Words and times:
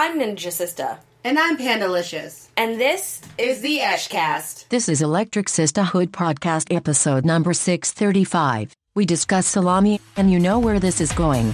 I'm 0.00 0.20
Ninja 0.20 0.52
Sister, 0.52 0.96
And 1.24 1.40
I'm 1.40 1.56
Pandalicious. 1.56 2.50
and 2.56 2.80
this 2.80 3.20
Is 3.36 3.62
the 3.62 3.80
Eshcast. 3.80 4.68
This 4.68 4.88
is 4.88 5.02
Electric 5.02 5.48
Sisterhood 5.48 6.12
Podcast 6.12 6.72
episode 6.72 7.24
number 7.24 7.52
635. 7.52 8.76
We 8.94 9.04
discuss 9.04 9.48
salami, 9.48 10.00
and 10.16 10.30
you 10.30 10.38
know 10.38 10.60
where 10.60 10.78
this 10.78 11.00
is 11.00 11.10
going. 11.10 11.52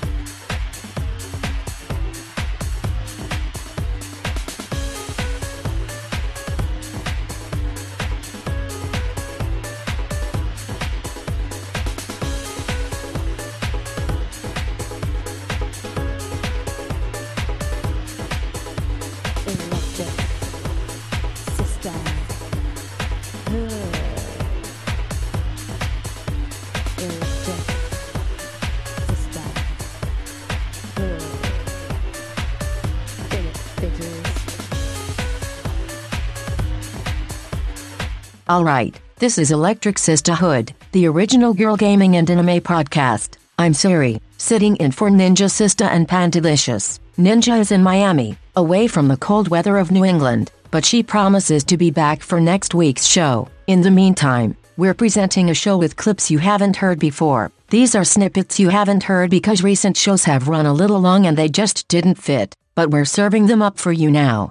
Alright, 38.55 39.01
this 39.17 39.37
is 39.37 39.51
Electric 39.51 39.99
Sisterhood, 39.99 40.73
the 40.93 41.09
original 41.09 41.53
girl 41.53 41.77
gaming 41.77 42.15
and 42.19 42.31
anime 42.31 42.61
podcast. 42.61 43.37
I'm 43.59 43.75
Siri, 43.75 44.21
sitting 44.39 44.77
in 44.77 44.93
for 44.93 45.11
Ninja 45.11 45.51
Sister 45.51 45.87
and 45.87 46.07
Pandalicious. 46.07 47.01
Ninja 47.19 47.59
is 47.59 47.73
in 47.73 47.83
Miami, 47.83 48.39
away 48.55 48.87
from 48.87 49.09
the 49.09 49.17
cold 49.17 49.49
weather 49.49 49.77
of 49.77 49.91
New 49.91 50.05
England, 50.05 50.53
but 50.71 50.85
she 50.85 51.03
promises 51.03 51.65
to 51.65 51.77
be 51.77 51.91
back 51.91 52.23
for 52.23 52.41
next 52.41 52.77
week's 52.77 53.05
show. 53.05 53.49
In 53.66 53.80
the 53.80 53.91
meantime, 53.91 54.57
we're 54.77 54.95
presenting 54.95 55.51
a 55.51 55.55
show 55.55 55.77
with 55.77 55.96
clips 55.96 56.30
you 56.30 56.39
haven't 56.39 56.77
heard 56.77 57.01
before. 57.01 57.51
These 57.71 57.96
are 57.96 58.05
snippets 58.05 58.61
you 58.61 58.68
haven't 58.68 59.02
heard 59.02 59.30
because 59.30 59.65
recent 59.65 59.96
shows 59.96 60.23
have 60.27 60.46
run 60.46 60.66
a 60.66 60.73
little 60.73 61.01
long 61.01 61.27
and 61.27 61.37
they 61.37 61.49
just 61.49 61.89
didn't 61.89 62.23
fit, 62.23 62.55
but 62.77 62.91
we're 62.91 63.05
serving 63.05 63.49
them 63.49 63.63
up 63.63 63.80
for 63.80 63.91
you 63.91 64.12
now. 64.12 64.50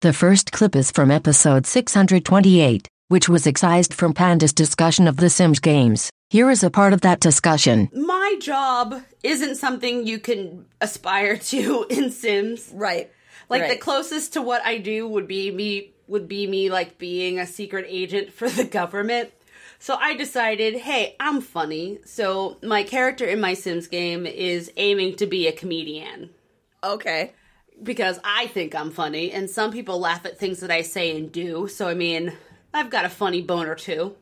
The 0.00 0.14
first 0.14 0.52
clip 0.52 0.74
is 0.74 0.90
from 0.90 1.10
episode 1.10 1.66
628, 1.66 2.88
which 3.10 3.28
was 3.28 3.44
excised 3.44 3.92
from 3.92 4.14
Panda's 4.14 4.52
discussion 4.52 5.08
of 5.08 5.16
The 5.16 5.28
Sims 5.28 5.58
games. 5.58 6.10
Here 6.28 6.48
is 6.48 6.62
a 6.62 6.70
part 6.70 6.92
of 6.92 7.00
that 7.00 7.18
discussion. 7.18 7.90
My 7.92 8.36
job 8.40 9.02
isn't 9.24 9.56
something 9.56 10.06
you 10.06 10.20
can 10.20 10.64
aspire 10.80 11.36
to 11.36 11.86
in 11.90 12.12
Sims. 12.12 12.70
right. 12.72 13.10
Like 13.48 13.68
the 13.68 13.76
closest 13.76 14.34
to 14.34 14.42
what 14.42 14.64
I 14.64 14.78
do 14.78 15.08
would 15.08 15.26
be 15.26 15.50
me 15.50 15.90
would 16.06 16.28
be 16.28 16.46
me 16.46 16.70
like 16.70 16.98
being 16.98 17.40
a 17.40 17.46
secret 17.48 17.84
agent 17.88 18.32
for 18.38 18.48
the 18.48 18.64
government. 18.64 19.32
So 19.80 19.96
I 19.96 20.14
decided, 20.14 20.76
hey, 20.76 21.16
I'm 21.18 21.40
funny. 21.40 21.98
So 22.04 22.58
my 22.62 22.84
character 22.84 23.24
in 23.24 23.40
my 23.40 23.54
Sims 23.54 23.88
game 23.88 24.24
is 24.24 24.70
aiming 24.76 25.16
to 25.16 25.26
be 25.26 25.48
a 25.48 25.52
comedian 25.52 26.30
Okay. 26.84 27.32
because 27.82 28.20
I 28.22 28.46
think 28.46 28.72
I'm 28.76 28.92
funny 28.92 29.32
and 29.32 29.50
some 29.50 29.72
people 29.72 29.98
laugh 29.98 30.24
at 30.26 30.38
things 30.38 30.60
that 30.60 30.70
I 30.70 30.82
say 30.82 31.16
and 31.16 31.32
do. 31.32 31.66
So 31.66 31.88
I 31.88 31.94
mean, 31.94 32.32
I've 32.72 32.90
got 32.90 33.04
a 33.04 33.10
funny 33.10 33.42
bone 33.42 33.66
or 33.66 33.74
two. 33.74 34.16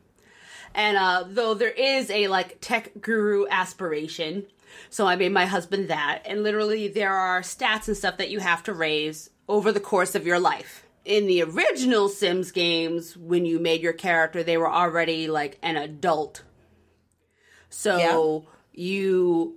And 0.73 0.97
uh 0.97 1.25
though 1.27 1.53
there 1.53 1.71
is 1.71 2.09
a 2.09 2.27
like 2.27 2.57
tech 2.61 2.91
guru 3.01 3.47
aspiration, 3.49 4.45
so 4.89 5.07
I 5.07 5.15
made 5.15 5.31
my 5.31 5.45
husband 5.45 5.89
that 5.89 6.21
and 6.25 6.43
literally 6.43 6.87
there 6.87 7.13
are 7.13 7.41
stats 7.41 7.87
and 7.87 7.97
stuff 7.97 8.17
that 8.17 8.29
you 8.29 8.39
have 8.39 8.63
to 8.63 8.73
raise 8.73 9.29
over 9.47 9.71
the 9.71 9.79
course 9.79 10.15
of 10.15 10.27
your 10.27 10.39
life. 10.39 10.85
In 11.05 11.25
the 11.25 11.41
original 11.41 12.07
Sims 12.07 12.51
games, 12.51 13.17
when 13.17 13.45
you 13.45 13.57
made 13.57 13.81
your 13.81 13.93
character, 13.93 14.43
they 14.43 14.57
were 14.57 14.69
already 14.69 15.27
like 15.27 15.57
an 15.63 15.75
adult. 15.75 16.43
So 17.69 18.45
you 18.73 19.55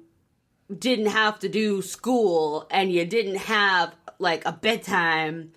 didn't 0.78 1.06
have 1.06 1.38
to 1.40 1.48
do 1.48 1.82
school 1.82 2.66
and 2.70 2.90
you 2.90 3.04
didn't 3.04 3.36
have 3.36 3.94
like 4.18 4.44
a 4.46 4.52
bedtime 4.52 5.52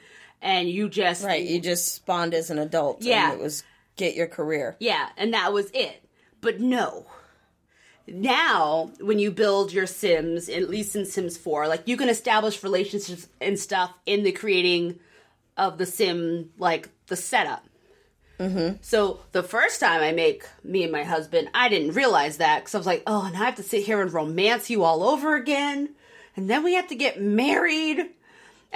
and 0.46 0.70
you 0.70 0.88
just 0.88 1.26
Right. 1.26 1.44
You 1.44 1.60
just 1.60 1.94
spawned 1.96 2.34
as 2.34 2.50
an 2.50 2.60
adult. 2.60 2.98
and 3.00 3.08
Yeah. 3.08 3.34
it 3.34 3.40
was 3.40 3.64
get 3.98 4.16
your 4.16 4.28
career. 4.28 4.76
yeah 4.80 5.10
and 5.18 5.34
that 5.34 5.52
was 5.52 5.70
it 5.74 6.04
but 6.42 6.60
no 6.62 7.06
now 8.08 8.92
when 9.00 9.18
you 9.20 9.32
build 9.32 9.74
your 9.74 9.88
sims 9.88 10.48
at 10.50 10.70
least 10.70 10.96
in 10.96 11.06
sims 11.06 11.38
4 11.38 11.68
like 11.68 11.84
you 11.88 11.98
can 11.98 12.10
establish 12.10 12.62
relationships 12.64 13.28
and 13.42 13.58
stuff 13.58 13.92
in 14.06 14.24
the 14.24 14.32
creating 14.32 15.00
of 15.58 15.78
the 15.78 15.86
sim 15.86 16.52
like 16.58 16.90
the 17.08 17.16
setup 17.16 17.64
Mm-hmm. 18.38 18.76
so 18.82 19.22
the 19.32 19.44
first 19.44 19.80
time 19.80 20.02
I 20.02 20.12
make 20.12 20.44
me 20.62 20.84
and 20.84 20.92
my 20.92 21.06
husband, 21.06 21.48
I 21.54 21.70
didn't 21.70 21.94
realize 21.94 22.36
that 22.40 22.60
because 22.60 22.76
I 22.76 22.78
was 22.80 22.86
like, 22.86 23.02
oh, 23.08 23.24
and 23.26 23.34
I 23.34 23.46
have 23.46 23.56
to 23.56 23.64
sit 23.64 23.86
here 23.86 24.02
and 24.02 24.12
romance 24.12 24.70
you 24.70 24.84
all 24.84 25.04
over 25.04 25.38
again, 25.38 25.96
and 26.36 26.50
then 26.50 26.62
we 26.62 26.74
have 26.74 26.88
to 26.90 26.96
get 26.96 27.22
married. 27.22 28.10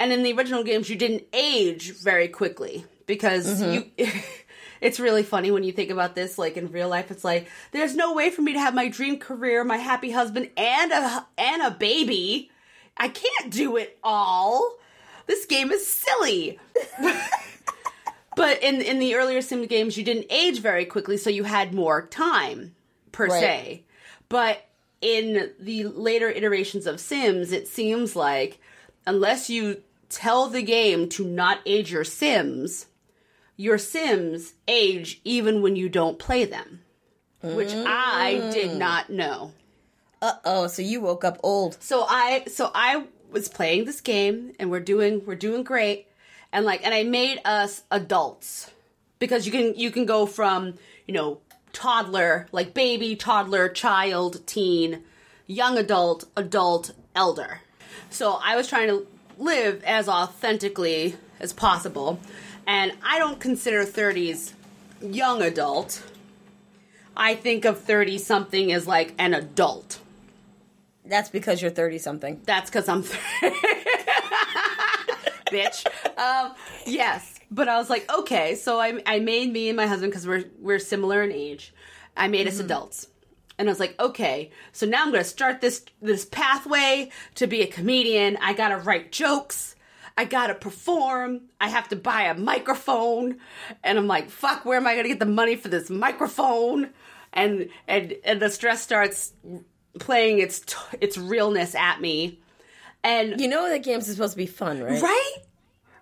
And 0.00 0.12
in 0.12 0.22
the 0.24 0.32
original 0.32 0.64
games, 0.64 0.88
you 0.90 0.96
didn't 0.96 1.24
age 1.32 1.92
very 1.92 2.26
quickly 2.28 2.84
because 3.06 3.60
Mm-hmm. 3.62 3.72
you. 4.04 4.10
it's 4.80 4.98
really 4.98 5.22
funny 5.22 5.50
when 5.50 5.62
you 5.62 5.72
think 5.72 5.90
about 5.90 6.14
this. 6.14 6.38
Like 6.38 6.56
in 6.56 6.72
real 6.72 6.88
life, 6.88 7.10
it's 7.10 7.22
like 7.22 7.48
there's 7.72 7.94
no 7.94 8.14
way 8.14 8.30
for 8.30 8.40
me 8.42 8.54
to 8.54 8.58
have 8.60 8.74
my 8.74 8.88
dream 8.88 9.18
career, 9.18 9.62
my 9.62 9.76
happy 9.76 10.10
husband, 10.10 10.48
and 10.56 10.90
a 10.90 11.26
and 11.38 11.62
a 11.62 11.70
baby. 11.70 12.50
I 12.96 13.08
can't 13.08 13.52
do 13.52 13.76
it 13.76 13.98
all. 14.02 14.74
This 15.26 15.44
game 15.46 15.70
is 15.70 15.86
silly. 15.86 16.58
But 18.36 18.62
in 18.62 18.80
in 18.80 19.00
the 19.00 19.16
earlier 19.16 19.42
Sim 19.42 19.66
games, 19.66 19.98
you 19.98 20.04
didn't 20.04 20.26
age 20.30 20.60
very 20.60 20.84
quickly, 20.84 21.16
so 21.16 21.28
you 21.28 21.44
had 21.44 21.74
more 21.74 22.06
time 22.06 22.74
per 23.12 23.26
Right. 23.26 23.40
se. 23.40 23.84
But 24.28 24.64
in 25.00 25.50
the 25.58 25.84
later 25.84 26.30
iterations 26.30 26.86
of 26.86 27.00
Sims, 27.00 27.52
it 27.52 27.66
seems 27.68 28.14
like 28.14 28.58
unless 29.06 29.50
you 29.50 29.82
tell 30.10 30.48
the 30.48 30.62
game 30.62 31.08
to 31.08 31.24
not 31.24 31.60
age 31.64 31.90
your 31.90 32.04
Sims, 32.04 32.86
your 33.56 33.78
Sims 33.78 34.52
age 34.68 35.20
even 35.24 35.62
when 35.62 35.76
you 35.76 35.88
don't 35.88 36.18
play 36.18 36.44
them, 36.44 36.80
which 37.42 37.72
I 37.72 38.50
did 38.52 38.76
not 38.76 39.08
know. 39.08 39.52
Uh 40.20 40.34
oh. 40.44 40.66
So 40.66 40.82
you 40.82 41.00
woke 41.00 41.24
up 41.24 41.38
old. 41.42 41.82
So 41.82 42.04
I 42.06 42.44
so 42.46 42.70
I 42.74 43.06
was 43.30 43.48
playing 43.48 43.86
this 43.86 44.00
game 44.00 44.52
and 44.58 44.70
we're 44.70 44.80
doing 44.80 45.24
we're 45.24 45.36
doing 45.36 45.62
great 45.62 46.08
and 46.52 46.66
like 46.66 46.84
and 46.84 46.92
I 46.92 47.04
made 47.04 47.40
us 47.44 47.84
adults 47.90 48.70
because 49.18 49.46
you 49.46 49.52
can 49.52 49.74
you 49.76 49.90
can 49.90 50.04
go 50.04 50.26
from, 50.26 50.74
you 51.06 51.14
know, 51.14 51.40
toddler, 51.72 52.48
like 52.52 52.74
baby, 52.74 53.16
toddler, 53.16 53.68
child, 53.68 54.46
teen, 54.46 55.04
young 55.46 55.78
adult, 55.78 56.24
adult, 56.36 56.92
elder. 57.14 57.60
So 58.10 58.38
I 58.42 58.56
was 58.56 58.68
trying 58.68 58.88
to 58.88 59.06
live 59.40 59.82
as 59.84 60.08
authentically 60.08 61.16
as 61.40 61.52
possible 61.52 62.20
and 62.66 62.92
I 63.02 63.18
don't 63.18 63.40
consider 63.40 63.84
30s 63.84 64.52
young 65.02 65.42
adult. 65.42 66.04
I 67.16 67.34
think 67.34 67.64
of 67.64 67.80
30 67.80 68.18
something 68.18 68.72
as 68.72 68.86
like 68.86 69.14
an 69.18 69.34
adult. 69.34 69.98
That's 71.04 71.30
because 71.30 71.60
you're 71.60 71.70
30 71.72 71.98
something. 71.98 72.40
That's 72.44 72.70
because 72.70 72.88
I'm 72.88 73.02
bitch. 75.50 75.84
Um, 76.16 76.54
yes, 76.86 77.40
but 77.50 77.68
I 77.68 77.76
was 77.78 77.90
like, 77.90 78.10
okay, 78.18 78.54
so 78.54 78.78
I 78.78 79.02
I 79.04 79.18
made 79.18 79.52
me 79.52 79.68
and 79.68 79.76
my 79.76 79.86
husband 79.86 80.12
because 80.12 80.26
we're 80.26 80.44
we're 80.60 80.78
similar 80.78 81.22
in 81.22 81.32
age. 81.32 81.74
I 82.16 82.28
made 82.28 82.46
us 82.46 82.60
adults, 82.60 83.08
and 83.60 83.68
I 83.68 83.72
was 83.72 83.78
like, 83.78 83.94
okay, 84.00 84.50
so 84.72 84.86
now 84.86 85.02
I'm 85.02 85.12
gonna 85.12 85.22
start 85.22 85.60
this 85.60 85.84
this 86.00 86.24
pathway 86.24 87.10
to 87.34 87.46
be 87.46 87.60
a 87.60 87.66
comedian. 87.66 88.38
I 88.40 88.54
gotta 88.54 88.78
write 88.78 89.12
jokes. 89.12 89.76
I 90.16 90.24
gotta 90.24 90.54
perform. 90.54 91.42
I 91.60 91.68
have 91.68 91.88
to 91.90 91.96
buy 91.96 92.22
a 92.22 92.34
microphone, 92.34 93.36
and 93.84 93.98
I'm 93.98 94.06
like, 94.06 94.30
fuck, 94.30 94.64
where 94.64 94.78
am 94.78 94.86
I 94.86 94.96
gonna 94.96 95.08
get 95.08 95.18
the 95.20 95.26
money 95.26 95.56
for 95.56 95.68
this 95.68 95.90
microphone? 95.90 96.88
And 97.34 97.68
and 97.86 98.14
and 98.24 98.40
the 98.40 98.48
stress 98.48 98.80
starts 98.82 99.34
playing 99.98 100.38
its 100.38 100.60
t- 100.60 100.76
its 101.02 101.18
realness 101.18 101.74
at 101.74 102.00
me. 102.00 102.40
And 103.04 103.38
You 103.40 103.48
know 103.48 103.68
that 103.68 103.82
games 103.84 104.08
is 104.08 104.16
supposed 104.16 104.32
to 104.32 104.38
be 104.38 104.46
fun, 104.46 104.82
right? 104.82 105.02
right 105.02 105.36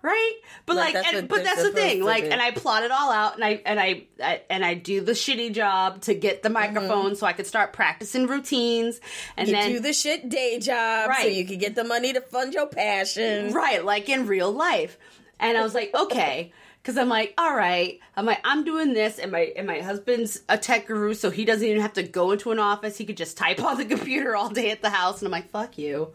right 0.01 0.33
but 0.65 0.75
Like, 0.75 0.93
like, 0.93 1.03
that's 1.03 1.07
and, 1.17 1.29
what 1.29 1.39
but 1.39 1.43
that's 1.43 1.63
the 1.63 1.71
thing 1.71 2.03
like 2.03 2.23
do. 2.23 2.29
and 2.29 2.41
i 2.41 2.51
plot 2.51 2.83
it 2.83 2.91
all 2.91 3.11
out 3.11 3.35
and 3.35 3.43
i 3.43 3.61
and 3.65 3.79
I, 3.79 4.03
I 4.23 4.41
and 4.49 4.63
i 4.63 4.73
do 4.73 5.01
the 5.01 5.11
shitty 5.11 5.53
job 5.53 6.01
to 6.01 6.13
get 6.13 6.41
the 6.41 6.49
mm-hmm. 6.49 6.53
microphone 6.73 7.15
so 7.15 7.25
i 7.27 7.33
could 7.33 7.47
start 7.47 7.73
practicing 7.73 8.27
routines 8.27 9.01
and 9.35 9.47
You 9.47 9.55
then 9.55 9.71
do 9.71 9.79
the 9.79 9.93
shit 9.93 10.29
day 10.29 10.59
job 10.59 11.11
so 11.19 11.27
you 11.27 11.45
could 11.45 11.59
get 11.59 11.75
the 11.75 11.83
money 11.83 12.13
to 12.13 12.21
fund 12.21 12.53
your 12.53 12.67
passion. 12.67 13.53
right 13.53 13.83
like 13.83 14.07
in 14.09 14.27
real 14.27 14.51
life 14.51 14.97
and 15.39 15.57
i 15.57 15.61
was 15.61 15.73
like 15.73 15.93
okay 15.93 16.53
Cause 16.83 16.97
I'm 16.97 17.09
like, 17.09 17.33
all 17.37 17.53
right. 17.55 17.99
I'm 18.15 18.25
like, 18.25 18.39
I'm 18.43 18.63
doing 18.63 18.93
this, 18.93 19.19
and 19.19 19.31
my 19.31 19.51
and 19.55 19.67
my 19.67 19.79
husband's 19.79 20.41
a 20.47 20.57
tech 20.57 20.87
guru, 20.87 21.13
so 21.13 21.29
he 21.29 21.43
doesn't 21.43 21.67
even 21.67 21.81
have 21.81 21.93
to 21.93 22.03
go 22.03 22.31
into 22.31 22.51
an 22.51 22.59
office. 22.59 22.97
He 22.97 23.05
could 23.05 23.17
just 23.17 23.37
type 23.37 23.61
on 23.61 23.77
the 23.77 23.85
computer 23.95 24.35
all 24.35 24.49
day 24.49 24.71
at 24.71 24.81
the 24.81 24.89
house. 24.89 25.19
And 25.19 25.27
I'm 25.27 25.31
like, 25.31 25.49
fuck 25.49 25.77
you. 25.77 26.13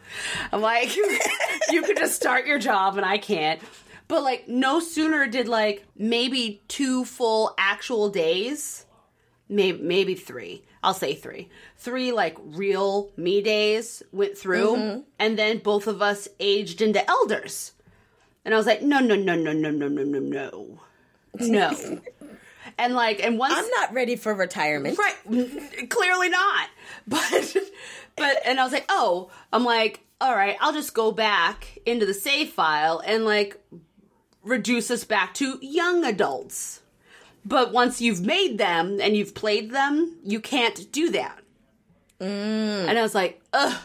I'm 0.50 0.62
like, 0.62 0.96
you 1.70 1.82
could 1.82 1.99
just 1.99 2.16
start 2.16 2.46
your 2.46 2.58
job, 2.58 2.96
and 2.96 3.05
I 3.05 3.19
can't. 3.19 3.61
But 4.08 4.22
like, 4.22 4.49
no 4.49 4.81
sooner 4.81 5.26
did 5.26 5.49
like 5.49 5.84
maybe 5.96 6.62
two 6.66 7.05
full 7.05 7.55
actual 7.58 8.08
days, 8.08 8.87
maybe 9.49 9.82
maybe 9.82 10.14
three. 10.14 10.64
I'll 10.82 10.94
say 10.94 11.14
three. 11.14 11.50
Three 11.76 12.12
like 12.12 12.37
real 12.43 13.11
me 13.16 13.43
days 13.43 14.02
went 14.12 14.37
through, 14.37 14.76
mm-hmm. 14.76 15.00
and 15.19 15.38
then 15.38 15.58
both 15.58 15.87
of 15.87 16.00
us 16.00 16.26
aged 16.40 16.81
into 16.81 17.08
elders. 17.08 17.74
And 18.44 18.52
I 18.52 18.56
was 18.56 18.67
like, 18.67 18.82
no, 18.82 19.00
no, 19.00 19.14
no, 19.14 19.35
no, 19.35 19.52
no, 19.52 19.70
no, 19.70 19.88
no, 19.88 20.05
no, 20.05 20.19
no, 20.19 20.79
no. 21.41 22.00
and 22.79 22.94
like, 22.94 23.25
and 23.25 23.38
once 23.38 23.55
I'm 23.56 23.69
not 23.70 23.93
ready 23.94 24.17
for 24.17 24.35
retirement. 24.35 24.99
right, 24.99 25.88
clearly 25.91 26.29
not. 26.29 26.69
But, 27.06 27.56
but, 28.17 28.41
and 28.46 28.58
I 28.58 28.64
was 28.64 28.73
like, 28.73 28.87
oh, 28.88 29.31
I'm 29.52 29.64
like, 29.64 30.00
all 30.20 30.35
right, 30.35 30.56
I'll 30.61 30.73
just 30.73 30.94
go 30.94 31.12
back 31.12 31.79
into 31.85 32.06
the 32.06 32.14
save 32.14 32.50
file 32.50 33.02
and 33.05 33.25
like 33.25 33.58
reduce 34.43 34.90
us 34.90 35.05
back 35.05 35.35
to 35.35 35.58
young 35.61 36.05
adults. 36.05 36.81
But 37.44 37.73
once 37.73 38.00
you've 38.00 38.23
made 38.23 38.56
them 38.56 39.00
and 39.02 39.17
you've 39.17 39.35
played 39.35 39.70
them, 39.70 40.17
you 40.25 40.40
can't 40.40 40.90
do 40.93 41.11
that. 41.11 41.40
Mm. 42.20 42.88
And 42.88 42.99
I 42.99 43.02
was 43.02 43.14
like, 43.14 43.43
ugh. 43.52 43.76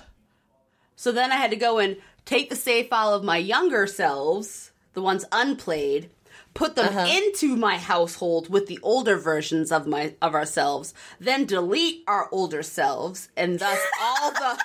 So 0.95 1.11
then 1.11 1.31
I 1.31 1.35
had 1.35 1.51
to 1.51 1.57
go 1.57 1.79
and 1.79 1.97
take 2.29 2.49
the 2.51 2.55
save 2.55 2.87
file 2.87 3.11
of 3.11 3.23
my 3.23 3.37
younger 3.37 3.87
selves, 3.87 4.71
the 4.93 5.01
ones 5.01 5.25
unplayed, 5.31 6.11
put 6.53 6.75
them 6.75 6.89
uh-huh. 6.89 7.07
into 7.11 7.55
my 7.55 7.75
household 7.75 8.49
with 8.49 8.67
the 8.67 8.77
older 8.83 9.17
versions 9.17 9.71
of 9.71 9.87
my 9.87 10.13
of 10.21 10.35
ourselves, 10.35 10.93
then 11.19 11.45
delete 11.45 12.03
our 12.07 12.29
older 12.31 12.61
selves, 12.61 13.29
and 13.35 13.57
thus 13.57 13.79
all 14.01 14.31
the 14.31 14.59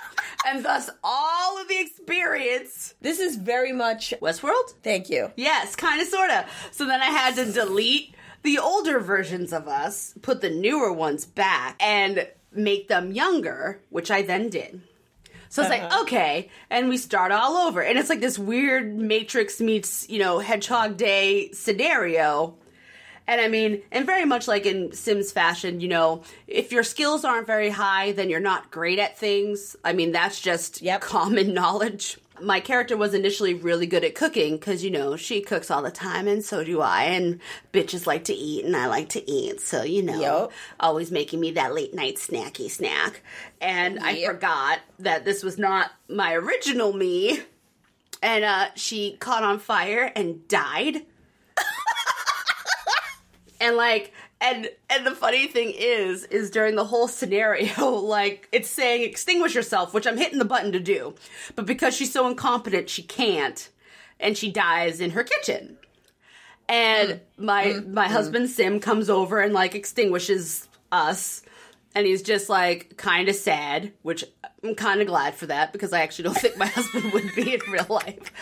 and 0.46 0.62
thus 0.62 0.90
all 1.02 1.58
of 1.58 1.66
the 1.68 1.80
experience. 1.80 2.94
This 3.00 3.18
is 3.18 3.36
very 3.36 3.72
much. 3.72 4.12
Westworld? 4.20 4.74
Thank 4.82 5.08
you. 5.08 5.32
Yes, 5.34 5.74
kind 5.74 6.02
of, 6.02 6.08
sort 6.08 6.30
of. 6.30 6.44
So 6.70 6.84
then 6.84 7.00
I 7.00 7.06
had 7.06 7.34
to 7.36 7.50
delete 7.50 8.14
the 8.42 8.58
older 8.58 9.00
versions 9.00 9.54
of 9.54 9.68
us, 9.68 10.12
put 10.20 10.42
the 10.42 10.50
newer 10.50 10.92
ones 10.92 11.24
back, 11.24 11.76
and 11.80 12.28
make 12.52 12.88
them 12.88 13.12
younger, 13.12 13.80
which 13.88 14.10
I 14.10 14.20
then 14.20 14.50
did. 14.50 14.82
So 15.54 15.62
it's 15.62 15.70
like, 15.70 15.82
uh-huh. 15.82 16.02
okay, 16.02 16.50
and 16.68 16.88
we 16.88 16.96
start 16.96 17.30
all 17.30 17.68
over. 17.68 17.80
And 17.80 17.96
it's 17.96 18.08
like 18.08 18.18
this 18.18 18.36
weird 18.36 18.92
Matrix 18.92 19.60
meets, 19.60 20.04
you 20.08 20.18
know, 20.18 20.40
Hedgehog 20.40 20.96
Day 20.96 21.52
scenario. 21.52 22.56
And 23.28 23.40
I 23.40 23.46
mean, 23.46 23.80
and 23.92 24.04
very 24.04 24.24
much 24.24 24.48
like 24.48 24.66
in 24.66 24.92
Sims 24.92 25.30
fashion, 25.30 25.80
you 25.80 25.86
know, 25.86 26.24
if 26.48 26.72
your 26.72 26.82
skills 26.82 27.24
aren't 27.24 27.46
very 27.46 27.70
high, 27.70 28.10
then 28.10 28.30
you're 28.30 28.40
not 28.40 28.72
great 28.72 28.98
at 28.98 29.16
things. 29.16 29.76
I 29.84 29.92
mean, 29.92 30.10
that's 30.10 30.40
just 30.40 30.82
Yep. 30.82 31.02
common 31.02 31.54
knowledge. 31.60 32.18
My 32.40 32.60
character 32.60 32.96
was 32.96 33.14
initially 33.14 33.54
really 33.54 33.86
good 33.86 34.04
at 34.04 34.14
cooking 34.14 34.56
because, 34.56 34.82
you 34.82 34.90
know, 34.90 35.16
she 35.16 35.40
cooks 35.40 35.70
all 35.70 35.82
the 35.82 35.90
time 35.90 36.26
and 36.26 36.44
so 36.44 36.64
do 36.64 36.80
I. 36.80 37.04
And 37.04 37.40
bitches 37.72 38.06
like 38.06 38.24
to 38.24 38.34
eat 38.34 38.64
and 38.64 38.76
I 38.76 38.86
like 38.86 39.08
to 39.10 39.30
eat. 39.30 39.60
So, 39.60 39.84
you 39.84 40.02
know, 40.02 40.20
Yup. 40.20 40.52
always 40.80 41.10
making 41.10 41.40
me 41.40 41.52
that 41.52 41.74
late 41.74 41.94
night 41.94 42.16
snacky 42.16 42.70
snack. 42.70 43.22
And 43.60 43.98
I 44.00 44.24
forgot 44.24 44.80
that 44.98 45.24
this 45.24 45.42
was 45.42 45.58
not 45.58 45.92
my 46.08 46.34
original 46.34 46.92
me. 46.92 47.40
And 48.22 48.44
uh, 48.44 48.68
she 48.74 49.16
caught 49.18 49.44
on 49.44 49.58
fire 49.58 50.10
and 50.16 50.46
died 50.48 51.02
and 53.60 53.76
like 53.76 54.12
and 54.40 54.68
and 54.90 55.06
the 55.06 55.14
funny 55.14 55.46
thing 55.46 55.72
is 55.74 56.24
is 56.24 56.50
during 56.50 56.76
the 56.76 56.84
whole 56.84 57.08
scenario 57.08 57.90
like 57.90 58.48
it's 58.52 58.68
saying 58.68 59.02
extinguish 59.02 59.54
yourself 59.54 59.94
which 59.94 60.06
i'm 60.06 60.16
hitting 60.16 60.38
the 60.38 60.44
button 60.44 60.72
to 60.72 60.80
do. 60.80 61.14
But 61.56 61.66
because 61.66 61.94
she's 61.94 62.12
so 62.12 62.26
incompetent 62.28 62.88
she 62.88 63.02
can't. 63.02 63.68
And 64.20 64.38
she 64.38 64.50
dies 64.50 65.00
in 65.00 65.10
her 65.10 65.24
kitchen. 65.24 65.76
And 66.68 67.10
mm. 67.10 67.20
my 67.36 67.66
mm-hmm. 67.66 67.94
my 67.94 68.04
mm-hmm. 68.04 68.12
husband 68.12 68.50
sim 68.50 68.80
comes 68.80 69.10
over 69.10 69.40
and 69.40 69.52
like 69.52 69.74
extinguishes 69.74 70.68
us. 70.92 71.42
And 71.94 72.06
he's 72.06 72.22
just 72.22 72.48
like 72.48 72.96
kind 72.96 73.28
of 73.28 73.36
sad 73.36 73.92
which 74.02 74.24
i'm 74.64 74.74
kind 74.74 75.00
of 75.00 75.06
glad 75.06 75.34
for 75.34 75.46
that 75.46 75.72
because 75.72 75.92
i 75.92 76.00
actually 76.00 76.24
don't 76.24 76.38
think 76.38 76.56
my 76.56 76.66
husband 76.78 77.12
would 77.12 77.34
be 77.34 77.54
in 77.54 77.60
real 77.70 77.86
life 77.88 78.32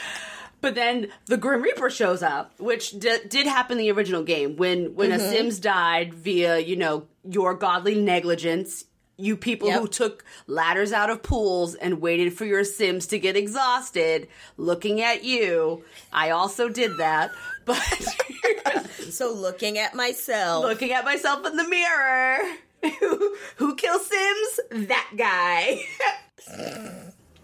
but 0.63 0.75
then 0.75 1.09
the 1.27 1.37
Grim 1.37 1.61
Reaper 1.61 1.91
shows 1.91 2.23
up, 2.23 2.59
which 2.59 2.93
d- 2.93 3.19
did 3.29 3.47
happen 3.47 3.79
in 3.79 3.85
the 3.85 3.93
original 3.93 4.23
game 4.23 4.57
when 4.57 4.95
when 4.95 5.13
a 5.13 5.19
mm-hmm. 5.19 5.31
Sims 5.31 5.59
died 5.61 6.15
via 6.15 6.59
you 6.59 6.77
know 6.77 7.07
your 7.29 7.53
godly 7.55 7.95
negligence. 8.01 8.87
You 9.19 9.37
people 9.37 9.69
Yep. 9.69 9.81
who 9.81 9.89
took 9.89 10.25
ladders 10.47 10.91
out 10.93 11.11
of 11.11 11.23
pools 11.23 11.75
and 11.75 12.01
waited 12.01 12.33
for 12.33 12.47
your 12.47 12.65
Sims 12.65 13.07
to 13.09 13.19
get 13.19 13.37
exhausted, 13.37 14.27
looking 14.57 15.03
at 15.03 15.23
you. 15.23 15.85
I 16.13 16.31
also 16.31 16.69
did 16.71 16.97
that, 16.97 17.31
but 17.67 17.77
So 19.11 19.33
looking 19.33 19.79
at 19.79 19.95
myself. 19.95 20.65
looking 20.65 20.93
at 20.93 21.05
myself 21.05 21.47
in 21.47 21.57
the 21.57 21.69
mirror. 21.69 22.39
Who, 22.99 23.37
who 23.57 23.77
kills 23.77 24.07
Sims? 24.07 24.89
That 24.89 25.09
guy. 25.17 25.83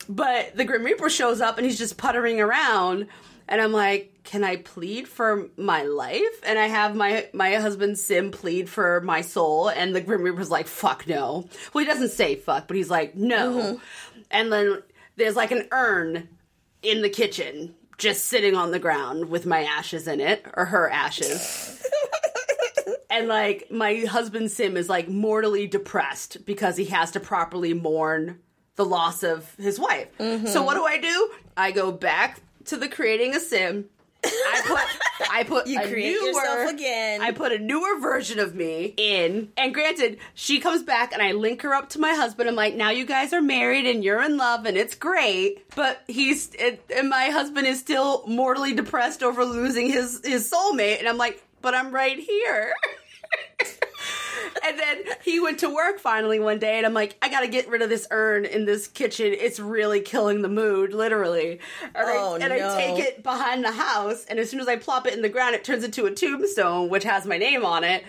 But 0.09 0.57
the 0.57 0.65
Grim 0.65 0.85
Reaper 0.85 1.11
shows 1.11 1.41
up 1.41 1.59
and 1.59 1.67
he's 1.67 1.79
just 1.79 1.97
puttering 1.97 2.41
around. 2.41 3.09
And 3.49 3.61
I'm 3.61 3.73
like, 3.73 4.21
can 4.25 4.45
I 4.45 4.57
plead 4.57 5.09
for 5.09 5.49
my 5.57 5.83
life? 5.85 6.43
And 6.45 6.59
I 6.59 6.67
have 6.67 6.95
my 6.95 7.29
my 7.33 7.55
husband 7.55 7.99
Sim 7.99 8.31
plead 8.31 8.69
for 8.69 9.01
my 9.01 9.23
soul, 9.23 9.71
and 9.71 9.97
the 9.97 10.03
Grim 10.03 10.23
Reaper's 10.23 10.51
like, 10.51 10.67
fuck 10.67 11.07
no. 11.07 11.49
Well, 11.73 11.85
he 11.85 11.91
doesn't 11.91 12.11
say 12.11 12.37
fuck, 12.37 12.69
but 12.69 12.77
he's 12.77 12.91
like, 12.91 13.15
no. 13.15 13.55
Mm-hmm. 13.55 14.23
And 14.31 14.53
then 14.53 14.83
there's 15.17 15.37
like 15.37 15.51
an 15.51 15.67
urn 15.73 16.29
in 16.83 17.01
the 17.01 17.09
kitchen, 17.09 17.75
just 17.97 18.27
sitting 18.27 18.55
on 18.55 18.71
the 18.71 18.79
ground 18.79 19.31
with 19.31 19.47
my 19.47 19.65
ashes 19.65 20.07
in 20.07 20.21
it, 20.21 20.45
or 20.55 20.67
her 20.67 20.91
ashes 20.91 21.83
and 23.11 23.29
like 23.29 23.71
my 23.71 24.05
husband 24.05 24.51
Sim 24.51 24.77
is 24.77 24.89
like 24.89 25.09
mortally 25.09 25.67
depressed 25.67 26.45
because 26.45 26.77
he 26.77 26.87
has 26.87 27.11
to 27.13 27.21
properly 27.21 27.75
mourn 27.75 28.39
the 28.79 28.85
loss 28.85 29.23
of 29.25 29.55
his 29.57 29.79
wife. 29.79 30.09
So 30.47 30.63
what 30.63 30.75
do 30.75 30.85
I 30.87 30.97
do? 30.99 31.31
I 31.57 31.73
go 31.73 31.93
back 31.93 32.41
to 32.67 32.77
the 32.77 32.89
creating 32.89 33.35
a 33.35 33.41
Sim. 33.41 33.87
I 34.25 34.63
put 34.67 35.31
I 35.31 35.45
put 35.45 35.67
You 35.67 35.81
a 35.81 35.87
create 35.89 36.13
newer, 36.21 36.33
yourself 36.33 36.71
again. 36.71 37.21
I 37.21 37.33
put 37.33 37.53
a 37.53 37.59
newer 37.59 38.01
version 38.01 38.39
of 38.39 38.55
me 38.55 38.95
in. 38.97 39.51
And 39.57 39.75
granted, 39.75 40.19
she 40.35 40.61
comes 40.61 40.83
back 40.83 41.13
and 41.13 41.21
I 41.21 41.33
link 41.33 41.63
her 41.63 41.75
up 41.75 41.91
to 41.91 42.01
my 42.01 42.15
husband. 42.15 42.49
I'm 42.49 42.55
like, 42.57 42.75
now 42.75 42.91
you 42.91 43.05
guys 43.05 43.33
are 43.33 43.41
married 43.43 43.87
and 43.87 44.03
you're 44.05 44.23
in 44.23 44.37
love 44.37 44.65
and 44.65 44.77
it's 44.77 44.95
great. 44.95 45.69
But 45.75 46.03
he's 46.07 46.51
and 46.61 46.79
and 46.95 47.09
my 47.09 47.27
husband 47.27 47.67
is 47.67 47.81
still 47.81 48.25
mortally 48.27 48.75
depressed 48.75 49.23
over 49.25 49.45
losing 49.45 49.89
his 49.89 50.21
his 50.25 50.51
soulmate. 50.51 50.99
And 51.01 51.09
I'm 51.09 51.19
like, 51.19 51.43
but 51.63 51.75
I'm 51.75 51.93
right 51.93 52.19
here. 52.19 52.75
and 54.65 54.79
then 54.79 54.99
he 55.23 55.41
went 55.41 55.59
to 55.61 55.69
work 55.73 55.99
finally 55.99 56.39
one 56.41 56.59
day, 56.59 56.77
and 56.77 56.87
I'm 56.87 56.95
like, 56.95 57.17
I 57.23 57.29
gotta 57.29 57.49
get 57.49 57.69
rid 57.69 57.83
of 57.83 57.89
this 57.89 58.07
urn 58.11 58.45
in 58.45 58.65
this 58.65 58.87
kitchen. 58.87 59.35
It's 59.39 59.59
really 59.61 60.01
killing 60.01 60.43
the 60.43 60.49
mood, 60.49 60.93
literally. 60.93 61.61
And, 61.83 61.95
Oh, 61.97 62.35
I, 62.35 62.39
and 62.45 62.53
I 62.53 62.77
take 62.77 62.99
it 63.05 63.23
behind 63.23 63.65
the 63.65 63.73
house, 63.73 64.25
and 64.29 64.39
as 64.39 64.51
soon 64.51 64.61
as 64.61 64.69
I 64.69 64.77
plop 64.77 65.07
it 65.07 65.15
in 65.15 65.23
the 65.23 65.29
ground, 65.29 65.55
it 65.55 65.65
turns 65.65 65.85
into 65.85 66.07
a 66.07 66.11
tombstone, 66.11 66.89
which 66.89 67.05
has 67.05 67.27
my 67.27 67.39
name 67.39 67.65
on 67.65 67.85
it. 67.85 68.05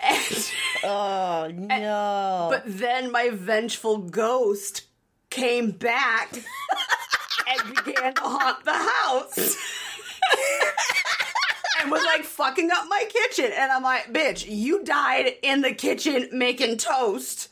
And, 0.00 0.50
Oh 0.84 1.50
no. 1.54 2.48
but 2.50 2.62
then 2.66 3.10
my 3.12 3.30
vengeful 3.30 3.98
ghost 3.98 4.84
came 5.30 5.70
back 5.70 6.32
and 7.46 7.74
began 7.84 8.14
to 8.14 8.22
haunt 8.22 8.64
the 8.64 8.72
house. 8.74 9.56
and 11.80 11.90
was 11.90 12.04
like 12.04 12.24
fucking 12.24 12.70
up 12.70 12.84
my 12.88 13.08
kitchen. 13.08 13.50
And 13.56 13.72
I'm 13.72 13.82
like, 13.82 14.12
bitch, 14.12 14.46
you 14.48 14.84
died 14.84 15.34
in 15.42 15.62
the 15.62 15.72
kitchen 15.72 16.28
making 16.32 16.78
toast. 16.78 17.48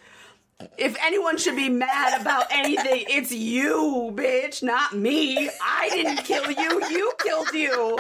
If 0.76 0.96
anyone 1.02 1.38
should 1.38 1.56
be 1.56 1.68
mad 1.68 2.20
about 2.20 2.46
anything, 2.50 3.04
it's 3.08 3.30
you, 3.30 4.12
bitch, 4.14 4.62
not 4.62 4.94
me. 4.94 5.48
I 5.62 5.88
didn't 5.90 6.24
kill 6.24 6.50
you, 6.50 6.88
you 6.90 7.12
killed 7.22 7.52
you. 7.52 7.98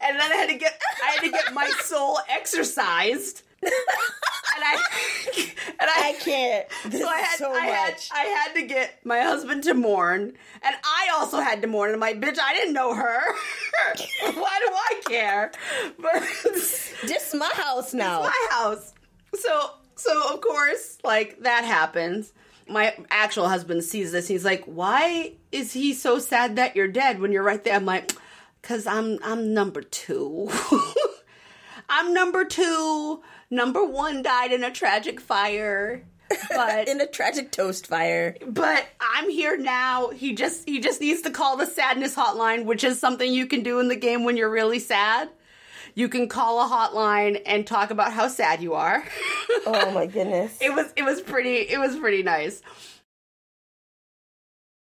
And 0.00 0.18
then 0.18 0.32
I 0.32 0.36
had 0.36 0.48
to 0.48 0.56
get 0.56 0.80
I 1.02 1.10
had 1.10 1.20
to 1.20 1.30
get 1.30 1.52
my 1.54 1.70
soul 1.82 2.18
exercised. 2.28 3.42
And 4.54 4.62
I 4.64 4.82
and 5.80 5.90
I, 5.90 6.08
I 6.08 6.12
can't. 6.20 6.66
This 6.86 7.00
so 7.00 7.08
I 7.08 7.18
had, 7.18 7.38
so 7.38 7.52
I 7.52 7.66
had. 7.66 7.94
I 8.12 8.24
had 8.24 8.54
to 8.54 8.62
get 8.66 9.04
my 9.04 9.20
husband 9.20 9.64
to 9.64 9.74
mourn, 9.74 10.32
and 10.62 10.76
I 10.84 11.10
also 11.14 11.40
had 11.40 11.62
to 11.62 11.68
mourn. 11.68 11.90
And 11.90 11.96
I'm 11.96 12.00
like, 12.00 12.20
bitch, 12.20 12.38
I 12.40 12.54
didn't 12.54 12.74
know 12.74 12.94
her. 12.94 13.20
Why 14.22 14.32
do 14.32 14.72
I 14.72 15.00
care? 15.06 15.52
But 15.98 16.12
this 16.44 16.94
is 17.02 17.34
my 17.34 17.50
house 17.54 17.92
now. 17.94 18.20
my 18.22 18.46
house. 18.50 18.92
So, 19.34 19.70
so 19.96 20.34
of 20.34 20.40
course, 20.40 20.98
like 21.02 21.40
that 21.40 21.64
happens. 21.64 22.32
My 22.68 22.94
actual 23.10 23.48
husband 23.48 23.84
sees 23.84 24.12
this. 24.12 24.28
He's 24.28 24.44
like, 24.44 24.64
"Why 24.64 25.32
is 25.52 25.72
he 25.72 25.92
so 25.92 26.18
sad 26.18 26.56
that 26.56 26.76
you're 26.76 26.88
dead 26.88 27.20
when 27.20 27.32
you're 27.32 27.42
right 27.42 27.62
there?" 27.62 27.74
I'm 27.74 27.84
like, 27.84 28.12
"Cause 28.62 28.86
I'm 28.86 29.18
I'm 29.22 29.52
number 29.52 29.82
two. 29.82 30.50
I'm 31.88 32.14
number 32.14 32.44
two. 32.44 33.22
Number 33.50 33.84
one 33.84 34.22
died 34.22 34.52
in 34.52 34.64
a 34.64 34.70
tragic 34.70 35.20
fire. 35.20 36.02
But 36.50 36.88
In 36.88 37.00
a 37.00 37.06
tragic 37.06 37.52
toast 37.52 37.86
fire. 37.86 38.34
but 38.46 38.86
I'm 39.00 39.28
here 39.30 39.56
now. 39.56 40.08
He 40.10 40.34
just 40.34 40.66
he 40.68 40.80
just 40.80 41.00
needs 41.00 41.20
to 41.22 41.30
call 41.30 41.56
the 41.56 41.66
sadness 41.66 42.14
hotline, 42.16 42.64
which 42.64 42.82
is 42.82 42.98
something 42.98 43.32
you 43.32 43.46
can 43.46 43.62
do 43.62 43.78
in 43.78 43.88
the 43.88 43.96
game 43.96 44.24
when 44.24 44.36
you're 44.36 44.50
really 44.50 44.78
sad. 44.78 45.28
You 45.94 46.08
can 46.08 46.28
call 46.28 46.60
a 46.60 46.68
hotline 46.68 47.40
and 47.46 47.64
talk 47.66 47.90
about 47.90 48.12
how 48.12 48.26
sad 48.26 48.60
you 48.62 48.74
are. 48.74 49.04
Oh 49.66 49.90
my 49.92 50.06
goodness. 50.14 50.56
it 50.60 50.74
was 50.74 50.92
it 50.96 51.04
was 51.04 51.20
pretty 51.20 51.56
it 51.58 51.78
was 51.78 51.94
pretty 51.96 52.22
nice. 52.22 52.62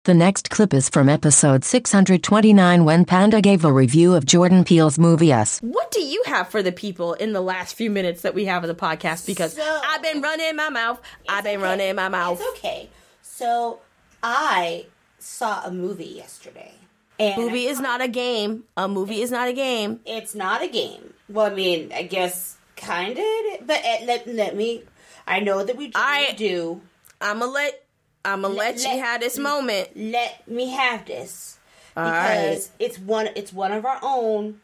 The 0.07 0.13
next 0.13 0.49
clip 0.49 0.73
is 0.73 0.87
from 0.87 1.09
episode 1.09 1.65
629 1.65 2.85
when 2.85 3.03
Panda 3.03 3.41
gave 3.41 3.65
a 3.65 3.73
review 3.73 4.15
of 4.15 4.25
Jordan 4.25 4.63
Peele's 4.63 4.97
movie 4.97 5.33
Us. 5.33 5.59
What 5.59 5.91
do 5.91 5.99
you 5.99 6.23
have 6.27 6.47
for 6.47 6.63
the 6.63 6.71
people 6.71 7.11
in 7.15 7.33
the 7.33 7.41
last 7.41 7.75
few 7.75 7.89
minutes 7.89 8.21
that 8.21 8.33
we 8.33 8.45
have 8.45 8.63
of 8.63 8.69
the 8.69 8.73
podcast? 8.73 9.25
Because 9.25 9.57
So- 9.57 9.81
I've 9.85 10.01
been 10.01 10.21
running 10.21 10.55
my 10.55 10.69
mouth. 10.69 11.01
I've 11.27 11.43
been 11.43 11.57
okay. 11.57 11.63
running 11.63 11.95
my 11.97 12.07
mouth. 12.07 12.39
It's 12.41 12.57
okay. 12.59 12.89
So 13.21 13.81
I 14.23 14.85
saw 15.19 15.65
a 15.65 15.71
movie 15.71 16.05
yesterday. 16.05 16.75
And 17.19 17.35
Movie 17.43 17.65
is 17.65 17.81
not 17.81 17.99
a 17.99 18.07
game. 18.07 18.63
A 18.77 18.87
movie 18.87 19.21
is 19.21 19.29
not 19.29 19.49
a 19.49 19.53
game. 19.53 19.99
it's 20.05 20.33
not 20.33 20.61
a 20.63 20.69
game. 20.69 21.15
Well, 21.27 21.47
I 21.47 21.53
mean, 21.53 21.91
I 21.93 22.03
guess 22.03 22.55
kind 22.77 23.17
of, 23.19 23.67
but 23.67 23.83
uh, 23.83 24.05
let, 24.05 24.25
let 24.25 24.55
me. 24.55 24.83
I 25.27 25.41
know 25.41 25.65
that 25.65 25.75
we 25.75 25.91
I- 25.95 26.33
do. 26.37 26.79
I'ma 27.19 27.45
let 27.47 27.83
I'ma 28.25 28.47
let, 28.47 28.77
let- 28.77 28.93
you 28.95 28.99
have 29.01 29.21
this 29.21 29.37
moment. 29.37 29.89
Let 29.95 30.47
me 30.47 30.69
have 30.71 31.05
this 31.05 31.59
All 31.95 32.03
because 32.05 32.71
it's 32.79 32.99
one. 32.99 33.29
It's 33.35 33.53
one 33.53 33.71
of 33.71 33.85
our 33.85 33.99
own 34.01 34.59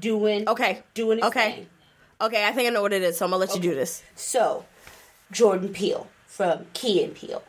doing. 0.00 0.48
Okay. 0.48 0.82
Doing 0.94 1.22
Okay. 1.22 1.52
thing. 1.52 1.66
Okay, 2.18 2.46
I 2.46 2.52
think 2.52 2.66
I 2.66 2.70
know 2.70 2.80
what 2.80 2.94
it 2.94 3.02
is, 3.02 3.18
so 3.18 3.26
I'm 3.26 3.30
gonna 3.30 3.44
let 3.44 3.54
you 3.54 3.60
do 3.60 3.74
this. 3.74 4.02
So, 4.14 4.64
Jordan 5.30 5.68
Peele 5.68 6.08
from 6.26 6.66
Key 6.72 7.04
and 7.04 7.14
Peele, 7.14 7.42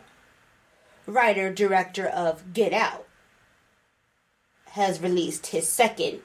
writer 1.06 1.54
director 1.54 2.06
of 2.06 2.54
Get 2.54 2.74
Out, 2.74 3.08
has 4.72 5.00
released 5.00 5.48
his 5.48 5.70
second 5.70 6.20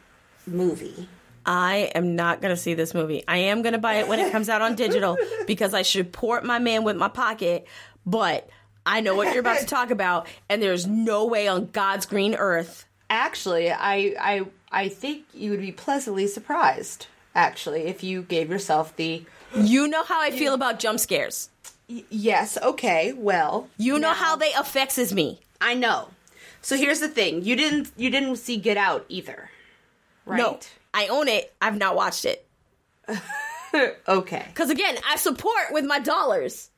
movie. 0.44 1.08
I 1.46 1.90
am 1.94 2.16
not 2.16 2.40
gonna 2.42 2.56
see 2.56 2.74
this 2.74 2.94
movie. 2.94 3.22
I 3.28 3.36
am 3.38 3.62
gonna 3.62 3.78
buy 3.78 3.94
it 3.94 4.08
when 4.08 4.18
it 4.18 4.32
comes 4.32 4.48
out 4.48 4.60
on 4.60 4.74
digital 4.74 5.16
because 5.46 5.72
I 5.72 5.82
should 5.82 6.06
support 6.06 6.44
my 6.44 6.58
man 6.58 6.82
with 6.82 6.96
my 6.96 7.08
pocket, 7.08 7.66
but 8.04 8.48
I 8.84 9.00
know 9.00 9.14
what 9.14 9.28
you're 9.32 9.40
about 9.40 9.60
to 9.60 9.66
talk 9.78 9.90
about, 9.90 10.26
and 10.48 10.62
there's 10.62 10.86
no 10.86 11.24
way 11.26 11.48
on 11.48 11.66
God's 11.72 12.06
green 12.06 12.34
earth. 12.34 12.84
Actually, 13.08 13.70
I 13.70 14.14
I 14.20 14.46
I 14.70 14.88
think 14.88 15.24
you 15.34 15.50
would 15.50 15.60
be 15.60 15.72
pleasantly 15.72 16.26
surprised. 16.26 17.06
Actually, 17.34 17.82
if 17.82 18.02
you 18.02 18.22
gave 18.22 18.50
yourself 18.50 18.94
the 18.96 19.24
You 19.54 19.88
know 19.88 20.02
how 20.04 20.20
I 20.20 20.30
feel 20.30 20.54
about 20.54 20.78
jump 20.78 20.98
scares. 21.00 21.48
Y- 21.88 22.04
yes, 22.10 22.58
okay, 22.62 23.12
well, 23.12 23.68
You 23.76 23.98
know 23.98 24.12
how 24.12 24.36
they 24.36 24.52
affects 24.54 25.12
me. 25.12 25.40
I 25.60 25.74
know. 25.74 26.08
So 26.60 26.76
here's 26.76 27.00
the 27.00 27.08
thing: 27.08 27.42
you 27.42 27.56
didn't 27.56 27.90
you 27.96 28.10
didn't 28.10 28.36
see 28.36 28.56
Get 28.56 28.76
Out 28.76 29.04
either, 29.08 29.50
right? 30.26 30.38
No, 30.38 30.58
I 30.94 31.06
own 31.08 31.28
it. 31.28 31.52
I've 31.60 31.78
not 31.78 31.96
watched 31.96 32.24
it. 32.24 32.46
Okay. 34.06 34.44
Because 34.48 34.68
again, 34.68 34.98
I 35.08 35.16
support 35.16 35.68
with 35.70 35.86
my 35.86 35.98
dollars. 35.98 36.68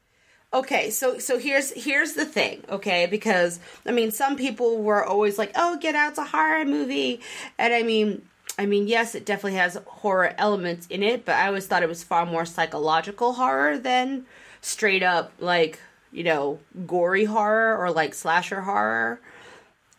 Okay, 0.55 0.91
so 0.91 1.19
so 1.19 1.37
here's 1.37 1.73
here's 1.73 2.13
the 2.13 2.25
thing, 2.25 2.63
okay? 2.69 3.07
Because 3.07 3.59
I 3.85 3.91
mean, 3.91 4.13
some 4.13 4.37
people 4.37 4.81
were 4.81 5.05
always 5.05 5.37
like, 5.37 5.51
"Oh, 5.57 5.77
Get 5.81 5.97
Out's 5.97 6.17
a 6.17 6.25
horror 6.25 6.65
movie," 6.65 7.21
and 7.59 7.75
I 7.75 7.83
mean, 7.83 8.23
I 8.57 8.67
mean, 8.67 8.87
yes, 8.87 9.17
it 9.17 9.27
definitely 9.27 9.59
has 9.59 9.77
horror 9.85 10.33
elements 10.39 10.87
in 10.87 11.03
it, 11.03 11.25
but 11.25 11.35
I 11.35 11.49
always 11.49 11.67
thought 11.67 11.83
it 11.83 11.89
was 11.89 12.05
far 12.05 12.25
more 12.25 12.45
psychological 12.47 13.33
horror 13.33 13.79
than 13.79 14.27
straight 14.61 15.03
up 15.03 15.33
like 15.41 15.81
you 16.13 16.23
know 16.23 16.61
gory 16.87 17.25
horror 17.25 17.77
or 17.77 17.91
like 17.91 18.15
slasher 18.15 18.61
horror. 18.61 19.21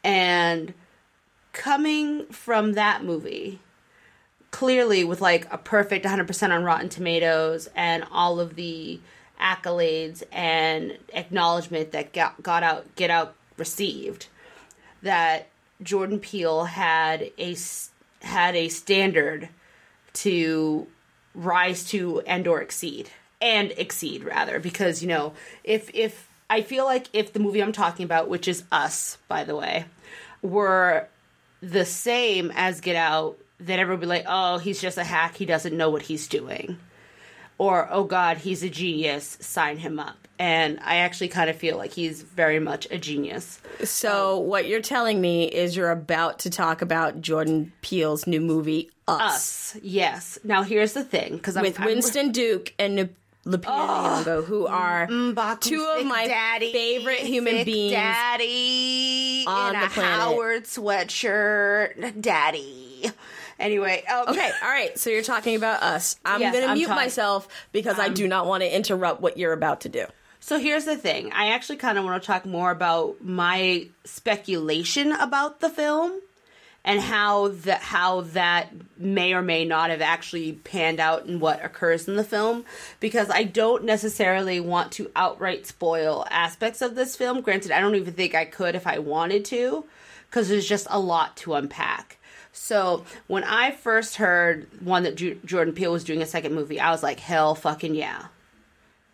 And 0.06 0.74
coming 1.52 2.28
from 2.28 2.74
that 2.74 3.04
movie, 3.04 3.60
clearly 4.52 5.04
with 5.04 5.20
like 5.20 5.52
a 5.52 5.58
perfect 5.58 6.06
100% 6.06 6.56
on 6.56 6.64
Rotten 6.64 6.88
Tomatoes 6.88 7.68
and 7.76 8.06
all 8.10 8.40
of 8.40 8.56
the 8.56 9.02
accolades 9.40 10.24
and 10.32 10.98
acknowledgement 11.14 11.92
that 11.92 12.14
got, 12.14 12.42
got 12.42 12.64
out 12.64 12.96
Get 12.96 13.10
Out 13.10 13.36
received 13.58 14.28
that 15.02 15.48
Jordan 15.82 16.20
Peele 16.20 16.66
had 16.66 17.32
a 17.38 17.56
had 18.22 18.56
a 18.56 18.70
standard 18.70 19.50
to 20.14 20.88
rise 21.34 21.86
to 21.90 22.22
and 22.22 22.48
or 22.48 22.62
exceed 22.62 23.10
and 23.42 23.72
exceed 23.78 24.24
rather 24.24 24.60
because 24.60 25.02
you 25.02 25.08
know 25.08 25.34
if 25.64 25.94
if 25.94 26.30
I 26.50 26.62
feel 26.62 26.86
like 26.86 27.08
if 27.14 27.34
the 27.34 27.40
movie 27.40 27.62
I'm 27.62 27.74
talking 27.74 28.06
about 28.06 28.30
which 28.30 28.48
is 28.48 28.64
Us 28.72 29.18
by 29.28 29.44
the 29.44 29.56
way 29.56 29.86
were 30.42 31.08
the 31.62 31.86
same 31.86 32.52
as 32.56 32.82
Get 32.82 32.96
Out, 32.96 33.38
then 33.60 33.80
everyone 33.80 34.00
would 34.00 34.06
be 34.06 34.08
like, 34.08 34.26
oh, 34.28 34.58
he's 34.58 34.82
just 34.82 34.98
a 34.98 35.04
hack. 35.04 35.36
He 35.36 35.46
doesn't 35.46 35.76
know 35.76 35.90
what 35.90 36.04
he's 36.04 36.28
doing. 36.28 36.78
Or, 37.58 37.88
oh 37.92 38.04
God, 38.04 38.38
he's 38.38 38.64
a 38.64 38.70
genius. 38.70 39.38
Sign 39.40 39.78
him 39.78 40.00
up. 40.00 40.18
And 40.38 40.80
I 40.84 40.98
actually 40.98 41.30
kind 41.30 41.50
of 41.50 41.56
feel 41.56 41.78
like 41.78 41.94
he's 41.94 42.22
very 42.22 42.60
much 42.60 42.88
a 42.92 42.98
genius. 42.98 43.62
So 43.86 44.40
um, 44.40 44.48
what 44.48 44.68
you're 44.68 44.82
telling 44.82 45.22
me 45.22 45.46
is 45.46 45.78
you're 45.78 45.92
about 45.92 46.40
to 46.40 46.50
talk 46.50 46.82
about 46.82 47.22
Jordan 47.22 47.72
Peele's 47.82 48.28
new 48.28 48.42
movie 48.42 48.92
Us, 49.08 49.22
Us, 49.76 49.78
yes. 49.82 50.38
Now 50.44 50.64
here's 50.64 50.92
the 50.92 51.06
thing, 51.06 51.38
because 51.38 51.56
with 51.56 51.80
Winston 51.80 52.34
Duke 52.34 52.74
and 52.78 53.00
N- 53.00 53.16
Lupita 53.46 53.64
Nyong'o, 54.26 54.44
who 54.44 54.66
are 54.68 55.08
mm, 55.08 55.34
mm, 55.34 55.36
Mbaku, 55.36 55.62
two 55.62 55.86
of 55.98 56.06
my 56.06 56.28
daddy, 56.28 56.74
favorite 56.74 57.20
human 57.20 57.64
beings. 57.64 57.94
Daddy 57.94 59.46
on 59.48 59.76
in 59.76 59.80
the 59.80 59.86
a 59.86 59.90
planet. 59.90 60.20
Howard 60.20 60.64
sweatshirt, 60.64 62.20
daddy. 62.22 63.12
Anyway, 63.60 64.04
um, 64.06 64.28
Okay, 64.30 64.52
all 64.64 64.70
right. 64.70 64.98
So 65.00 65.10
you're 65.10 65.22
talking 65.24 65.56
about 65.56 65.82
us. 65.82 66.18
I'm 66.26 66.42
Yes, 66.42 66.54
going 66.54 66.68
to 66.68 66.74
mute 66.74 66.88
talking- 66.88 67.04
myself 67.04 67.48
because 67.72 68.00
I 68.00 68.10
do 68.10 68.28
not 68.28 68.46
want 68.48 68.64
to 68.64 68.76
interrupt 68.76 69.22
what 69.22 69.38
you're 69.38 69.54
about 69.54 69.82
to 69.82 69.90
do. 69.90 70.06
So 70.42 70.60
here's 70.60 70.86
the 70.86 70.98
thing. 70.98 71.32
I 71.34 71.48
actually 71.54 71.78
kind 71.78 71.98
of 71.98 72.04
want 72.06 72.22
to 72.22 72.28
talk 72.28 72.46
more 72.46 72.70
about 72.72 73.24
my 73.24 73.88
speculation 74.04 75.12
about 75.12 75.60
the 75.60 75.70
film 75.70 76.20
and 76.84 77.00
how 77.02 77.48
that 77.48 77.82
how 77.82 78.22
that 78.22 78.68
may 78.98 79.34
or 79.34 79.42
may 79.42 79.66
not 79.66 79.90
have 79.90 80.02
actually 80.02 80.52
panned 80.54 81.00
out 81.00 81.26
in 81.26 81.40
what 81.40 81.66
occurs 81.66 82.08
in 82.08 82.16
the 82.16 82.24
film 82.24 82.64
because 83.00 83.32
I 83.32 83.44
don't 83.44 83.86
necessarily 83.86 84.60
want 84.60 84.92
to 84.94 85.10
outright 85.16 85.66
spoil 85.66 86.28
aspects 86.30 86.84
of 86.84 86.94
this 86.94 87.16
film. 87.16 87.42
Granted, 87.42 87.72
I 87.72 87.80
don't 87.80 87.96
even 87.96 88.14
think 88.14 88.36
I 88.36 88.46
could 88.46 88.76
if 88.76 88.86
I 88.86 89.00
wanted 89.00 89.46
to 89.46 89.86
because 90.30 90.48
there's 90.50 90.68
just 90.68 90.86
a 90.92 91.00
lot 91.00 91.36
to 91.38 91.56
unpack. 91.56 92.18
So 92.66 93.06
when 93.28 93.44
I 93.44 93.70
first 93.70 94.16
heard 94.16 94.66
one 94.82 95.04
that 95.04 95.16
Jordan 95.46 95.76
Peele 95.76 95.92
was 95.92 96.04
doing 96.04 96.24
a 96.24 96.26
second 96.26 96.56
movie, 96.56 96.80
I 96.80 96.90
was 96.90 97.04
like, 97.04 97.20
hell 97.20 97.54
fucking 97.54 97.94
yeah. 97.94 98.26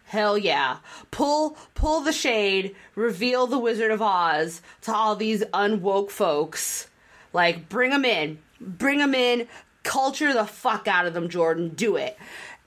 Hell 0.05 0.37
yeah. 0.37 0.77
Pull 1.11 1.57
pull 1.75 1.99
the 1.99 2.13
shade, 2.13 2.77
reveal 2.95 3.47
the 3.47 3.59
Wizard 3.59 3.91
of 3.91 4.01
Oz 4.01 4.61
to 4.83 4.93
all 4.93 5.17
these 5.17 5.43
unwoke 5.53 6.11
folks. 6.11 6.87
Like 7.33 7.67
bring 7.67 7.89
them 7.89 8.05
in. 8.05 8.39
Bring 8.61 8.99
them 8.99 9.13
in. 9.13 9.49
Culture 9.83 10.31
the 10.31 10.45
fuck 10.45 10.87
out 10.87 11.05
of 11.05 11.13
them, 11.13 11.27
Jordan. 11.27 11.73
Do 11.75 11.97
it. 11.97 12.17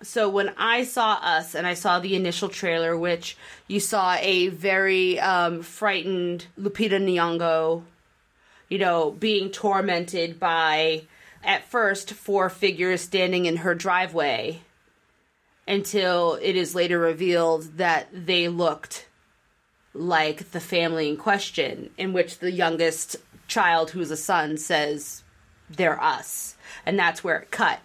So 0.02 0.28
when 0.28 0.50
I 0.58 0.84
saw 0.84 1.14
us 1.14 1.54
and 1.54 1.66
I 1.66 1.72
saw 1.72 1.98
the 1.98 2.14
initial 2.14 2.50
trailer 2.50 2.94
which 2.94 3.38
you 3.68 3.80
saw 3.80 4.16
a 4.20 4.48
very 4.48 5.18
um, 5.18 5.62
frightened 5.62 6.44
Lupita 6.60 7.00
Nyong'o 7.00 7.84
you 8.74 8.80
know, 8.80 9.12
being 9.12 9.50
tormented 9.50 10.40
by 10.40 11.00
at 11.44 11.70
first 11.70 12.12
four 12.12 12.50
figures 12.50 13.00
standing 13.00 13.46
in 13.46 13.58
her 13.58 13.72
driveway 13.72 14.60
until 15.68 16.36
it 16.42 16.56
is 16.56 16.74
later 16.74 16.98
revealed 16.98 17.62
that 17.76 18.08
they 18.12 18.48
looked 18.48 19.06
like 19.92 20.50
the 20.50 20.58
family 20.58 21.08
in 21.08 21.16
question, 21.16 21.88
in 21.96 22.12
which 22.12 22.40
the 22.40 22.50
youngest 22.50 23.14
child, 23.46 23.90
who's 23.90 24.10
a 24.10 24.16
son, 24.16 24.56
says, 24.56 25.22
They're 25.70 26.02
us. 26.02 26.56
And 26.84 26.98
that's 26.98 27.22
where 27.22 27.38
it 27.38 27.52
cut. 27.52 27.78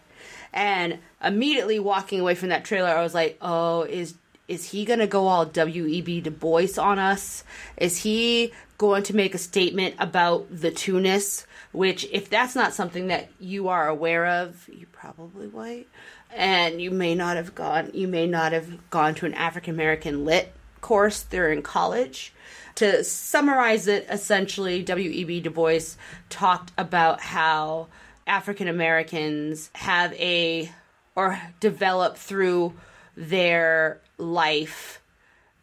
And 0.51 0.98
immediately 1.24 1.77
walking 1.77 2.19
away 2.19 2.34
from 2.34 2.50
that 2.50 2.65
trailer, 2.65 2.89
I 2.89 3.03
was 3.03 3.13
like, 3.13 3.38
Oh, 3.43 3.84
is 3.84 4.15
is 4.48 4.72
he 4.72 4.86
gonna 4.86 5.05
go 5.05 5.27
all 5.27 5.46
W.E.B. 5.46 6.22
Du 6.22 6.31
Bois 6.31 6.79
on 6.79 6.98
us? 6.98 7.43
Is 7.77 8.01
he 8.01 8.51
going 8.79 9.03
to 9.03 9.15
make 9.15 9.36
a 9.36 9.38
statement 9.38 9.93
about 10.00 10.48
the 10.50 10.71
two-ness? 10.71 11.45
Which, 11.71 12.07
if 12.12 12.31
that's 12.31 12.55
not 12.55 12.74
something 12.74 13.07
that 13.07 13.29
you 13.39 13.67
are 13.67 13.88
aware 13.88 14.25
of, 14.25 14.67
you 14.67 14.88
probably 14.91 15.48
white, 15.48 15.88
and 16.36 16.81
you 16.81 16.89
may 16.89 17.13
not 17.13 17.38
have 17.38 17.53
gone. 17.53 17.91
You 17.93 18.07
may 18.07 18.25
not 18.25 18.53
have 18.53 18.89
gone 18.89 19.13
to 19.15 19.27
an 19.27 19.36
African 19.36 19.75
American 19.75 20.25
lit 20.25 20.51
course 20.81 21.21
during 21.21 21.62
college. 21.62 22.33
To 22.75 23.03
summarize 23.03 23.88
it, 23.88 24.07
essentially, 24.09 24.81
W.E.B. 24.81 25.41
Du 25.41 25.50
Bois 25.51 25.95
talked 26.29 26.71
about 26.77 27.21
how 27.21 27.88
African 28.25 28.67
Americans 28.67 29.69
have 29.74 30.13
a 30.13 30.71
or 31.15 31.41
develop 31.59 32.15
through 32.15 32.74
their 33.17 34.00
life, 34.17 35.01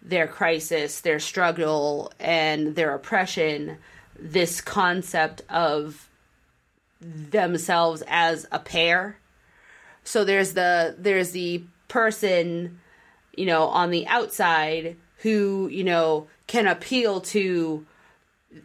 their 0.07 0.29
crisis, 0.29 1.01
their 1.01 1.19
struggle, 1.19 2.13
and 2.19 2.77
their 2.77 2.95
oppression 2.95 3.77
this 4.19 4.61
concept 4.61 5.43
of 5.51 6.09
themselves 7.01 8.03
as 8.07 8.47
a 8.51 8.59
pair. 8.59 9.19
So 10.05 10.25
there's 10.25 10.55
the 10.55 10.95
there's 10.97 11.33
the 11.33 11.65
person, 11.89 12.81
you 13.37 13.47
know, 13.47 13.65
on 13.65 13.91
the 13.91 14.07
outside 14.07 14.97
who, 15.19 15.69
you 15.71 15.85
know, 15.85 16.29
can 16.47 16.67
appeal 16.67 17.21
to 17.21 17.85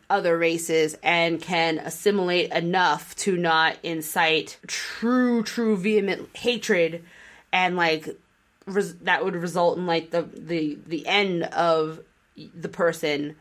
other 0.09 0.37
races 0.37 0.95
and 1.03 1.41
can 1.41 1.79
assimilate 1.79 2.51
enough 2.51 3.15
to 3.15 3.35
not 3.35 3.75
incite 3.83 4.57
true 4.67 5.43
true 5.43 5.75
vehement 5.75 6.29
hatred 6.33 7.03
and 7.51 7.75
like 7.75 8.07
res- 8.65 8.95
that 8.95 9.23
would 9.23 9.35
result 9.35 9.77
in 9.77 9.85
like 9.85 10.11
the 10.11 10.23
the 10.33 10.77
the 10.85 11.05
end 11.07 11.43
of 11.43 11.99
the 12.55 12.69
person 12.69 13.35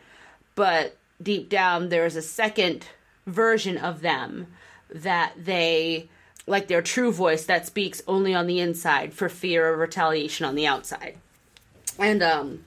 but 0.54 0.96
deep 1.22 1.48
down 1.48 1.88
there's 1.88 2.16
a 2.16 2.22
second 2.22 2.86
version 3.26 3.76
of 3.76 4.00
them 4.00 4.46
that 4.92 5.32
they 5.36 6.08
like 6.46 6.68
their 6.68 6.82
true 6.82 7.12
voice 7.12 7.44
that 7.44 7.66
speaks 7.66 8.02
only 8.08 8.34
on 8.34 8.46
the 8.46 8.58
inside 8.58 9.12
for 9.12 9.28
fear 9.28 9.72
of 9.72 9.78
retaliation 9.78 10.44
on 10.44 10.54
the 10.54 10.66
outside 10.66 11.16
and 11.98 12.22
um 12.22 12.64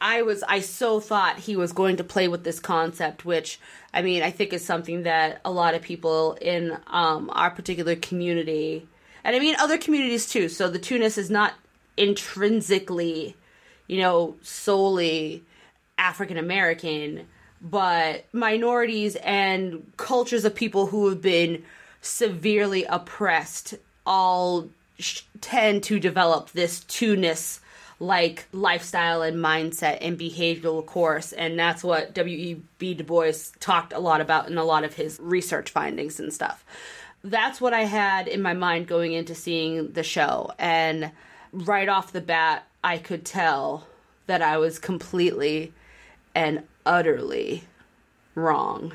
I 0.00 0.22
was 0.22 0.42
I 0.44 0.60
so 0.60 0.98
thought 0.98 1.40
he 1.40 1.56
was 1.56 1.72
going 1.72 1.96
to 1.96 2.04
play 2.04 2.26
with 2.26 2.42
this 2.42 2.58
concept, 2.58 3.24
which 3.24 3.60
I 3.92 4.00
mean 4.02 4.22
I 4.22 4.30
think 4.30 4.52
is 4.52 4.64
something 4.64 5.02
that 5.02 5.40
a 5.44 5.50
lot 5.50 5.74
of 5.74 5.82
people 5.82 6.38
in 6.40 6.78
um, 6.86 7.30
our 7.34 7.50
particular 7.50 7.96
community, 7.96 8.88
and 9.22 9.36
I 9.36 9.38
mean 9.38 9.56
other 9.58 9.76
communities 9.76 10.26
too. 10.26 10.48
So 10.48 10.70
the 10.70 10.78
two-ness 10.78 11.18
is 11.18 11.30
not 11.30 11.52
intrinsically, 12.00 13.36
you 13.86 14.00
know, 14.00 14.36
solely 14.42 15.44
African 15.98 16.38
American, 16.38 17.26
but 17.60 18.24
minorities 18.32 19.16
and 19.16 19.92
cultures 19.98 20.46
of 20.46 20.54
people 20.54 20.86
who 20.86 21.08
have 21.10 21.20
been 21.20 21.62
severely 22.00 22.84
oppressed 22.84 23.74
all 24.06 24.68
sh- 24.98 25.22
tend 25.42 25.82
to 25.84 26.00
develop 26.00 26.50
this 26.52 26.80
two-ness 26.84 27.60
like 28.02 28.46
lifestyle 28.52 29.20
and 29.20 29.36
mindset 29.36 29.98
and 30.00 30.18
behavioral 30.18 30.84
course 30.84 31.32
and 31.32 31.58
that's 31.58 31.84
what 31.84 32.14
W.E.B. 32.14 32.94
Du 32.94 33.04
Bois 33.04 33.32
talked 33.60 33.92
a 33.92 33.98
lot 33.98 34.22
about 34.22 34.48
in 34.48 34.56
a 34.56 34.64
lot 34.64 34.84
of 34.84 34.94
his 34.94 35.18
research 35.20 35.68
findings 35.68 36.18
and 36.18 36.32
stuff. 36.32 36.64
That's 37.22 37.60
what 37.60 37.74
I 37.74 37.84
had 37.84 38.26
in 38.26 38.40
my 38.40 38.54
mind 38.54 38.86
going 38.86 39.12
into 39.12 39.34
seeing 39.34 39.92
the 39.92 40.02
show 40.02 40.50
and 40.58 41.12
right 41.52 41.88
off 41.88 42.12
the 42.12 42.20
bat 42.20 42.66
I 42.82 42.98
could 42.98 43.24
tell 43.24 43.86
that 44.26 44.42
I 44.42 44.58
was 44.58 44.78
completely 44.78 45.72
and 46.34 46.62
utterly 46.86 47.64
wrong. 48.34 48.92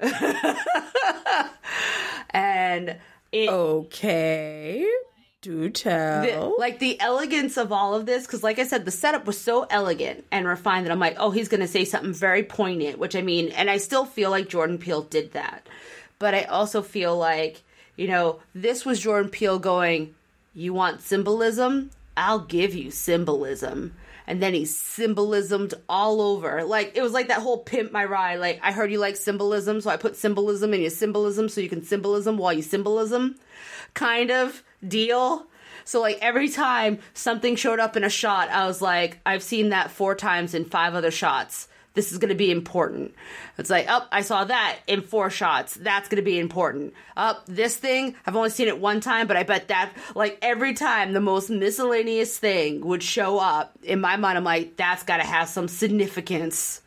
and 2.30 2.96
it 3.32 3.48
Okay. 3.48 4.86
Do 5.42 5.70
tell. 5.70 6.20
the, 6.22 6.54
like 6.58 6.80
the 6.80 7.00
elegance 7.00 7.56
of 7.56 7.72
all 7.72 7.94
of 7.94 8.04
this 8.04 8.26
because 8.26 8.42
like 8.42 8.58
i 8.58 8.64
said 8.64 8.84
the 8.84 8.90
setup 8.90 9.26
was 9.26 9.40
so 9.40 9.66
elegant 9.70 10.26
and 10.30 10.46
refined 10.46 10.84
that 10.84 10.92
i'm 10.92 10.98
like 10.98 11.16
oh 11.18 11.30
he's 11.30 11.48
gonna 11.48 11.66
say 11.66 11.86
something 11.86 12.12
very 12.12 12.42
poignant 12.42 12.98
which 12.98 13.16
i 13.16 13.22
mean 13.22 13.48
and 13.52 13.70
i 13.70 13.78
still 13.78 14.04
feel 14.04 14.28
like 14.28 14.50
jordan 14.50 14.76
peele 14.76 15.00
did 15.00 15.32
that 15.32 15.66
but 16.18 16.34
i 16.34 16.42
also 16.42 16.82
feel 16.82 17.16
like 17.16 17.62
you 17.96 18.06
know 18.06 18.38
this 18.54 18.84
was 18.84 19.00
jordan 19.00 19.30
peele 19.30 19.58
going 19.58 20.14
you 20.52 20.72
want 20.72 21.02
symbolism? 21.02 21.90
I'll 22.16 22.40
give 22.40 22.74
you 22.74 22.90
symbolism. 22.90 23.94
And 24.26 24.42
then 24.42 24.54
he 24.54 24.64
symbolismed 24.64 25.74
all 25.88 26.20
over. 26.20 26.64
Like 26.64 26.92
it 26.96 27.02
was 27.02 27.12
like 27.12 27.28
that 27.28 27.40
whole 27.40 27.58
pimp 27.58 27.92
my 27.92 28.04
ride. 28.04 28.40
Like 28.40 28.60
i 28.62 28.72
heard 28.72 28.92
you 28.92 28.98
like 28.98 29.16
symbolism 29.16 29.80
so 29.80 29.90
i 29.90 29.96
put 29.96 30.16
symbolism 30.16 30.72
in 30.74 30.80
your 30.80 30.90
symbolism 30.90 31.48
so 31.48 31.60
you 31.60 31.68
can 31.68 31.82
symbolism 31.82 32.36
while 32.36 32.52
you 32.52 32.62
symbolism. 32.62 33.36
Kind 33.94 34.30
of. 34.30 34.62
Deal. 34.86 35.46
So 35.84 36.00
like 36.00 36.18
every 36.20 36.48
time 36.48 36.98
something 37.14 37.56
showed 37.56 37.80
up 37.80 37.96
in 37.96 38.04
a 38.04 38.10
shot, 38.10 38.48
I 38.50 38.66
was 38.66 38.80
like, 38.80 39.18
I've 39.26 39.42
seen 39.42 39.70
that 39.70 39.90
four 39.90 40.14
times 40.14 40.54
in 40.54 40.64
five 40.64 40.94
other 40.94 41.10
shots. 41.10 41.68
This 41.94 42.12
is 42.12 42.18
going 42.18 42.28
to 42.28 42.36
be 42.36 42.52
important. 42.52 43.14
It's 43.58 43.68
like, 43.70 43.86
oh, 43.88 44.06
I 44.12 44.20
saw 44.22 44.44
that 44.44 44.78
in 44.86 45.02
four 45.02 45.28
shots. 45.28 45.74
That's 45.74 46.08
going 46.08 46.16
to 46.16 46.22
be 46.22 46.38
important. 46.38 46.94
Up, 47.16 47.38
oh, 47.40 47.52
this 47.52 47.76
thing, 47.76 48.14
I've 48.24 48.36
only 48.36 48.50
seen 48.50 48.68
it 48.68 48.78
one 48.78 49.00
time, 49.00 49.26
but 49.26 49.36
I 49.36 49.42
bet 49.42 49.68
that, 49.68 49.92
like, 50.14 50.38
every 50.40 50.74
time 50.74 51.12
the 51.12 51.20
most 51.20 51.50
miscellaneous 51.50 52.38
thing 52.38 52.86
would 52.86 53.02
show 53.02 53.38
up, 53.40 53.76
in 53.82 54.00
my 54.00 54.16
mind, 54.16 54.38
I'm 54.38 54.44
like, 54.44 54.76
that's 54.76 55.02
got 55.02 55.16
to 55.16 55.24
have 55.24 55.48
some 55.48 55.66
significance. 55.66 56.80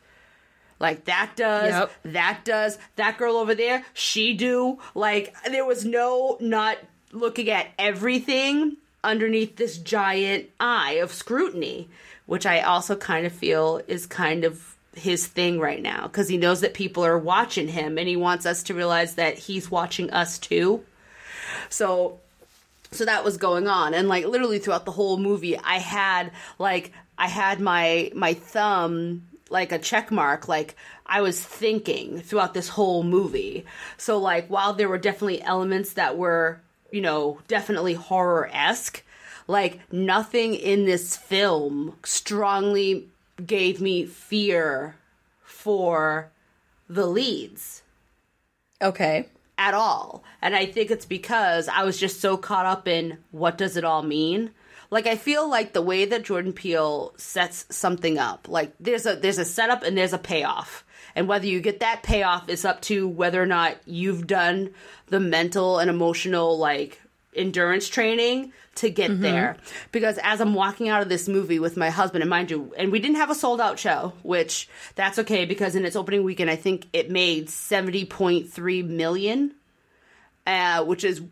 Like 0.80 1.04
that 1.04 1.32
does, 1.36 1.70
Yep. 1.70 1.92
that 2.14 2.40
does, 2.44 2.78
that 2.96 3.16
girl 3.16 3.36
over 3.36 3.54
there, 3.54 3.84
she 3.94 4.34
do. 4.34 4.78
Like 4.94 5.34
there 5.48 5.64
was 5.64 5.84
no 5.84 6.36
not 6.40 6.78
looking 7.12 7.48
at 7.48 7.68
everything 7.78 8.76
underneath 9.02 9.56
this 9.56 9.78
giant 9.78 10.50
eye 10.58 10.94
of 10.94 11.12
scrutiny, 11.12 11.88
which 12.26 12.44
I 12.44 12.60
also 12.60 12.96
kind 12.96 13.24
of 13.24 13.32
feel 13.32 13.80
is 13.86 14.04
kind 14.06 14.44
of 14.44 14.73
his 14.96 15.26
thing 15.26 15.58
right 15.58 15.82
now 15.82 16.06
because 16.06 16.28
he 16.28 16.36
knows 16.36 16.60
that 16.60 16.74
people 16.74 17.04
are 17.04 17.18
watching 17.18 17.68
him 17.68 17.98
and 17.98 18.08
he 18.08 18.16
wants 18.16 18.46
us 18.46 18.62
to 18.64 18.74
realize 18.74 19.16
that 19.16 19.38
he's 19.38 19.70
watching 19.70 20.10
us 20.10 20.38
too. 20.38 20.84
So 21.68 22.20
so 22.94 23.04
that 23.04 23.24
was 23.24 23.36
going 23.36 23.66
on 23.66 23.92
and 23.92 24.08
like 24.08 24.24
literally 24.24 24.58
throughout 24.58 24.84
the 24.84 24.92
whole 24.92 25.16
movie 25.16 25.58
i 25.58 25.78
had 25.78 26.30
like 26.58 26.92
i 27.18 27.26
had 27.26 27.60
my 27.60 28.10
my 28.14 28.34
thumb 28.34 29.22
like 29.50 29.72
a 29.72 29.78
check 29.78 30.10
mark 30.10 30.48
like 30.48 30.76
i 31.04 31.20
was 31.20 31.42
thinking 31.42 32.20
throughout 32.20 32.54
this 32.54 32.68
whole 32.68 33.02
movie 33.02 33.64
so 33.96 34.18
like 34.18 34.46
while 34.48 34.72
there 34.72 34.88
were 34.88 34.98
definitely 34.98 35.42
elements 35.42 35.94
that 35.94 36.16
were 36.16 36.60
you 36.92 37.00
know 37.00 37.38
definitely 37.48 37.94
horror-esque 37.94 39.02
like 39.46 39.80
nothing 39.92 40.54
in 40.54 40.84
this 40.84 41.16
film 41.16 41.96
strongly 42.04 43.08
gave 43.44 43.80
me 43.80 44.06
fear 44.06 44.96
for 45.42 46.30
the 46.88 47.06
leads 47.06 47.82
Okay. 48.82 49.28
at 49.56 49.74
all. 49.74 50.22
And 50.42 50.54
I 50.54 50.66
think 50.66 50.90
it's 50.90 51.06
because 51.06 51.68
I 51.68 51.84
was 51.84 51.98
just 51.98 52.20
so 52.20 52.36
caught 52.36 52.66
up 52.66 52.86
in 52.86 53.18
what 53.30 53.56
does 53.58 53.76
it 53.76 53.84
all 53.84 54.02
mean? 54.02 54.50
Like 54.90 55.06
I 55.06 55.16
feel 55.16 55.48
like 55.48 55.72
the 55.72 55.82
way 55.82 56.04
that 56.04 56.24
Jordan 56.24 56.52
Peele 56.52 57.14
sets 57.16 57.64
something 57.70 58.18
up, 58.18 58.48
like 58.48 58.72
there's 58.78 59.06
a 59.06 59.16
there's 59.16 59.38
a 59.38 59.44
setup 59.44 59.82
and 59.82 59.96
there's 59.96 60.12
a 60.12 60.18
payoff. 60.18 60.84
And 61.16 61.28
whether 61.28 61.46
you 61.46 61.60
get 61.60 61.80
that 61.80 62.02
payoff 62.02 62.48
is 62.48 62.64
up 62.64 62.80
to 62.82 63.08
whether 63.08 63.42
or 63.42 63.46
not 63.46 63.76
you've 63.86 64.26
done 64.26 64.70
the 65.06 65.20
mental 65.20 65.78
and 65.78 65.88
emotional 65.88 66.58
like 66.58 67.00
endurance 67.34 67.88
training 67.88 68.52
to 68.76 68.90
get 68.90 69.20
there. 69.20 69.56
Because 69.92 70.18
as 70.22 70.40
I'm 70.40 70.54
walking 70.54 70.88
out 70.88 71.02
of 71.02 71.08
this 71.08 71.28
movie 71.28 71.58
with 71.58 71.76
my 71.76 71.90
husband, 71.90 72.22
and 72.22 72.30
mind 72.30 72.50
you, 72.50 72.74
and 72.76 72.90
we 72.90 72.98
didn't 72.98 73.16
have 73.16 73.30
a 73.30 73.34
sold 73.34 73.60
out 73.60 73.78
show, 73.78 74.12
which 74.22 74.68
that's 74.94 75.18
okay 75.20 75.44
because 75.44 75.76
in 75.76 75.84
its 75.84 75.96
opening 75.96 76.24
weekend, 76.24 76.50
I 76.50 76.56
think 76.56 76.86
it 76.92 77.10
made 77.10 77.48
70.3 77.48 78.88
million, 78.88 79.54
uh, 80.46 80.84
which 80.84 81.04
is 81.04 81.22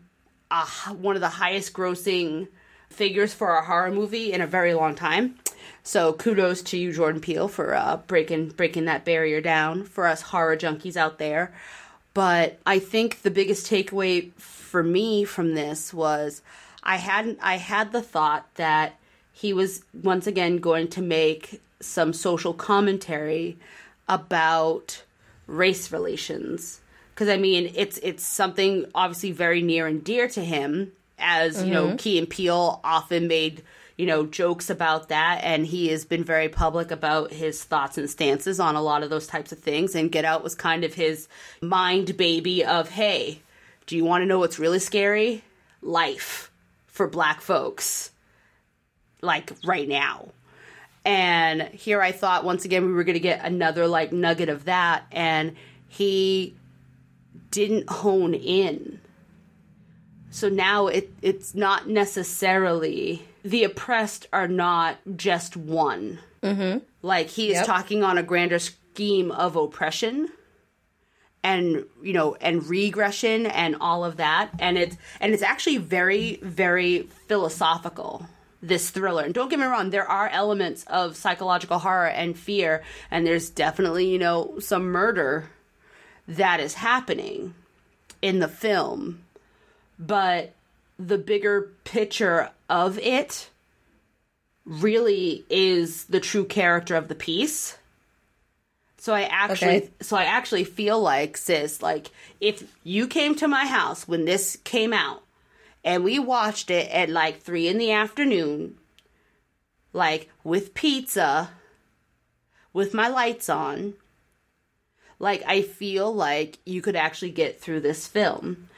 uh, 0.51 0.67
one 0.91 1.17
of 1.17 1.21
the 1.21 1.29
highest 1.29 1.73
grossing 1.73 2.49
figures 2.91 3.33
for 3.33 3.57
a 3.57 3.65
horror 3.65 3.91
movie 3.91 4.33
in 4.33 4.41
a 4.41 4.47
very 4.47 4.75
long 4.75 4.95
time. 4.95 5.37
So 5.83 6.13
kudos 6.13 6.63
to 6.63 6.77
you, 6.79 6.93
Jordan 6.93 7.21
Peele, 7.21 7.49
for 7.49 7.75
uh, 7.75 7.97
breaking 8.07 8.51
breaking 8.51 8.85
that 8.85 9.05
barrier 9.05 9.41
down 9.41 9.85
for 9.85 10.07
us 10.07 10.23
horror 10.23 10.57
junkies 10.57 10.97
out 10.97 11.19
there. 11.19 11.53
But 12.15 12.59
I 12.67 12.79
think 12.79 13.23
the 13.23 13.31
biggest 13.31 13.71
takeaway 13.71 14.33
for 14.35 14.83
me 14.83 15.25
from 15.25 15.55
this 15.55 15.95
was 15.95 16.43
I 16.83 16.97
hadn't 16.97 17.39
I 17.43 17.57
had 17.57 17.93
the 17.93 18.03
thought 18.03 18.47
that 18.57 18.99
he 19.33 19.53
was 19.53 19.83
once 20.03 20.27
again 20.27 20.59
going 20.59 20.89
to 20.89 21.03
make 21.03 21.61
some 21.81 22.13
social 22.13 22.55
commentary 22.55 23.57
about 24.09 25.03
race 25.47 25.91
relations. 25.91 26.81
Because 27.15 27.29
I 27.29 27.37
mean 27.37 27.73
it's 27.75 27.99
it's 27.99 28.25
something 28.25 28.87
obviously 28.95 29.33
very 29.33 29.63
near 29.63 29.87
and 29.87 30.03
dear 30.05 30.29
to 30.29 30.45
him 30.45 30.93
as 31.19 31.63
you 31.63 31.73
know 31.73 31.89
mm-hmm. 31.89 31.97
Key 31.97 32.19
and 32.19 32.29
Peele 32.29 32.81
often 32.85 33.27
made 33.29 33.63
you 33.97 34.07
know 34.07 34.27
jokes 34.27 34.71
about 34.71 35.09
that. 35.09 35.41
And 35.43 35.67
he 35.67 35.89
has 35.89 36.05
been 36.05 36.25
very 36.25 36.49
public 36.49 36.91
about 36.91 37.33
his 37.33 37.63
thoughts 37.63 37.99
and 37.99 38.09
stances 38.09 38.61
on 38.61 38.75
a 38.75 38.83
lot 38.83 39.03
of 39.03 39.11
those 39.11 39.27
types 39.27 39.53
of 39.53 39.59
things. 39.59 39.95
And 39.95 40.13
Get 40.13 40.25
Out 40.25 40.43
was 40.43 40.55
kind 40.55 40.85
of 40.85 40.95
his 40.95 41.29
mind 41.61 42.17
baby 42.17 42.65
of 42.65 42.91
hey 42.91 43.43
do 43.87 43.97
you 43.97 44.05
want 44.05 44.23
to 44.23 44.27
know 44.27 44.39
what's 44.39 44.59
really 44.59 44.79
scary? 44.79 45.43
Life 45.81 46.51
for 46.87 47.09
black 47.09 47.41
folks 47.41 48.11
like 49.21 49.53
right 49.65 49.89
now. 49.89 50.29
And 51.05 51.63
here 51.63 52.01
I 52.01 52.13
thought 52.13 52.45
once 52.45 52.65
again 52.65 52.87
we 52.87 52.93
were 52.93 53.05
going 53.05 53.15
to 53.15 53.21
get 53.21 53.45
another 53.45 53.89
like 53.89 54.13
nugget 54.13 54.49
of 54.49 54.67
that. 54.67 55.05
And 55.11 55.57
he 55.89 56.57
didn't 57.51 57.91
hone 57.91 58.35
in. 58.35 59.01
So 60.31 60.49
now 60.49 60.87
it 60.87 61.13
it's 61.21 61.55
not 61.55 61.89
necessarily 61.89 63.27
the 63.45 63.65
oppressed 63.65 64.27
are 64.33 64.49
not 64.49 64.99
just 65.17 65.57
one. 65.57 66.19
Mm-hmm. 66.43 66.79
Like 67.03 67.29
he 67.29 67.51
is 67.51 67.57
Yep. 67.57 67.67
talking 67.67 68.03
on 68.05 68.19
a 68.19 68.23
grander 68.23 68.59
scheme 68.59 69.31
of 69.31 69.57
oppression 69.57 70.29
and 71.43 71.85
you 72.03 72.13
know 72.13 72.37
and 72.41 72.67
regression 72.69 73.47
and 73.47 73.77
all 73.81 74.05
of 74.05 74.17
that 74.19 74.51
and 74.61 74.79
it's 74.79 74.97
and 75.21 75.33
it's 75.33 75.43
actually 75.43 75.79
very 75.79 76.39
very 76.43 77.09
philosophical 77.27 78.27
this 78.63 78.91
thriller 78.91 79.25
and 79.25 79.35
don't 79.35 79.49
get 79.49 79.59
me 79.59 79.65
wrong 79.65 79.91
there 79.91 80.09
are 80.09 80.29
elements 80.29 80.85
of 80.85 81.17
psychological 81.17 81.81
horror 81.81 82.07
and 82.07 82.39
fear 82.39 82.83
and 83.11 83.27
there's 83.27 83.51
definitely 83.51 84.07
you 84.07 84.19
know 84.19 84.57
some 84.61 84.85
murder 84.85 85.51
that 86.29 86.61
is 86.61 86.75
happening 86.75 87.55
in 88.21 88.39
the 88.39 88.47
film 88.49 89.25
but 89.99 90.53
the 91.07 91.19
bigger 91.19 91.71
picture 91.85 92.51
of 92.69 92.99
it 92.99 93.51
really 94.65 95.45
is 95.51 96.05
the 96.05 96.21
true 96.21 96.45
character 96.45 96.95
of 96.95 97.09
the 97.09 97.15
piece 97.15 97.77
so 98.99 99.13
I 99.13 99.23
actually 99.23 99.77
Okay. 99.77 99.91
so 100.01 100.17
I 100.17 100.25
actually 100.25 100.65
feel 100.65 101.01
like 101.01 101.37
sis 101.37 101.83
like 101.83 102.11
if 102.41 102.63
you 102.85 103.07
came 103.09 103.35
to 103.37 103.49
my 103.49 103.67
house 103.67 104.07
when 104.07 104.25
this 104.25 104.57
came 104.65 104.93
out 104.93 105.23
and 105.85 106.05
we 106.05 106.19
watched 106.21 106.71
it 106.71 106.89
at 106.91 107.09
like 107.09 107.41
3 107.43 107.67
in 107.67 107.79
the 107.79 107.91
afternoon 107.91 108.77
like 109.93 110.29
with 110.45 110.75
pizza 110.75 111.51
with 112.73 112.95
my 112.95 113.09
lights 113.09 113.49
on 113.49 113.95
like 115.19 115.43
I 115.47 115.63
feel 115.63 116.13
like 116.15 116.59
you 116.65 116.83
could 116.83 116.97
actually 116.97 117.31
get 117.31 117.61
through 117.61 117.81
this 117.81 118.09
film. 118.09 118.69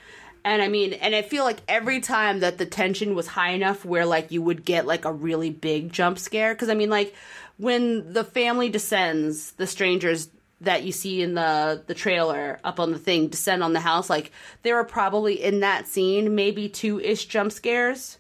And 0.45 0.61
I 0.61 0.69
mean, 0.69 0.93
and 0.93 1.15
I 1.15 1.23
feel 1.23 1.45
like 1.45 1.61
every 1.69 2.01
time 2.01 2.41
that 2.41 2.59
the 2.59 2.67
tension 2.67 3.15
was 3.15 3.27
high 3.27 3.51
enough 3.51 3.85
where 3.85 4.05
like 4.05 4.31
you 4.31 4.43
would 4.43 4.65
get 4.65 4.87
like 4.87 5.05
a 5.05 5.13
really 5.13 5.51
big 5.51 5.93
jump 5.93 6.19
scare 6.19 6.55
cuz 6.55 6.69
I 6.69 6.75
mean 6.75 6.91
like 6.91 7.15
when 7.57 8.13
the 8.13 8.25
family 8.25 8.69
descends, 8.69 9.53
the 9.53 9.67
strangers 9.67 10.29
that 10.61 10.83
you 10.83 10.93
see 10.93 11.23
in 11.23 11.35
the 11.35 11.83
the 11.87 11.95
trailer 11.95 12.61
up 12.63 12.79
on 12.79 12.93
the 12.93 12.99
thing 12.99 13.29
descend 13.29 13.63
on 13.63 13.75
the 13.75 13.81
house 13.81 14.09
like 14.09 14.31
there 14.63 14.77
were 14.77 14.85
probably 14.85 15.43
in 15.43 15.61
that 15.61 15.87
scene 15.87 16.35
maybe 16.35 16.69
two-ish 16.69 17.27
jump 17.27 17.53
scares 17.53 18.19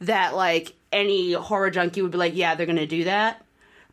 that 0.00 0.34
like 0.34 0.74
any 0.92 1.32
horror 1.32 1.70
junkie 1.70 2.02
would 2.02 2.10
be 2.10 2.18
like, 2.18 2.34
yeah, 2.34 2.54
they're 2.54 2.66
to 2.66 2.86
do 2.86 3.04
that. 3.04 3.44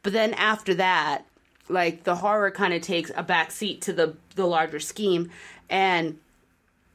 But 0.02 0.14
then 0.14 0.34
after 0.34 0.74
that, 0.76 1.26
like 1.70 2.04
the 2.04 2.16
horror 2.16 2.52
kind 2.52 2.74
of 2.74 2.82
takes 2.82 3.12
a 3.16 3.24
back 3.24 3.52
seat 3.52 3.82
to 3.84 3.94
the 3.94 4.16
the 4.36 4.46
larger 4.46 4.80
scheme 4.80 5.32
and 5.70 6.18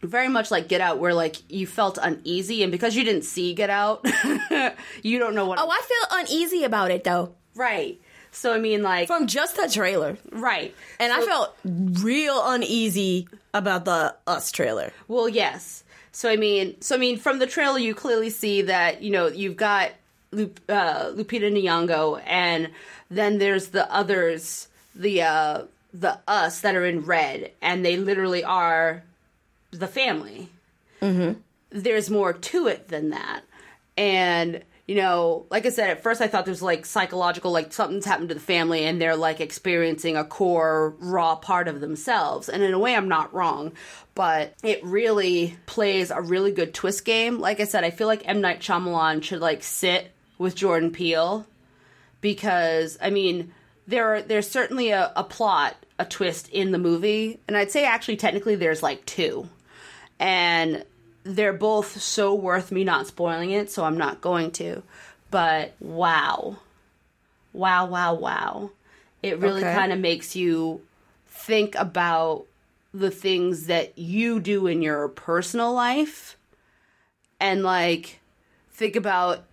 very 0.03 0.29
much 0.29 0.51
like 0.51 0.69
Get 0.69 0.81
Out 0.81 0.99
where 0.99 1.15
like 1.15 1.37
you 1.51 1.67
felt 1.67 1.99
uneasy 2.01 2.63
and 2.63 2.71
because 2.73 2.95
you 2.97 3.05
didn't 3.05 3.23
see 3.23 3.55
Get 3.55 3.71
Out, 3.71 4.05
you 5.03 5.19
don't 5.19 5.35
know 5.35 5.47
what 5.47 5.59
Oh, 5.61 5.69
I 5.71 5.81
feel 5.81 6.19
uneasy 6.21 6.65
about 6.65 6.91
it 6.91 7.05
though. 7.05 7.35
right. 7.55 8.01
So 8.31 8.53
I 8.55 8.59
mean 8.59 8.83
like 8.83 9.09
From 9.09 9.27
just 9.27 9.57
the 9.57 9.69
trailer. 9.73 10.17
right. 10.31 10.75
And 11.01 11.13
I 11.13 11.23
felt 11.23 11.57
real 11.65 12.41
uneasy 12.47 13.27
about 13.55 13.85
the 13.87 14.15
Us 14.27 14.53
trailer. 14.53 14.93
Well, 15.09 15.29
yes. 15.29 15.83
So 16.13 16.29
I 16.31 16.37
mean, 16.37 16.81
so 16.81 16.95
I 16.97 16.99
mean, 16.99 17.17
from 17.19 17.39
the 17.39 17.47
trailer, 17.47 17.79
you 17.79 17.95
clearly 17.95 18.31
see 18.31 18.63
that 18.63 19.03
you 19.03 19.11
know 19.11 19.29
you've 19.29 19.57
got 19.57 19.93
Lup, 20.33 20.61
uh, 20.69 21.11
Lupita 21.13 21.51
Nyong'o, 21.51 22.21
and 22.27 22.71
then 23.11 23.39
there's 23.39 23.69
the 23.69 23.91
others, 23.93 24.69
the 24.95 25.23
uh, 25.23 25.63
the 25.95 26.19
us 26.29 26.61
that 26.61 26.75
are 26.77 26.85
in 26.85 27.01
red, 27.03 27.53
and 27.63 27.85
they 27.85 27.97
literally 27.97 28.45
are 28.45 29.03
the 29.71 29.87
family. 29.87 30.49
Mm-hmm. 31.01 31.41
There's 31.71 32.11
more 32.11 32.33
to 32.33 32.67
it 32.67 32.89
than 32.89 33.11
that, 33.11 33.43
and 33.97 34.63
you 34.89 34.95
know, 34.95 35.45
like 35.51 35.67
I 35.67 35.69
said, 35.69 35.91
at 35.91 36.03
first 36.03 36.23
I 36.23 36.29
thought 36.29 36.47
there 36.47 36.53
was 36.53 36.63
like 36.63 36.87
psychological, 36.87 37.53
like 37.53 37.75
something's 37.75 38.07
happened 38.07 38.31
to 38.31 38.35
the 38.35 38.41
family 38.41 38.87
and 38.87 38.99
they're 38.99 39.17
like 39.17 39.39
experiencing 39.39 40.17
a 40.17 40.25
core, 40.25 40.95
raw 40.99 41.37
part 41.37 41.69
of 41.69 41.81
themselves. 41.81 42.49
And 42.49 42.63
in 42.63 42.73
a 42.73 42.79
way, 42.79 42.95
I'm 42.97 43.07
not 43.07 43.35
wrong, 43.35 43.73
but 44.15 44.55
it 44.63 44.83
really 44.83 45.59
plays 45.67 46.11
a 46.11 46.23
really 46.23 46.53
good 46.53 46.73
twist 46.73 47.05
game. 47.05 47.39
Like 47.39 47.61
I 47.61 47.65
said, 47.65 47.85
I 47.85 47.91
feel 47.91 48.07
like 48.07 48.27
M. 48.27 48.41
Night 48.41 48.61
Shyamalan 48.61 49.23
should 49.23 49.41
like 49.41 49.63
sit 49.63 50.11
with 50.39 50.55
Jordan 50.57 50.91
Peele 50.91 51.47
because, 52.23 52.97
I 52.99 53.11
mean, 53.11 53.53
there 53.87 54.15
are, 54.15 54.23
there's 54.23 54.51
certainly 54.51 54.89
a, 54.89 55.13
a 55.17 55.23
plot, 55.23 55.77
a 55.99 56.07
twist 56.07 56.49
in 56.49 56.73
the 56.73 56.79
movie. 56.79 57.41
And 57.47 57.59
I'd 57.59 57.71
say 57.71 57.85
actually, 57.85 58.17
technically, 58.17 58.55
there's 58.55 58.83
like 58.83 59.05
two. 59.05 59.51
And 60.19 60.85
they're 61.25 61.53
both 61.53 62.01
so 62.01 62.35
worth 62.35 62.73
me 62.73 62.85
not 62.85 63.07
spoiling 63.07 63.51
it, 63.51 63.71
so 63.71 63.85
I'm 63.85 63.99
not 63.99 64.21
going 64.21 64.51
to. 64.53 64.83
But 65.31 65.75
wow. 65.81 66.59
Wow, 67.53 67.87
wow, 67.87 68.15
wow. 68.15 68.71
It 69.23 69.39
really 69.39 69.63
Okay. 69.63 69.75
kind 69.75 69.93
of 69.93 69.99
makes 69.99 70.35
you 70.37 70.81
think 71.27 71.75
about 71.75 72.47
the 72.95 73.11
things 73.11 73.67
that 73.67 73.99
you 73.99 74.41
do 74.41 74.67
in 74.67 74.81
your 74.81 75.09
personal 75.09 75.73
life 75.75 76.37
and 77.39 77.63
like 77.63 78.21
think 78.73 78.97
about 78.97 79.45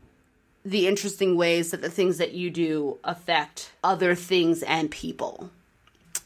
the 0.64 0.88
interesting 0.88 1.36
ways 1.36 1.72
that 1.72 1.82
the 1.82 1.90
things 1.90 2.18
that 2.18 2.32
you 2.34 2.50
do 2.50 2.98
affect 3.04 3.72
other 3.84 4.16
things 4.16 4.64
and 4.64 4.90
people. 4.90 5.50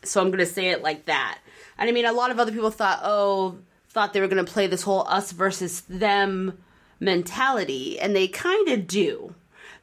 So 0.03 0.21
I'm 0.21 0.27
going 0.27 0.39
to 0.39 0.45
say 0.45 0.69
it 0.69 0.81
like 0.81 1.05
that. 1.05 1.39
And 1.77 1.89
I 1.89 1.93
mean, 1.93 2.05
a 2.05 2.13
lot 2.13 2.31
of 2.31 2.39
other 2.39 2.51
people 2.51 2.71
thought, 2.71 3.01
oh, 3.03 3.57
thought 3.89 4.13
they 4.13 4.21
were 4.21 4.27
going 4.27 4.43
to 4.43 4.51
play 4.51 4.67
this 4.67 4.83
whole 4.83 5.05
us 5.07 5.31
versus 5.31 5.81
them 5.81 6.57
mentality, 6.99 7.99
and 7.99 8.15
they 8.15 8.27
kind 8.27 8.69
of 8.69 8.87
do. 8.87 9.35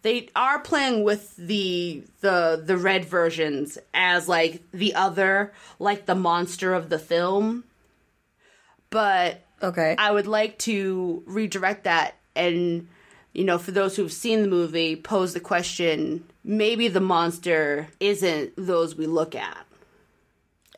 They 0.02 0.28
are 0.36 0.60
playing 0.60 1.02
with 1.02 1.36
the 1.36 2.04
the 2.20 2.62
the 2.64 2.76
red 2.76 3.04
versions 3.04 3.78
as 3.92 4.28
like 4.28 4.62
the 4.72 4.94
other, 4.94 5.52
like 5.78 6.06
the 6.06 6.14
monster 6.14 6.74
of 6.74 6.88
the 6.88 6.98
film. 6.98 7.64
But 8.90 9.42
Okay. 9.62 9.96
I 9.98 10.12
would 10.12 10.26
like 10.26 10.58
to 10.60 11.22
redirect 11.26 11.84
that 11.84 12.16
and 12.34 12.88
you 13.32 13.44
know, 13.44 13.58
for 13.58 13.70
those 13.70 13.96
who've 13.96 14.12
seen 14.12 14.40
the 14.40 14.48
movie, 14.48 14.96
pose 14.96 15.34
the 15.34 15.40
question, 15.40 16.24
maybe 16.42 16.88
the 16.88 17.00
monster 17.00 17.88
isn't 18.00 18.54
those 18.56 18.96
we 18.96 19.06
look 19.06 19.34
at. 19.34 19.66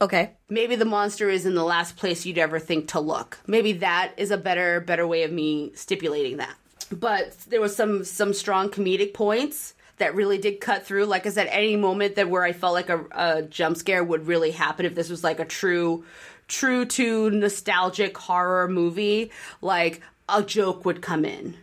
Okay. 0.01 0.33
Maybe 0.49 0.77
the 0.77 0.85
monster 0.85 1.29
is 1.29 1.47
in 1.47 1.55
the 1.55 1.65
last 1.65 1.97
place 1.97 2.27
you'd 2.27 2.39
ever 2.39 2.59
think 2.59 2.89
to 2.89 3.01
look. 3.01 3.39
Maybe 3.47 3.73
that 3.75 4.13
is 4.17 4.31
a 4.31 4.39
better 4.39 4.81
better 4.81 5.07
way 5.07 5.23
of 5.23 5.33
me 5.33 5.73
stipulating 5.75 6.39
that. 6.39 6.55
But 6.91 7.33
there 7.49 7.61
was 7.61 7.77
some 7.77 8.05
some 8.05 8.33
strong 8.33 8.71
comedic 8.71 9.15
points 9.15 9.75
that 9.99 10.15
really 10.15 10.39
did 10.39 10.61
cut 10.61 10.85
through. 10.85 11.05
Like 11.05 11.27
I 11.27 11.31
said, 11.31 11.49
any 11.49 11.77
moment 11.77 12.17
that 12.17 12.31
where 12.31 12.45
I 12.45 12.53
felt 12.53 12.75
like 12.75 12.89
a, 12.89 13.05
a 13.11 13.43
jump 13.43 13.77
scare 13.77 14.03
would 14.03 14.27
really 14.27 14.53
happen 14.53 14.87
if 14.87 14.95
this 14.95 15.11
was 15.11 15.23
like 15.23 15.41
a 15.41 15.45
true, 15.45 16.05
true 16.47 16.85
to 16.87 17.31
nostalgic 17.31 18.17
horror 18.17 18.69
movie, 18.69 19.31
like 19.61 20.01
a 20.29 20.43
joke 20.43 20.85
would 20.85 21.03
come 21.03 21.25
in. 21.25 21.57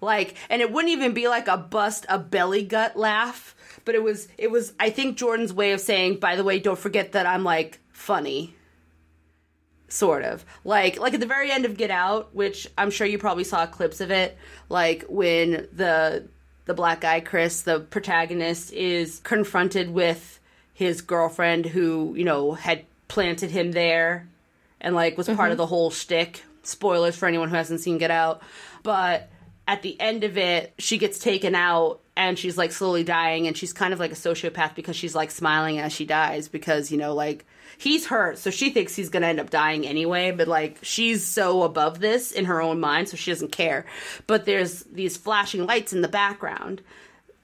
Like, 0.00 0.36
and 0.50 0.60
it 0.60 0.70
wouldn't 0.70 0.92
even 0.92 1.14
be 1.14 1.28
like 1.28 1.48
a 1.48 1.56
bust 1.56 2.04
a 2.08 2.18
belly 2.18 2.62
gut 2.62 2.96
laugh, 2.96 3.54
but 3.84 3.94
it 3.94 4.02
was 4.02 4.28
it 4.38 4.50
was 4.50 4.72
I 4.78 4.90
think 4.90 5.16
Jordan's 5.16 5.52
way 5.52 5.72
of 5.72 5.80
saying, 5.80 6.18
by 6.18 6.36
the 6.36 6.44
way, 6.44 6.58
don't 6.58 6.78
forget 6.78 7.12
that 7.12 7.26
I'm 7.26 7.44
like 7.44 7.80
funny. 7.92 8.54
Sort 9.88 10.24
of. 10.24 10.44
Like 10.64 10.98
like 10.98 11.14
at 11.14 11.20
the 11.20 11.26
very 11.26 11.50
end 11.50 11.64
of 11.64 11.76
Get 11.76 11.90
Out, 11.90 12.34
which 12.34 12.66
I'm 12.76 12.90
sure 12.90 13.06
you 13.06 13.18
probably 13.18 13.44
saw 13.44 13.66
clips 13.66 14.00
of 14.00 14.10
it, 14.10 14.36
like 14.68 15.04
when 15.08 15.68
the 15.72 16.28
the 16.64 16.74
black 16.74 17.00
guy 17.00 17.20
Chris, 17.20 17.62
the 17.62 17.80
protagonist, 17.80 18.72
is 18.72 19.20
confronted 19.20 19.90
with 19.90 20.40
his 20.72 21.02
girlfriend 21.02 21.66
who, 21.66 22.14
you 22.16 22.24
know, 22.24 22.52
had 22.52 22.84
planted 23.08 23.50
him 23.50 23.72
there 23.72 24.28
and 24.80 24.94
like 24.94 25.16
was 25.16 25.26
part 25.28 25.38
of 25.38 25.54
mm-hmm. 25.54 25.56
the 25.58 25.66
whole 25.66 25.90
shtick. 25.90 26.42
Spoilers 26.62 27.14
for 27.16 27.26
anyone 27.26 27.50
who 27.50 27.56
hasn't 27.56 27.80
seen 27.80 27.98
Get 27.98 28.10
Out. 28.10 28.42
But 28.82 29.30
at 29.66 29.82
the 29.82 29.98
end 30.00 30.24
of 30.24 30.36
it, 30.36 30.74
she 30.78 30.98
gets 30.98 31.18
taken 31.18 31.54
out 31.54 32.00
and 32.16 32.38
she's 32.38 32.58
like 32.58 32.70
slowly 32.70 33.02
dying 33.02 33.46
and 33.46 33.56
she's 33.56 33.72
kind 33.72 33.92
of 33.92 33.98
like 33.98 34.12
a 34.12 34.16
sociopath 34.16 34.74
because 34.74 34.96
she's 34.96 35.14
like 35.14 35.30
smiling 35.30 35.78
as 35.78 35.92
she 35.92 36.04
dies 36.04 36.48
because, 36.48 36.92
you 36.92 36.98
know, 36.98 37.14
like 37.14 37.46
he's 37.78 38.06
hurt, 38.06 38.38
so 38.38 38.50
she 38.50 38.70
thinks 38.70 38.94
he's 38.94 39.08
gonna 39.08 39.26
end 39.26 39.40
up 39.40 39.50
dying 39.50 39.86
anyway, 39.86 40.30
but 40.30 40.48
like 40.48 40.78
she's 40.82 41.24
so 41.24 41.62
above 41.62 42.00
this 42.00 42.30
in 42.30 42.44
her 42.44 42.60
own 42.60 42.78
mind, 42.78 43.08
so 43.08 43.16
she 43.16 43.30
doesn't 43.30 43.52
care. 43.52 43.86
But 44.26 44.44
there's 44.44 44.82
these 44.84 45.16
flashing 45.16 45.66
lights 45.66 45.92
in 45.92 46.02
the 46.02 46.08
background 46.08 46.82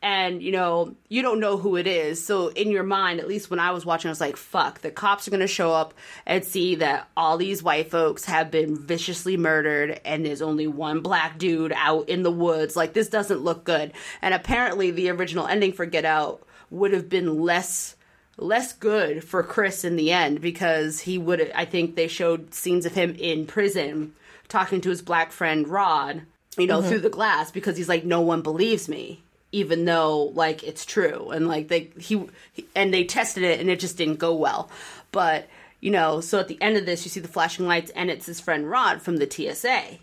and 0.03 0.43
you 0.43 0.53
know 0.53 0.95
you 1.09 1.23
don't 1.23 1.41
know 1.41 1.57
who 1.57 1.77
it 1.77 1.87
is. 1.87 2.25
So 2.25 2.49
in 2.49 2.71
your 2.71 2.83
mind 2.83 3.21
at 3.21 3.29
least 3.29 3.51
when 3.51 3.61
i 3.61 3.71
was 3.71 3.85
watching 3.85 4.09
i 4.09 4.13
was 4.13 4.21
like 4.21 4.37
fuck 4.37 4.81
the 4.81 4.91
cops 4.91 5.27
are 5.27 5.31
going 5.31 5.41
to 5.41 5.47
show 5.47 5.73
up 5.73 5.95
and 6.27 6.45
see 6.45 6.77
that 6.77 7.09
all 7.17 7.37
these 7.37 7.63
white 7.63 7.91
folks 7.91 8.25
have 8.25 8.51
been 8.51 8.77
viciously 8.77 9.37
murdered 9.37 10.01
and 10.05 10.25
there's 10.25 10.43
only 10.43 10.67
one 10.67 11.01
black 11.01 11.39
dude 11.39 11.73
out 11.75 12.09
in 12.09 12.23
the 12.23 12.31
woods. 12.31 12.77
Like 12.77 12.93
this 12.93 13.09
doesn't 13.09 13.41
look 13.41 13.65
good. 13.65 13.93
And 14.23 14.35
apparently 14.35 14.91
the 14.91 15.11
original 15.11 15.47
ending 15.47 15.73
for 15.73 15.87
get 15.87 16.05
out 16.05 16.43
would 16.71 16.93
have 16.93 17.09
been 17.09 17.41
less 17.41 17.97
less 18.37 18.73
good 18.73 19.23
for 19.23 19.43
Chris 19.43 19.85
in 19.85 19.97
the 19.97 20.11
end 20.11 20.41
because 20.41 21.01
he 21.01 21.19
would 21.19 21.53
I 21.55 21.65
think 21.67 21.95
they 21.95 22.09
showed 22.09 22.55
scenes 22.55 22.87
of 22.87 22.95
him 22.95 23.15
in 23.19 23.47
prison 23.47 24.15
talking 24.49 24.81
to 24.81 24.91
his 24.91 25.03
black 25.03 25.31
friend 25.31 25.69
Rod, 25.69 26.23
you 26.57 26.67
know, 26.67 26.81
mm-hmm. 26.81 26.89
through 26.89 27.01
the 27.01 27.11
glass 27.11 27.51
because 27.51 27.77
he's 27.77 27.89
like 27.89 28.05
no 28.05 28.23
one 28.23 28.41
believes 28.41 28.89
me 28.89 29.23
even 29.53 29.85
though 29.85 30.25
like 30.35 30.63
it's 30.63 30.85
true 30.85 31.31
and 31.31 31.49
like 31.49 31.69
they 31.69 31.91
he, 31.99 32.27
he 32.53 32.67
and 32.75 32.93
they 32.95 33.05
tested 33.05 33.43
it 33.43 33.61
and 33.61 33.69
it 33.71 33.81
just 33.81 33.97
didn't 33.97 34.19
go 34.19 34.35
well. 34.35 34.71
But, 35.13 35.49
you 35.81 35.91
know, 35.91 36.21
so 36.21 36.39
at 36.39 36.49
the 36.49 36.61
end 36.63 36.77
of 36.77 36.87
this 36.87 37.05
you 37.05 37.11
see 37.11 37.21
the 37.21 37.29
flashing 37.29 37.67
lights 37.67 37.91
and 37.97 38.11
it's 38.11 38.27
his 38.27 38.41
friend 38.41 38.69
Rod 38.71 39.03
from 39.03 39.17
the 39.19 39.31
TSA 39.31 39.99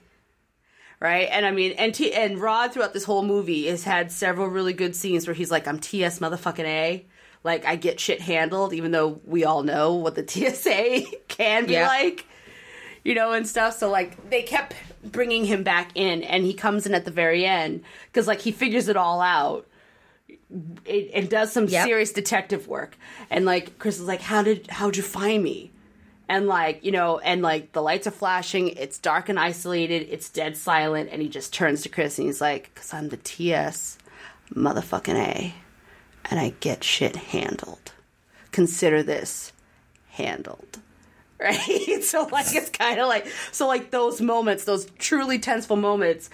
right? 0.99 1.29
And 1.31 1.45
I 1.45 1.51
mean, 1.51 1.73
and 1.73 1.93
T- 1.93 2.13
and 2.13 2.39
Rod 2.39 2.73
throughout 2.73 2.93
this 2.93 3.03
whole 3.03 3.23
movie 3.23 3.67
has 3.67 3.83
had 3.83 4.11
several 4.11 4.47
really 4.47 4.73
good 4.73 4.95
scenes 4.95 5.27
where 5.27 5.35
he's 5.35 5.51
like, 5.51 5.67
"I'm 5.67 5.79
TS 5.79 6.17
motherfucking 6.19 6.65
A." 6.65 7.05
Like 7.43 7.65
I 7.65 7.75
get 7.75 7.99
shit 7.99 8.19
handled, 8.19 8.73
even 8.73 8.89
though 8.91 9.21
we 9.23 9.45
all 9.45 9.61
know 9.63 9.93
what 9.93 10.15
the 10.15 10.27
TSA 10.27 11.03
can 11.27 11.67
be 11.67 11.73
Yeah. 11.73 11.87
like, 11.87 12.25
you 13.07 13.15
know, 13.15 13.31
and 13.31 13.47
stuff. 13.47 13.77
So 13.77 13.89
like 13.89 14.29
they 14.29 14.43
kept 14.43 14.75
bringing 15.01 15.45
him 15.45 15.63
back 15.63 15.91
in, 15.95 16.23
and 16.23 16.43
he 16.43 16.53
comes 16.53 16.85
in 16.85 16.93
at 16.93 17.05
the 17.05 17.11
very 17.11 17.45
end 17.45 17.83
because 18.07 18.27
like 18.27 18.41
he 18.41 18.51
figures 18.51 18.89
it 18.89 18.97
all 18.97 19.21
out. 19.21 19.65
It, 20.85 21.11
and 21.13 21.29
does 21.29 21.53
some 21.53 21.67
Yep. 21.67 21.85
serious 21.85 22.11
detective 22.11 22.67
work, 22.67 22.97
and 23.29 23.45
like 23.45 23.79
Chris 23.79 23.97
is 23.97 24.05
like, 24.05 24.19
"How 24.21 24.41
did 24.43 24.67
how'd 24.67 24.97
you 24.97 25.03
find 25.03 25.41
me?" 25.41 25.71
and 26.29 26.47
like 26.47 26.83
you 26.83 26.91
know 26.91 27.19
and 27.19 27.41
like 27.41 27.71
the 27.71 27.81
lights 27.81 28.05
are 28.05 28.11
flashing 28.11 28.67
it's 28.69 28.97
dark 28.99 29.29
and 29.29 29.39
isolated 29.39 30.05
it's 30.11 30.29
dead 30.29 30.57
silent 30.57 31.09
and 31.09 31.21
he 31.21 31.29
just 31.29 31.53
turns 31.53 31.81
to 31.83 31.87
chris 31.87 32.17
and 32.19 32.27
he's 32.27 32.41
like 32.41 32.69
because 32.73 32.93
i'm 32.93 33.07
the 33.07 33.15
ts 33.15 33.97
motherfucking 34.53 35.15
a 35.15 35.53
and 36.25 36.37
i 36.37 36.53
get 36.59 36.83
shit 36.83 37.15
handled 37.15 37.93
consider 38.51 39.01
this 39.01 39.53
handled 40.09 40.79
right 41.41 42.03
so 42.03 42.23
like 42.31 42.53
it's 42.55 42.69
kind 42.69 42.99
of 42.99 43.07
like 43.07 43.27
so 43.51 43.67
like 43.67 43.91
those 43.91 44.19
moments 44.21 44.63
those 44.63 44.87
truly 44.97 45.37
tenseful 45.37 45.75
moments 45.75 46.29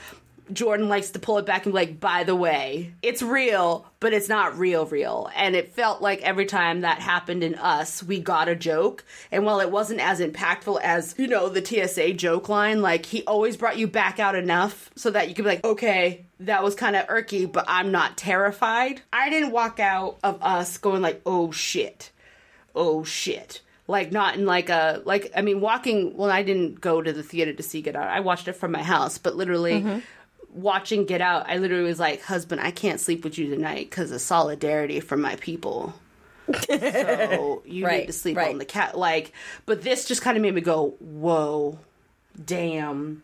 Jordan 0.52 0.90
likes 0.90 1.12
to 1.12 1.20
pull 1.20 1.38
it 1.38 1.46
back 1.46 1.66
and 1.66 1.74
be 1.74 1.80
like, 1.80 2.00
by 2.02 2.26
the 2.26 2.36
way, 2.36 2.94
it's 3.02 3.22
real, 3.22 3.88
but 4.02 4.14
it's 4.14 4.28
not 4.28 4.60
real, 4.60 4.86
real. 4.86 5.30
And 5.36 5.56
it 5.56 5.74
felt 5.74 6.02
like 6.02 6.22
every 6.22 6.46
time 6.46 6.82
that 6.82 7.00
happened 7.00 7.44
in 7.44 7.56
us, 7.56 8.04
we 8.04 8.20
got 8.20 8.50
a 8.50 8.56
joke. 8.56 9.06
And 9.32 9.46
while 9.46 9.62
it 9.62 9.72
wasn't 9.72 10.02
as 10.02 10.20
impactful 10.20 10.82
as, 10.82 11.16
you 11.18 11.28
know, 11.28 11.48
the 11.48 11.66
TSA 11.66 12.14
joke 12.16 12.50
line, 12.50 12.82
like 12.82 13.06
he 13.06 13.24
always 13.24 13.56
brought 13.56 13.78
you 13.78 13.88
back 13.88 14.20
out 14.20 14.36
enough 14.36 14.92
so 14.96 15.10
that 15.12 15.30
you 15.30 15.34
could 15.34 15.46
be 15.46 15.50
like, 15.50 15.64
okay, 15.64 16.26
that 16.42 16.62
was 16.62 16.76
kind 16.76 16.98
of 16.98 17.08
irky, 17.08 17.50
but 17.50 17.66
I'm 17.70 17.94
not 17.94 18.18
terrified. 18.18 19.02
I 19.14 19.30
didn't 19.30 19.52
walk 19.52 19.80
out 19.80 20.18
of 20.24 20.44
us 20.44 20.78
going 20.78 21.02
like, 21.02 21.22
oh 21.26 21.52
shit 21.52 22.12
oh 22.76 23.04
shit 23.04 23.62
like 23.88 24.12
not 24.12 24.36
in 24.36 24.46
like 24.46 24.70
a 24.70 25.02
like 25.06 25.32
i 25.36 25.42
mean 25.42 25.60
walking 25.60 26.16
well 26.16 26.32
i 26.32 26.44
didn't 26.44 26.80
go 26.80 27.02
to 27.02 27.12
the 27.12 27.24
theater 27.24 27.54
to 27.54 27.64
see 27.64 27.82
get 27.82 27.96
out 27.96 28.08
i 28.08 28.20
watched 28.20 28.48
it 28.48 28.54
from 28.54 28.72
my 28.72 28.84
house 28.84 29.18
but 29.18 29.36
literally 29.36 29.82
mm-hmm. 29.82 30.00
watching 30.54 31.06
get 31.06 31.22
out 31.22 31.50
i 31.50 31.58
literally 31.58 31.84
was 31.84 32.00
like 32.00 32.22
husband 32.22 32.62
i 32.62 32.72
can't 32.72 33.00
sleep 33.00 33.24
with 33.24 33.38
you 33.38 33.50
tonight 33.50 33.90
because 33.90 34.12
of 34.12 34.22
solidarity 34.22 35.00
from 35.00 35.22
my 35.22 35.36
people 35.38 35.94
so 36.68 37.62
you 37.66 37.88
need 37.88 38.08
to 38.08 38.14
sleep 38.14 38.36
right. 38.38 38.52
on 38.52 38.58
the 38.58 38.66
cat 38.66 38.98
like 38.98 39.32
but 39.66 39.82
this 39.82 40.06
just 40.06 40.22
kind 40.22 40.38
of 40.38 40.44
made 40.44 40.54
me 40.54 40.62
go 40.62 40.96
whoa 41.00 41.78
damn 42.44 43.24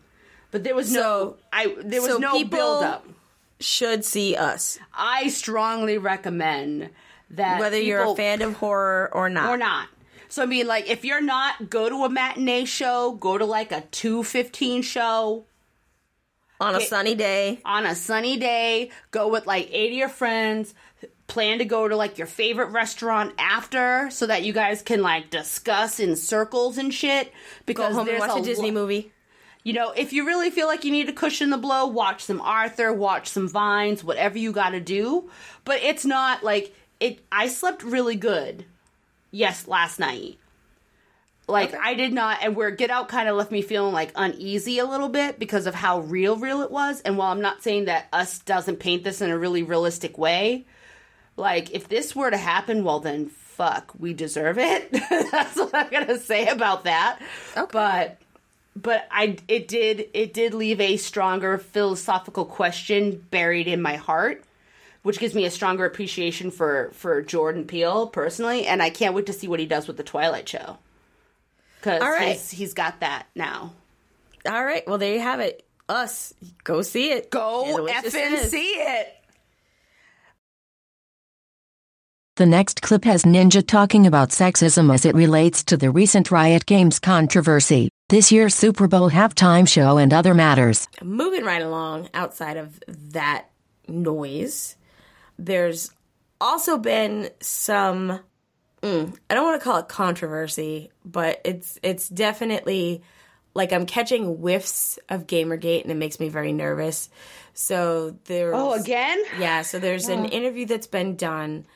but 0.50 0.64
there 0.64 0.74
was 0.74 0.92
no 0.92 1.00
So- 1.00 1.36
i 1.52 1.74
there 1.80 2.00
was 2.00 2.12
so 2.12 2.18
no 2.18 2.32
people- 2.32 2.58
build 2.58 2.84
up 2.84 3.06
Should 3.60 4.04
see 4.06 4.36
us, 4.36 4.78
i 4.94 5.28
strongly 5.28 5.98
recommend 5.98 6.90
that 7.30 7.60
whether 7.60 7.78
you're 7.78 8.02
a 8.02 8.14
fan 8.14 8.42
of 8.42 8.54
horror 8.54 9.10
or 9.12 9.28
not. 9.28 9.48
or 9.48 9.56
not. 9.56 9.88
So 10.30 10.44
I 10.44 10.46
mean, 10.46 10.66
like, 10.68 10.88
if 10.88 11.04
you're 11.04 11.20
not, 11.20 11.68
go 11.68 11.88
to 11.88 12.04
a 12.04 12.08
matinee 12.08 12.64
show, 12.64 13.12
go 13.12 13.36
to 13.36 13.44
like 13.44 13.72
a 13.72 13.82
two 13.90 14.22
fifteen 14.22 14.80
show 14.80 15.44
On 16.60 16.74
a 16.76 16.80
sunny 16.80 17.16
day, 17.16 17.60
on 17.64 17.84
a 17.84 17.96
sunny 17.96 18.36
day. 18.38 18.90
Go 19.10 19.28
with 19.28 19.46
like 19.46 19.68
eight 19.72 19.90
of 19.90 19.98
your 19.98 20.08
friends. 20.08 20.72
Plan 21.26 21.58
to 21.58 21.64
go 21.64 21.86
to 21.88 21.96
like 21.96 22.16
your 22.16 22.26
favorite 22.28 22.70
restaurant 22.70 23.34
after, 23.38 24.08
so 24.10 24.26
that 24.26 24.42
you 24.44 24.52
guys 24.52 24.82
can 24.82 25.02
like 25.02 25.30
discuss 25.30 25.98
in 26.00 26.14
circles 26.16 26.78
and 26.78 26.94
shit. 26.94 27.32
Because 27.66 27.90
go 27.90 27.94
home 27.94 28.08
and 28.08 28.08
there's 28.08 28.20
watch 28.20 28.38
a 28.38 28.42
a 28.42 28.44
Disney 28.44 28.70
lo- 28.70 28.82
movie. 28.82 29.12
You 29.64 29.72
know, 29.74 29.90
if 29.90 30.12
you 30.12 30.26
really 30.26 30.50
feel 30.50 30.66
like 30.68 30.84
you 30.84 30.90
need 30.90 31.06
to 31.08 31.12
cushion 31.12 31.50
the 31.50 31.58
blow, 31.58 31.86
watch 31.86 32.24
some 32.24 32.40
Arthur, 32.40 32.92
watch 32.92 33.28
some 33.28 33.48
Vines, 33.48 34.02
whatever 34.02 34.38
you 34.38 34.52
got 34.52 34.70
to 34.70 34.80
do. 34.80 35.28
But 35.64 35.82
it's 35.82 36.04
not 36.04 36.42
like 36.44 36.74
it. 37.00 37.20
I 37.32 37.48
slept 37.48 37.82
really 37.82 38.16
good. 38.16 38.64
Yes, 39.30 39.66
last 39.66 39.98
night. 39.98 40.38
Like 41.46 41.74
I 41.74 41.94
did 41.94 42.12
not, 42.12 42.38
and 42.42 42.54
where 42.54 42.70
Get 42.70 42.90
Out 42.90 43.08
kind 43.08 43.28
of 43.28 43.36
left 43.36 43.50
me 43.50 43.60
feeling 43.60 43.92
like 43.92 44.12
uneasy 44.14 44.78
a 44.78 44.84
little 44.84 45.08
bit 45.08 45.38
because 45.38 45.66
of 45.66 45.74
how 45.74 46.00
real, 46.00 46.36
real 46.36 46.62
it 46.62 46.70
was. 46.70 47.00
And 47.00 47.18
while 47.18 47.32
I'm 47.32 47.40
not 47.40 47.62
saying 47.62 47.86
that 47.86 48.06
Us 48.12 48.38
doesn't 48.38 48.76
paint 48.76 49.02
this 49.02 49.20
in 49.20 49.30
a 49.30 49.38
really 49.38 49.64
realistic 49.64 50.16
way, 50.16 50.64
like 51.36 51.72
if 51.72 51.88
this 51.88 52.14
were 52.14 52.30
to 52.30 52.36
happen, 52.36 52.84
well 52.84 53.00
then 53.00 53.26
fuck, 53.28 53.92
we 53.98 54.14
deserve 54.14 54.58
it. 54.58 54.90
That's 55.32 55.56
what 55.56 55.74
I'm 55.74 55.90
gonna 55.90 56.18
say 56.18 56.46
about 56.46 56.84
that. 56.84 57.18
Okay. 57.56 57.68
But 57.72 58.18
but 58.76 59.06
I 59.10 59.36
it 59.48 59.68
did 59.68 60.08
it 60.14 60.32
did 60.32 60.54
leave 60.54 60.80
a 60.80 60.96
stronger 60.96 61.58
philosophical 61.58 62.44
question 62.44 63.24
buried 63.30 63.66
in 63.66 63.82
my 63.82 63.96
heart, 63.96 64.44
which 65.02 65.18
gives 65.18 65.34
me 65.34 65.44
a 65.44 65.50
stronger 65.50 65.84
appreciation 65.84 66.50
for 66.50 66.90
for 66.92 67.22
Jordan 67.22 67.64
Peele 67.64 68.06
personally, 68.06 68.66
and 68.66 68.82
I 68.82 68.90
can't 68.90 69.14
wait 69.14 69.26
to 69.26 69.32
see 69.32 69.48
what 69.48 69.60
he 69.60 69.66
does 69.66 69.86
with 69.86 69.96
the 69.96 70.02
Twilight 70.02 70.48
show. 70.48 70.78
Because 71.78 72.02
All 72.02 72.10
right. 72.10 72.32
he's, 72.32 72.50
he's 72.50 72.74
got 72.74 73.00
that 73.00 73.26
now. 73.34 73.72
All 74.46 74.64
right, 74.64 74.86
well 74.86 74.98
there 74.98 75.14
you 75.14 75.20
have 75.20 75.40
it. 75.40 75.64
Us, 75.88 76.32
go 76.62 76.82
see 76.82 77.10
it. 77.10 77.30
Go 77.30 77.76
Delicious 77.76 78.14
effing 78.14 78.44
see 78.44 78.74
it. 78.76 79.16
The 82.40 82.46
next 82.46 82.80
clip 82.80 83.04
has 83.04 83.24
Ninja 83.24 83.66
talking 83.66 84.06
about 84.06 84.30
sexism 84.30 84.90
as 84.94 85.04
it 85.04 85.14
relates 85.14 85.62
to 85.64 85.76
the 85.76 85.90
recent 85.90 86.30
Riot 86.30 86.64
Games 86.64 86.98
controversy, 86.98 87.90
this 88.08 88.32
year's 88.32 88.54
Super 88.54 88.88
Bowl 88.88 89.10
halftime 89.10 89.68
show, 89.68 89.98
and 89.98 90.10
other 90.10 90.32
matters. 90.32 90.88
moving 91.02 91.44
right 91.44 91.60
along 91.60 92.08
outside 92.14 92.56
of 92.56 92.80
that 93.12 93.50
noise, 93.88 94.76
there's 95.44 95.90
also 96.40 96.78
been 96.78 97.30
some 97.40 98.20
mm, 98.82 99.16
I 99.28 99.34
don't 99.34 99.44
want 99.44 99.60
to 99.60 99.64
call 99.64 99.78
it 99.78 99.88
controversy, 99.88 100.90
but 101.04 101.40
it's 101.44 101.78
it's 101.82 102.08
definitely 102.08 103.02
like 103.54 103.72
I'm 103.72 103.86
catching 103.86 104.36
whiffs 104.36 104.98
of 105.08 105.26
Gamergate 105.26 105.82
and 105.82 105.90
it 105.90 105.96
makes 105.96 106.20
me 106.20 106.28
very 106.28 106.52
nervous. 106.52 107.10
So 107.52 108.16
there's 108.24 108.54
Oh, 108.56 108.72
again? 108.72 109.20
Yeah, 109.38 109.62
so 109.62 109.78
there's 109.78 110.08
an 110.08 110.26
interview 110.26 110.66
that's 110.66 110.86
been 110.86 111.16
done 111.16 111.66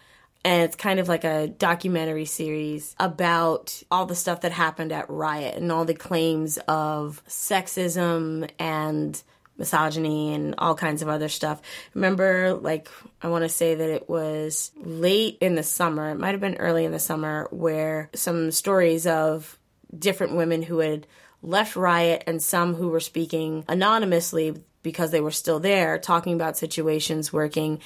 and 0.44 0.62
it's 0.62 0.76
kind 0.76 1.00
of 1.00 1.08
like 1.08 1.24
a 1.24 1.48
documentary 1.48 2.26
series 2.26 2.94
about 3.00 3.82
all 3.90 4.06
the 4.06 4.14
stuff 4.14 4.42
that 4.42 4.52
happened 4.52 4.92
at 4.92 5.10
Riot 5.10 5.56
and 5.56 5.72
all 5.72 5.84
the 5.84 5.94
claims 5.94 6.58
of 6.68 7.22
sexism 7.28 8.48
and 8.58 9.20
misogyny 9.56 10.34
and 10.34 10.54
all 10.58 10.74
kinds 10.74 11.02
of 11.02 11.08
other 11.08 11.28
stuff. 11.28 11.60
Remember, 11.94 12.54
like, 12.54 12.88
I 13.22 13.28
want 13.28 13.44
to 13.44 13.48
say 13.48 13.74
that 13.74 13.90
it 13.90 14.08
was 14.08 14.72
late 14.76 15.38
in 15.40 15.54
the 15.54 15.62
summer, 15.62 16.10
it 16.10 16.18
might 16.18 16.32
have 16.32 16.40
been 16.40 16.56
early 16.56 16.84
in 16.84 16.92
the 16.92 16.98
summer, 16.98 17.48
where 17.50 18.10
some 18.14 18.50
stories 18.50 19.06
of 19.06 19.58
different 19.96 20.34
women 20.34 20.62
who 20.62 20.78
had 20.78 21.06
left 21.42 21.76
Riot 21.76 22.24
and 22.26 22.42
some 22.42 22.74
who 22.74 22.88
were 22.88 23.00
speaking 23.00 23.64
anonymously 23.68 24.56
because 24.82 25.10
they 25.10 25.20
were 25.20 25.30
still 25.30 25.60
there, 25.60 25.98
talking 25.98 26.34
about 26.34 26.58
situations 26.58 27.32
working 27.32 27.80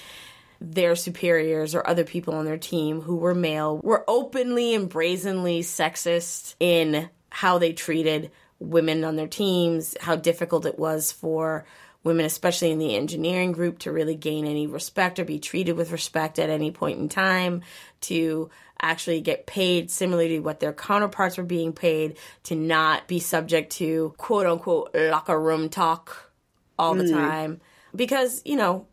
their 0.61 0.97
superiors 0.97 1.75
or 1.75 1.87
other 1.87 2.05
people 2.05 2.35
on 2.35 2.45
their 2.45 2.59
team 2.59 3.01
who 3.01 3.17
were 3.17 3.35
male 3.35 3.79
were 3.79 4.05
openly 4.09 4.75
and 4.75 4.89
brazenly 4.89 5.61
sexist 5.61 6.57
in 6.59 7.09
how 7.31 7.59
they 7.59 7.73
treated 7.73 8.31
women 8.61 9.05
on 9.05 9.17
their 9.17 9.29
teams, 9.29 9.97
how 10.01 10.17
difficult 10.17 10.67
it 10.67 10.79
was 10.79 11.13
for 11.13 11.65
women, 12.05 12.25
especially 12.25 12.71
in 12.71 12.79
the 12.79 12.97
engineering 12.97 13.53
group, 13.53 13.79
to 13.81 13.93
really 13.93 14.15
gain 14.15 14.47
any 14.47 14.67
respect 14.67 15.19
or 15.19 15.25
be 15.25 15.39
treated 15.39 15.77
with 15.77 15.93
respect 15.93 16.39
at 16.39 16.51
any 16.51 16.71
point 16.71 16.99
in 16.99 17.09
time, 17.09 17.63
to 18.01 18.51
actually 18.81 19.21
get 19.21 19.47
paid 19.47 19.91
similarly 19.91 20.29
to 20.29 20.39
what 20.39 20.61
their 20.61 20.73
counterparts 20.73 21.37
were 21.37 21.45
being 21.45 21.73
paid, 21.73 22.17
to 22.45 22.55
not 22.55 23.09
be 23.09 23.19
subject 23.19 23.73
to 23.73 24.15
quote 24.17 24.47
unquote 24.47 24.95
locker 24.95 25.41
room 25.41 25.69
talk 25.69 26.33
all 26.79 26.95
the 26.95 27.11
time. 27.11 27.61
Because, 27.95 28.41
you 28.45 28.57
know, 28.57 28.87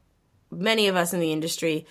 many 0.50 0.88
of 0.88 0.96
us 0.96 1.14
in 1.14 1.20
the 1.20 1.32
industry, 1.32 1.86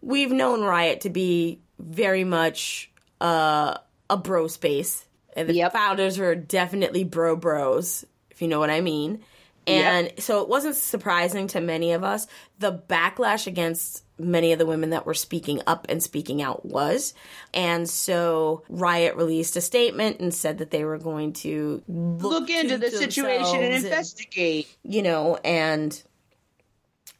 we've 0.00 0.32
known 0.32 0.62
Riot 0.62 1.02
to 1.02 1.10
be 1.10 1.60
very 1.78 2.24
much 2.24 2.90
uh, 3.20 3.78
a 4.08 4.16
bro 4.16 4.48
space. 4.48 5.06
And 5.36 5.48
the 5.48 5.54
Yep. 5.54 5.72
founders 5.72 6.18
were 6.18 6.34
definitely 6.34 7.04
bro 7.04 7.36
bros, 7.36 8.04
if 8.30 8.42
you 8.42 8.48
know 8.48 8.58
what 8.58 8.70
I 8.70 8.80
mean. 8.80 9.20
And 9.66 10.12
so 10.18 10.42
it 10.42 10.48
wasn't 10.48 10.74
surprising 10.74 11.46
to 11.48 11.60
many 11.60 11.92
of 11.92 12.02
us. 12.02 12.26
The 12.58 12.72
backlash 12.88 13.46
against 13.46 14.02
many 14.18 14.52
of 14.52 14.58
the 14.58 14.66
women 14.66 14.90
that 14.90 15.06
were 15.06 15.14
speaking 15.14 15.62
up 15.64 15.86
and 15.88 16.02
speaking 16.02 16.42
out 16.42 16.66
was. 16.66 17.14
And 17.54 17.88
so 17.88 18.64
Riot 18.68 19.14
released 19.14 19.56
a 19.56 19.60
statement 19.60 20.18
and 20.18 20.34
said 20.34 20.58
that 20.58 20.72
they 20.72 20.84
were 20.84 20.98
going 20.98 21.34
to 21.34 21.82
look, 21.86 22.22
Look 22.32 22.50
into 22.50 22.70
to 22.74 22.78
the 22.78 22.90
situation 22.90 23.62
and 23.62 23.74
investigate. 23.74 24.66
you 24.82 25.02
know, 25.02 25.36
and 25.44 26.02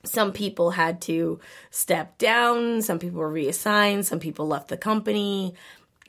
some 0.05 0.33
people 0.33 0.71
had 0.71 1.03
to 1.03 1.39
step 1.71 2.19
down, 2.19 2.83
some 2.83 2.99
people 2.99 3.21
were 3.21 3.31
reassigned, 3.31 4.07
some 4.07 4.19
people 4.19 4.49
left 4.49 4.69
the 4.69 4.77
company, 4.77 5.55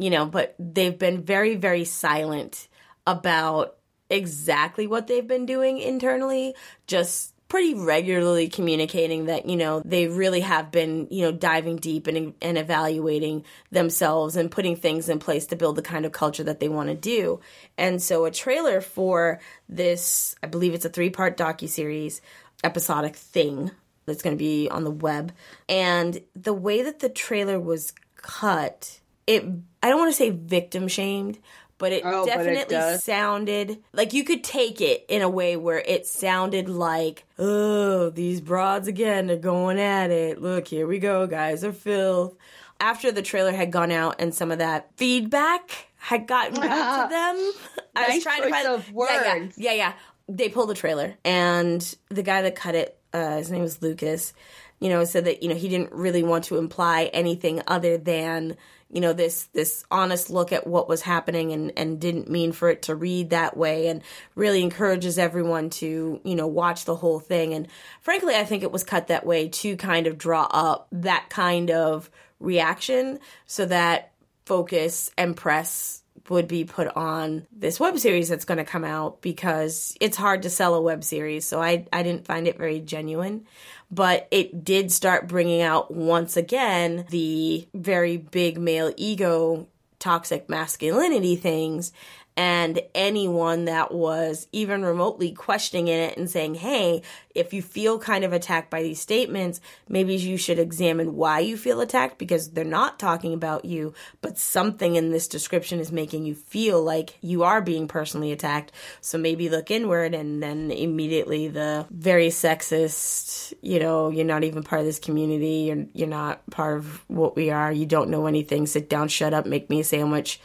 you 0.01 0.09
know, 0.09 0.25
but 0.25 0.55
they've 0.57 0.97
been 0.97 1.23
very, 1.23 1.55
very 1.55 1.85
silent 1.85 2.67
about 3.05 3.77
exactly 4.09 4.87
what 4.87 5.05
they've 5.05 5.27
been 5.27 5.45
doing 5.45 5.77
internally, 5.77 6.55
just 6.87 7.35
pretty 7.47 7.75
regularly 7.75 8.47
communicating 8.47 9.25
that, 9.25 9.45
you 9.45 9.55
know, 9.55 9.81
they 9.85 10.07
really 10.07 10.39
have 10.39 10.71
been, 10.71 11.07
you 11.11 11.21
know, 11.21 11.31
diving 11.31 11.75
deep 11.75 12.07
and, 12.07 12.33
and 12.41 12.57
evaluating 12.57 13.45
themselves 13.71 14.35
and 14.35 14.49
putting 14.49 14.75
things 14.75 15.07
in 15.07 15.19
place 15.19 15.45
to 15.45 15.55
build 15.55 15.75
the 15.75 15.81
kind 15.83 16.05
of 16.05 16.11
culture 16.11 16.45
that 16.45 16.59
they 16.59 16.69
want 16.69 16.89
to 16.89 16.95
do. 16.95 17.39
And 17.77 18.01
so 18.01 18.25
a 18.25 18.31
trailer 18.31 18.81
for 18.81 19.39
this, 19.69 20.35
I 20.41 20.47
believe 20.47 20.73
it's 20.73 20.85
a 20.85 20.89
three 20.89 21.09
part 21.11 21.37
docuseries 21.37 22.21
episodic 22.63 23.15
thing 23.15 23.69
that's 24.05 24.23
going 24.23 24.35
to 24.35 24.43
be 24.43 24.67
on 24.67 24.83
the 24.83 24.89
web. 24.89 25.31
And 25.69 26.21
the 26.35 26.53
way 26.53 26.81
that 26.81 26.99
the 26.99 27.09
trailer 27.09 27.59
was 27.59 27.93
cut, 28.15 28.99
it 29.27 29.43
I 29.83 29.89
don't 29.89 29.99
want 29.99 30.11
to 30.11 30.17
say 30.17 30.29
victim 30.29 30.87
shamed, 30.87 31.39
but 31.77 31.91
it 31.91 32.03
Oh, 32.05 32.25
but 32.25 32.45
it 32.45 32.69
definitely 32.69 32.97
sounded 32.99 33.83
like 33.93 34.13
you 34.13 34.23
could 34.23 34.43
take 34.43 34.81
it 34.81 35.05
in 35.09 35.21
a 35.21 35.29
way 35.29 35.57
where 35.57 35.79
it 35.79 36.05
sounded 36.05 36.69
like, 36.69 37.25
oh, 37.39 38.09
these 38.11 38.41
broads 38.41 38.87
again 38.87 39.31
are 39.31 39.37
going 39.37 39.79
at 39.79 40.11
it. 40.11 40.41
Look, 40.41 40.67
here 40.67 40.85
we 40.87 40.99
go, 40.99 41.25
guys 41.27 41.63
are 41.63 41.73
filth. 41.73 42.35
After 42.79 43.11
the 43.11 43.21
trailer 43.21 43.51
had 43.51 43.71
gone 43.71 43.91
out 43.91 44.15
and 44.19 44.33
some 44.33 44.51
of 44.51 44.57
that 44.59 44.89
feedback 44.97 45.87
had 45.97 46.27
gotten 46.27 46.55
back 46.59 47.09
to 47.09 47.09
them, 47.13 47.51
I 47.95 48.15
was 48.15 48.23
trying 48.23 48.43
to 48.43 48.49
find 48.49 48.67
of 48.67 48.87
Yeah, 48.87 48.93
yeah, 48.93 49.33
words. 49.39 49.57
yeah, 49.57 49.73
yeah. 49.73 49.93
They 50.27 50.49
pulled 50.49 50.69
the 50.69 50.75
trailer, 50.75 51.15
and 51.25 51.95
the 52.09 52.23
guy 52.23 52.43
that 52.43 52.55
cut 52.55 52.73
it, 52.73 52.97
uh, 53.13 53.37
his 53.37 53.51
name 53.51 53.61
was 53.63 53.81
Lucas. 53.81 54.33
You 54.79 54.89
know, 54.89 55.03
said 55.03 55.25
that 55.25 55.43
you 55.43 55.49
know 55.49 55.55
he 55.55 55.67
didn't 55.67 55.91
really 55.91 56.23
want 56.23 56.45
to 56.45 56.57
imply 56.57 57.05
anything 57.13 57.61
other 57.67 57.97
than 57.97 58.55
you 58.91 59.01
know 59.01 59.13
this 59.13 59.45
this 59.53 59.83
honest 59.89 60.29
look 60.29 60.51
at 60.51 60.67
what 60.67 60.89
was 60.89 61.01
happening, 61.01 61.51
and 61.51 61.71
and 61.77 61.99
didn't 61.99 62.29
mean 62.29 62.51
for 62.51 62.69
it 62.69 62.83
to 62.83 62.95
read 62.95 63.31
that 63.31 63.55
way, 63.55 63.87
and 63.87 64.01
really 64.35 64.61
encourages 64.61 65.17
everyone 65.17 65.69
to 65.71 66.19
you 66.23 66.35
know 66.35 66.47
watch 66.47 66.85
the 66.85 66.95
whole 66.95 67.19
thing. 67.19 67.53
And 67.53 67.67
frankly, 68.01 68.35
I 68.35 68.43
think 68.43 68.63
it 68.63 68.71
was 68.71 68.83
cut 68.83 69.07
that 69.07 69.25
way 69.25 69.49
to 69.49 69.77
kind 69.77 70.07
of 70.07 70.17
draw 70.17 70.47
up 70.49 70.87
that 70.91 71.29
kind 71.29 71.71
of 71.71 72.09
reaction, 72.39 73.19
so 73.45 73.65
that 73.65 74.11
focus 74.45 75.11
and 75.17 75.37
press 75.37 76.01
would 76.29 76.47
be 76.47 76.63
put 76.63 76.87
on 76.95 77.45
this 77.51 77.79
web 77.79 77.97
series 77.97 78.29
that's 78.29 78.45
going 78.45 78.57
to 78.57 78.63
come 78.63 78.83
out 78.83 79.21
because 79.21 79.95
it's 79.99 80.17
hard 80.17 80.43
to 80.43 80.49
sell 80.49 80.75
a 80.75 80.81
web 80.81 81.03
series. 81.03 81.45
So 81.45 81.61
I, 81.61 81.87
I 81.91 82.03
didn't 82.03 82.25
find 82.25 82.47
it 82.47 82.57
very 82.57 82.79
genuine. 82.79 83.45
But 83.91 84.27
it 84.31 84.63
did 84.63 84.91
start 84.91 85.27
bringing 85.27 85.61
out 85.61 85.91
once 85.91 86.37
again 86.37 87.05
the 87.09 87.67
very 87.73 88.15
big 88.15 88.57
male 88.57 88.93
ego, 88.95 89.67
toxic 89.99 90.47
masculinity 90.49 91.35
things. 91.35 91.91
And 92.37 92.81
anyone 92.95 93.65
that 93.65 93.93
was 93.93 94.47
even 94.53 94.83
remotely 94.83 95.33
questioning 95.33 95.89
it 95.89 96.17
and 96.17 96.29
saying, 96.29 96.55
hey, 96.55 97.01
if 97.35 97.53
you 97.53 97.61
feel 97.61 97.99
kind 97.99 98.23
of 98.23 98.31
attacked 98.31 98.69
by 98.69 98.83
these 98.83 99.01
statements, 99.01 99.59
maybe 99.89 100.15
you 100.15 100.37
should 100.37 100.57
examine 100.57 101.15
why 101.15 101.39
you 101.39 101.57
feel 101.57 101.81
attacked 101.81 102.17
because 102.17 102.51
they're 102.51 102.63
not 102.63 102.99
talking 102.99 103.33
about 103.33 103.65
you, 103.65 103.93
but 104.21 104.37
something 104.37 104.95
in 104.95 105.11
this 105.11 105.27
description 105.27 105.79
is 105.79 105.91
making 105.91 106.25
you 106.25 106.33
feel 106.33 106.81
like 106.81 107.17
you 107.21 107.43
are 107.43 107.61
being 107.61 107.87
personally 107.87 108.31
attacked. 108.31 108.71
So 109.01 109.17
maybe 109.17 109.49
look 109.49 109.69
inward 109.69 110.13
and 110.13 110.41
then 110.41 110.71
immediately 110.71 111.49
the 111.49 111.85
very 111.91 112.27
sexist, 112.29 113.53
you 113.61 113.79
know, 113.79 114.09
you're 114.09 114.25
not 114.25 114.45
even 114.45 114.63
part 114.63 114.79
of 114.79 114.85
this 114.85 114.99
community, 114.99 115.65
you're, 115.67 115.85
you're 115.93 116.07
not 116.07 116.49
part 116.49 116.77
of 116.77 117.03
what 117.09 117.35
we 117.35 117.49
are, 117.49 117.73
you 117.73 117.85
don't 117.85 118.09
know 118.09 118.25
anything, 118.25 118.67
sit 118.67 118.89
down, 118.89 119.09
shut 119.09 119.33
up, 119.33 119.45
make 119.45 119.69
me 119.69 119.81
a 119.81 119.83
sandwich 119.83 120.39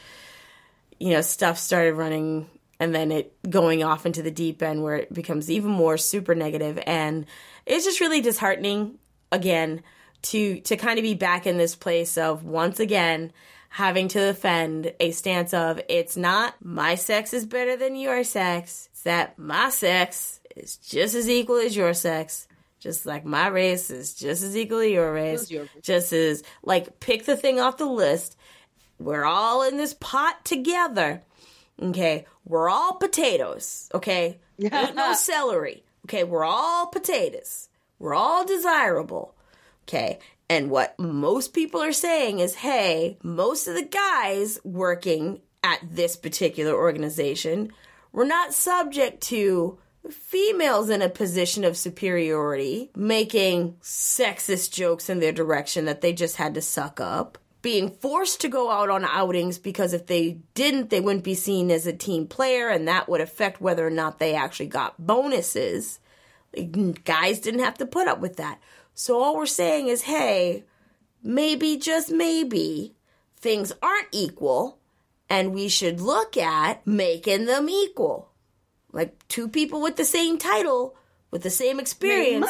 you 0.98 1.11
know, 1.11 1.20
stuff 1.20 1.59
started 1.59 1.94
running 1.94 2.48
and 2.78 2.94
then 2.94 3.11
it 3.11 3.35
going 3.48 3.82
off 3.82 4.06
into 4.06 4.22
the 4.22 4.30
deep 4.30 4.62
end 4.62 4.82
where 4.82 4.96
it 4.96 5.12
becomes 5.12 5.50
even 5.50 5.70
more 5.70 5.96
super 5.96 6.35
negative. 6.35 6.78
And 6.87 7.26
it's 7.64 7.85
just 7.85 8.00
really 8.00 8.20
disheartening 8.20 8.98
again 9.32 9.82
to 10.22 10.61
to 10.61 10.76
kind 10.76 10.98
of 10.98 11.02
be 11.02 11.14
back 11.14 11.46
in 11.46 11.59
this 11.59 11.74
place 11.74 12.18
of 12.18 12.44
once 12.44 12.80
again 12.80 13.32
having 13.68 14.09
to 14.09 14.18
defend 14.18 14.92
a 15.00 15.11
stance 15.11 15.52
of 15.52 15.80
it's 15.88 16.16
not 16.16 16.54
my 16.62 16.94
sex 16.94 17.35
is 17.35 17.44
better 17.44 17.76
than 17.76 17.94
your 17.96 18.24
sex. 18.24 18.88
It's 18.92 19.02
that 19.02 19.38
my 19.38 19.70
sex 19.70 20.40
is 20.54 20.76
just 20.78 21.14
as 21.14 21.28
equal 21.28 21.56
as 21.56 21.76
your 21.76 21.94
sex. 21.94 22.48
Just 22.78 23.06
like 23.06 23.24
my 23.24 23.48
race 23.48 23.90
is 23.90 24.14
just 24.14 24.42
as 24.42 24.56
equal 24.56 24.78
equally 24.82 24.92
your 24.94 25.12
race. 25.12 25.50
Your- 25.50 25.66
just 25.82 26.12
as 26.12 26.42
like 26.62 27.00
pick 27.00 27.24
the 27.24 27.37
thing 27.37 27.59
off 27.59 27.78
the 27.78 27.87
list 27.87 28.36
we're 28.98 29.24
all 29.24 29.62
in 29.62 29.76
this 29.76 29.94
pot 29.94 30.44
together. 30.44 31.22
Okay, 31.80 32.24
we're 32.44 32.68
all 32.68 32.94
potatoes. 32.94 33.90
Okay, 33.92 34.38
ain't 34.61 34.94
no 34.94 35.12
celery. 35.14 35.85
Okay, 36.06 36.24
we're 36.24 36.44
all 36.44 36.87
potatoes. 36.87 37.68
We're 37.98 38.14
all 38.14 38.46
desirable. 38.46 39.35
Okay, 39.85 40.18
and 40.48 40.70
what 40.70 40.98
most 40.98 41.52
people 41.52 41.82
are 41.82 41.92
saying 41.92 42.38
is, 42.38 42.56
hey, 42.56 43.18
most 43.22 43.66
of 43.66 43.74
the 43.74 43.85
guys 43.85 44.59
working 44.64 45.40
at 45.62 45.80
this 45.82 46.16
particular 46.16 46.74
organization 46.74 47.72
were 48.12 48.24
not 48.24 48.54
subject 48.54 49.20
to 49.20 49.78
females 50.11 50.88
in 50.88 51.02
a 51.02 51.09
position 51.09 51.64
of 51.64 51.76
superiority 51.76 52.90
making 52.94 53.74
sexist 53.82 54.70
jokes 54.70 55.11
in 55.11 55.18
their 55.18 55.32
direction 55.32 55.87
that 55.87 56.00
they 56.00 56.12
just 56.12 56.37
had 56.37 56.54
to 56.54 56.62
suck 56.62 57.00
up 57.00 57.38
being 57.66 57.90
forced 57.90 58.42
to 58.42 58.48
go 58.48 58.70
out 58.70 58.90
on 58.90 59.05
outings 59.05 59.59
because 59.59 59.92
if 59.92 60.07
they 60.07 60.38
didn't, 60.55 60.88
they 60.88 61.00
wouldn't 61.00 61.24
be 61.24 61.35
seen 61.35 61.68
as 61.72 61.85
a 61.85 61.92
team 61.92 62.24
player, 62.24 62.68
and 62.68 62.87
that 62.87 63.09
would 63.09 63.20
affect 63.20 63.61
whether 63.61 63.85
or 63.85 63.90
not 63.90 64.20
they 64.20 64.37
actually 64.37 64.68
got 64.68 64.94
bonuses. 65.05 65.98
Like, 66.57 67.02
Guys 67.02 67.40
didn't 67.40 67.64
have 67.64 67.76
to 67.79 67.85
put 67.85 68.07
up 68.07 68.20
with 68.20 68.37
that. 68.37 68.61
So 68.94 69.20
all 69.20 69.37
we're 69.37 69.46
saying 69.46 69.88
is, 69.88 70.02
hey, 70.02 70.62
maybe, 71.24 71.76
just 71.76 72.12
maybe, 72.12 72.94
things 73.37 73.72
aren't 73.83 74.11
equal, 74.12 74.79
and 75.29 75.52
we 75.52 75.66
should 75.66 76.00
look 76.00 76.37
at 76.37 76.87
making 76.87 77.46
them 77.46 77.68
equal. 77.68 78.31
Like 78.92 79.26
two 79.26 79.48
people 79.48 79.83
with 79.83 79.96
the 79.96 80.05
same 80.05 80.38
title, 80.38 80.94
with 81.33 81.42
the 81.42 81.50
same 81.50 81.81
experience, 81.81 82.46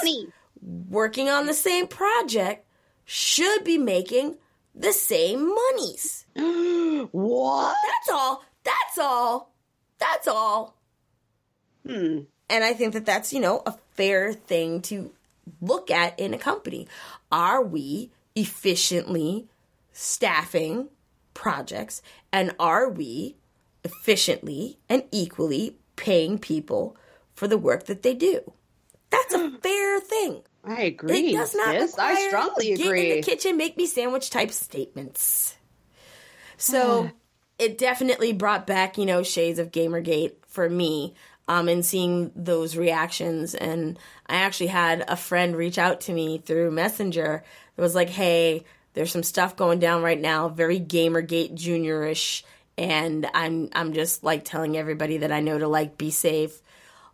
working 0.60 1.30
on 1.30 1.46
the 1.46 1.54
same 1.54 1.86
project, 1.86 2.66
should 3.06 3.64
be 3.64 3.78
making 3.78 4.36
the 4.76 4.92
same 4.92 5.54
monies. 5.54 6.26
What? 7.12 7.76
That's 7.86 8.08
all. 8.10 8.44
That's 8.64 8.98
all. 8.98 9.54
That's 9.98 10.26
all. 10.26 10.76
Hmm. 11.86 12.20
And 12.48 12.64
I 12.64 12.72
think 12.72 12.94
that 12.94 13.06
that's, 13.06 13.32
you 13.32 13.40
know, 13.40 13.62
a 13.64 13.74
fair 13.92 14.32
thing 14.32 14.82
to 14.82 15.12
look 15.60 15.90
at 15.90 16.18
in 16.18 16.34
a 16.34 16.38
company. 16.38 16.88
Are 17.30 17.62
we 17.62 18.10
efficiently 18.34 19.46
staffing 19.92 20.88
projects 21.34 22.02
and 22.32 22.54
are 22.58 22.88
we 22.88 23.36
efficiently 23.84 24.78
and 24.88 25.04
equally 25.12 25.76
paying 25.96 26.38
people 26.38 26.96
for 27.34 27.46
the 27.46 27.58
work 27.58 27.84
that 27.84 28.02
they 28.02 28.14
do? 28.14 28.52
That's 29.16 29.34
a 29.34 29.50
fair 29.62 30.00
thing. 30.00 30.42
I 30.64 30.82
agree. 30.82 31.28
It 31.28 31.32
does 31.32 31.54
not 31.54 31.68
sis. 31.68 31.92
require 31.92 32.16
I 32.16 32.28
strongly 32.28 32.66
get 32.66 32.80
in 32.80 32.86
agree. 32.86 33.12
the 33.14 33.22
kitchen, 33.22 33.56
make 33.56 33.76
me 33.76 33.86
sandwich 33.86 34.30
type 34.30 34.50
statements. 34.50 35.56
So 36.56 37.10
it 37.58 37.78
definitely 37.78 38.32
brought 38.32 38.66
back, 38.66 38.98
you 38.98 39.06
know, 39.06 39.22
shades 39.22 39.58
of 39.58 39.70
Gamergate 39.70 40.32
for 40.46 40.68
me. 40.68 41.14
Um, 41.48 41.68
and 41.68 41.86
seeing 41.86 42.32
those 42.34 42.76
reactions, 42.76 43.54
and 43.54 44.00
I 44.26 44.38
actually 44.38 44.66
had 44.66 45.04
a 45.06 45.14
friend 45.14 45.54
reach 45.54 45.78
out 45.78 46.00
to 46.02 46.12
me 46.12 46.38
through 46.38 46.72
Messenger. 46.72 47.44
That 47.76 47.82
was 47.82 47.94
like, 47.94 48.08
"Hey, 48.08 48.64
there's 48.94 49.12
some 49.12 49.22
stuff 49.22 49.54
going 49.54 49.78
down 49.78 50.02
right 50.02 50.20
now, 50.20 50.48
very 50.48 50.80
Gamergate 50.80 51.54
juniorish, 51.54 52.42
and 52.76 53.28
I'm 53.32 53.68
I'm 53.74 53.92
just 53.92 54.24
like 54.24 54.44
telling 54.44 54.76
everybody 54.76 55.18
that 55.18 55.30
I 55.30 55.38
know 55.38 55.56
to 55.56 55.68
like 55.68 55.96
be 55.96 56.10
safe, 56.10 56.60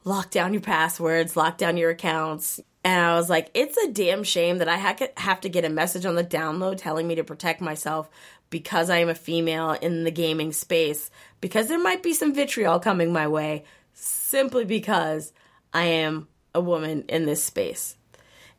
lock 0.04 0.30
down 0.30 0.52
your 0.52 0.62
passwords, 0.62 1.36
lock 1.36 1.58
down 1.58 1.76
your 1.76 1.90
accounts. 1.90 2.60
And 2.84 3.00
I 3.00 3.14
was 3.14 3.30
like, 3.30 3.50
it's 3.54 3.76
a 3.76 3.92
damn 3.92 4.24
shame 4.24 4.58
that 4.58 4.68
I 4.68 4.76
ha- 4.76 4.96
have 5.16 5.40
to 5.42 5.48
get 5.48 5.64
a 5.64 5.70
message 5.70 6.04
on 6.04 6.16
the 6.16 6.24
download 6.24 6.78
telling 6.78 7.06
me 7.06 7.14
to 7.14 7.24
protect 7.24 7.60
myself 7.60 8.10
because 8.50 8.90
I 8.90 8.98
am 8.98 9.08
a 9.08 9.14
female 9.14 9.72
in 9.72 10.04
the 10.04 10.10
gaming 10.10 10.52
space, 10.52 11.10
because 11.40 11.68
there 11.68 11.82
might 11.82 12.02
be 12.02 12.12
some 12.12 12.34
vitriol 12.34 12.80
coming 12.80 13.12
my 13.12 13.28
way 13.28 13.64
simply 13.94 14.64
because 14.64 15.32
I 15.72 15.84
am 15.84 16.28
a 16.54 16.60
woman 16.60 17.04
in 17.08 17.24
this 17.24 17.42
space. 17.42 17.96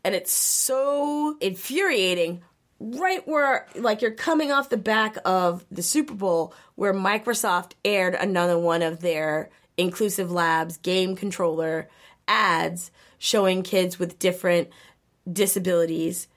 And 0.03 0.15
it's 0.15 0.33
so 0.33 1.37
infuriating 1.39 2.41
right 2.79 3.25
where 3.27 3.67
like 3.75 4.01
you're 4.01 4.11
coming 4.11 4.51
off 4.51 4.69
the 4.69 4.77
back 4.77 5.17
of 5.23 5.63
the 5.71 5.83
Super 5.83 6.13
Bowl 6.13 6.53
where 6.75 6.93
Microsoft 6.93 7.73
aired 7.85 8.15
another 8.15 8.57
one 8.57 8.81
of 8.81 8.99
their 8.99 9.49
inclusive 9.77 10.31
labs 10.31 10.77
game 10.77 11.15
controller 11.15 11.89
ads 12.27 12.91
showing 13.17 13.63
kids 13.63 13.99
with 13.99 14.19
different 14.19 14.69
disabilities 15.31 16.27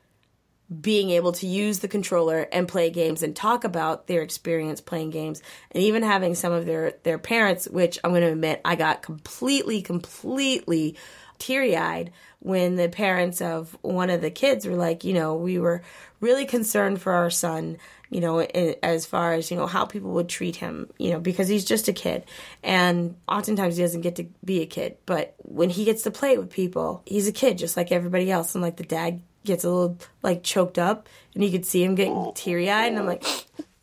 being 0.81 1.11
able 1.11 1.31
to 1.33 1.47
use 1.47 1.79
the 1.79 1.89
controller 1.89 2.49
and 2.53 2.67
play 2.67 2.91
games 2.91 3.23
and 3.23 3.37
talk 3.37 3.63
about 3.63 4.09
their 4.09 4.23
experience 4.23 4.81
playing 4.81 5.11
games 5.11 5.41
and 5.71 5.83
even 5.83 6.03
having 6.03 6.35
some 6.35 6.53
of 6.53 6.67
their 6.67 6.95
their 7.05 7.19
parents 7.19 7.69
which 7.69 7.99
I'm 8.03 8.11
going 8.11 8.23
to 8.23 8.33
admit 8.33 8.61
I 8.65 8.75
got 8.75 9.03
completely 9.03 9.81
completely 9.83 10.97
teary-eyed 11.39 12.11
when 12.41 12.77
the 12.77 12.89
parents 12.89 13.41
of 13.41 13.77
one 13.83 14.11
of 14.11 14.21
the 14.21 14.31
kids 14.31 14.67
were 14.67 14.75
like 14.75 15.05
you 15.05 15.13
know 15.13 15.37
we 15.37 15.59
were 15.59 15.83
really 16.21 16.47
concerned 16.47 17.01
for 17.01 17.13
our 17.13 17.31
son 17.31 17.77
you 18.11 18.21
know 18.21 18.41
as 18.41 19.07
far 19.07 19.33
as 19.33 19.51
you 19.51 19.57
know 19.57 19.67
how 19.67 19.85
people 19.85 20.13
would 20.13 20.29
treat 20.29 20.57
him 20.57 20.89
you 20.99 21.11
know 21.11 21.21
because 21.21 21.49
he's 21.49 21.65
just 21.65 21.89
a 21.89 21.93
kid. 21.93 22.25
And 22.63 23.17
oftentimes 23.29 23.77
he 23.77 23.83
doesn't 23.83 24.03
get 24.03 24.17
to 24.17 24.27
be 24.45 24.63
a 24.63 24.67
kid 24.67 24.97
but 25.07 25.35
when 25.39 25.71
he 25.71 25.85
gets 25.85 26.03
to 26.03 26.11
play 26.11 26.39
with 26.39 26.51
people 26.51 27.03
he's 27.07 27.29
a 27.29 27.33
kid 27.33 27.59
just 27.59 27.77
like 27.77 27.93
everybody 27.93 28.31
else. 28.31 28.55
And 28.55 28.63
like 28.63 28.77
the 28.77 28.85
dad 28.85 29.23
gets 29.45 29.65
a 29.65 29.71
little 29.71 29.99
like 30.23 30.43
choked 30.43 30.79
up 30.79 31.09
and 31.35 31.45
you 31.45 31.51
could 31.51 31.65
see 31.65 31.83
him 31.83 31.95
getting 31.95 32.33
teary 32.35 32.71
eyed 32.71 32.89
and 32.89 32.99
I'm 32.99 33.07
like 33.07 33.23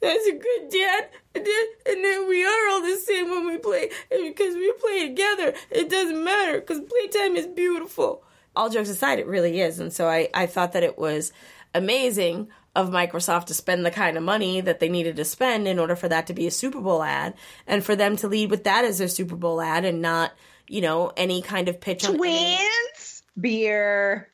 that's 0.02 0.28
a 0.28 0.34
good 0.34 0.70
dad. 0.70 1.10
And 1.36 1.46
then, 1.46 1.66
and 1.88 2.28
we 2.28 2.44
are 2.44 2.70
all 2.70 2.82
the 2.82 2.98
same 2.98 3.30
when 3.30 3.48
we 3.48 3.58
play. 3.58 3.90
And 4.12 4.24
because 4.24 4.54
we 4.54 4.72
play 4.74 5.08
together 5.08 5.54
it 5.72 5.90
doesn't 5.90 6.24
matter 6.24 6.60
because 6.60 6.82
playtime 6.82 7.36
is 7.36 7.48
beautiful. 7.48 8.24
All 8.56 8.70
jokes 8.70 8.90
aside 8.90 9.20
it 9.20 9.28
really 9.28 9.62
is. 9.62 9.80
And 9.80 9.92
so 9.92 10.08
I, 10.08 10.30
I 10.34 10.46
thought 10.46 10.74
that 10.74 10.84
it 10.84 10.98
was 10.98 11.32
amazing 11.74 12.50
of 12.76 12.90
Microsoft 12.90 13.46
to 13.46 13.54
spend 13.54 13.86
the 13.86 13.92
kind 13.92 14.18
of 14.18 14.24
money 14.24 14.60
that 14.62 14.80
they 14.80 14.90
needed 14.90 15.16
to 15.18 15.26
spend 15.26 15.68
in 15.68 15.78
order 15.80 15.96
for 15.96 16.08
that 16.10 16.28
to 16.28 16.34
be 16.34 16.48
a 16.48 16.52
Super 16.52 16.82
Bowl 16.82 17.04
ad 17.04 17.34
and 17.68 17.84
for 17.84 17.96
them 17.96 18.16
to 18.18 18.28
lead 18.28 18.50
with 18.50 18.64
that 18.64 18.84
as 18.86 18.98
their 18.98 19.08
Super 19.08 19.36
Bowl 19.36 19.62
ad 19.62 19.86
and 19.86 20.02
not 20.02 20.32
you 20.68 20.82
know 20.82 21.12
any 21.18 21.42
kind 21.42 21.68
of 21.68 21.80
pitch 21.80 22.04
on 22.06 22.16
any- 22.16 22.18
Twins, 22.18 23.24
beer, 23.40 24.30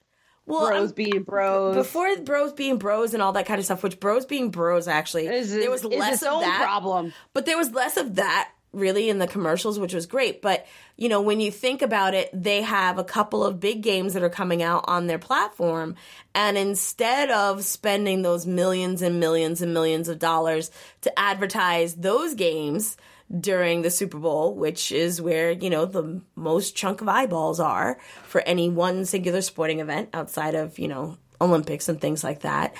well, 0.45 0.67
bros 0.67 0.89
I'm- 0.89 0.93
being 0.95 1.23
bros. 1.23 1.75
before 1.75 2.15
bros 2.17 2.53
being 2.53 2.77
bros 2.77 3.13
and 3.13 3.21
all 3.21 3.33
that 3.33 3.45
kind 3.45 3.59
of 3.59 3.65
stuff, 3.65 3.83
which 3.83 3.99
bros 3.99 4.25
being 4.25 4.51
bros 4.51 4.87
actually 4.87 5.27
is, 5.27 5.53
there 5.53 5.69
was 5.71 5.83
less 5.83 6.21
of 6.23 6.41
that, 6.41 6.61
problem. 6.61 7.13
but 7.33 7.45
there 7.45 7.57
was 7.57 7.71
less 7.71 7.97
of 7.97 8.15
that 8.15 8.51
really 8.71 9.09
in 9.09 9.19
the 9.19 9.27
commercials, 9.27 9.79
which 9.79 9.93
was 9.93 10.05
great. 10.05 10.41
But 10.41 10.65
you 10.97 11.09
know, 11.09 11.21
when 11.21 11.39
you 11.39 11.49
think 11.49 11.81
about 11.81 12.13
it, 12.13 12.29
they 12.33 12.61
have 12.61 12.97
a 12.97 13.03
couple 13.03 13.43
of 13.43 13.59
big 13.59 13.81
games 13.81 14.13
that 14.13 14.23
are 14.23 14.29
coming 14.29 14.61
out 14.61 14.85
on 14.87 15.07
their 15.07 15.19
platform, 15.19 15.95
and 16.35 16.57
instead 16.57 17.29
of 17.31 17.63
spending 17.63 18.21
those 18.21 18.45
millions 18.45 19.01
and 19.01 19.19
millions 19.19 19.61
and 19.61 19.73
millions 19.73 20.09
of 20.09 20.19
dollars 20.19 20.71
to 21.01 21.19
advertise 21.19 21.95
those 21.95 22.35
games 22.35 22.97
during 23.39 23.83
the 23.83 23.91
Super 23.91 24.17
Bowl, 24.17 24.55
which 24.55 24.91
is 24.91 25.21
where, 25.21 25.51
you 25.51 25.69
know, 25.69 25.85
the 25.85 26.19
most 26.35 26.75
chunk 26.75 27.01
of 27.01 27.07
eyeballs 27.07 27.59
are 27.59 27.99
for 28.23 28.41
any 28.41 28.69
one 28.69 29.05
singular 29.05 29.41
sporting 29.41 29.79
event 29.79 30.09
outside 30.13 30.55
of, 30.55 30.79
you 30.79 30.87
know, 30.87 31.15
Olympics 31.39 31.87
and 31.87 32.01
things 32.01 32.23
like 32.23 32.39
that, 32.39 32.73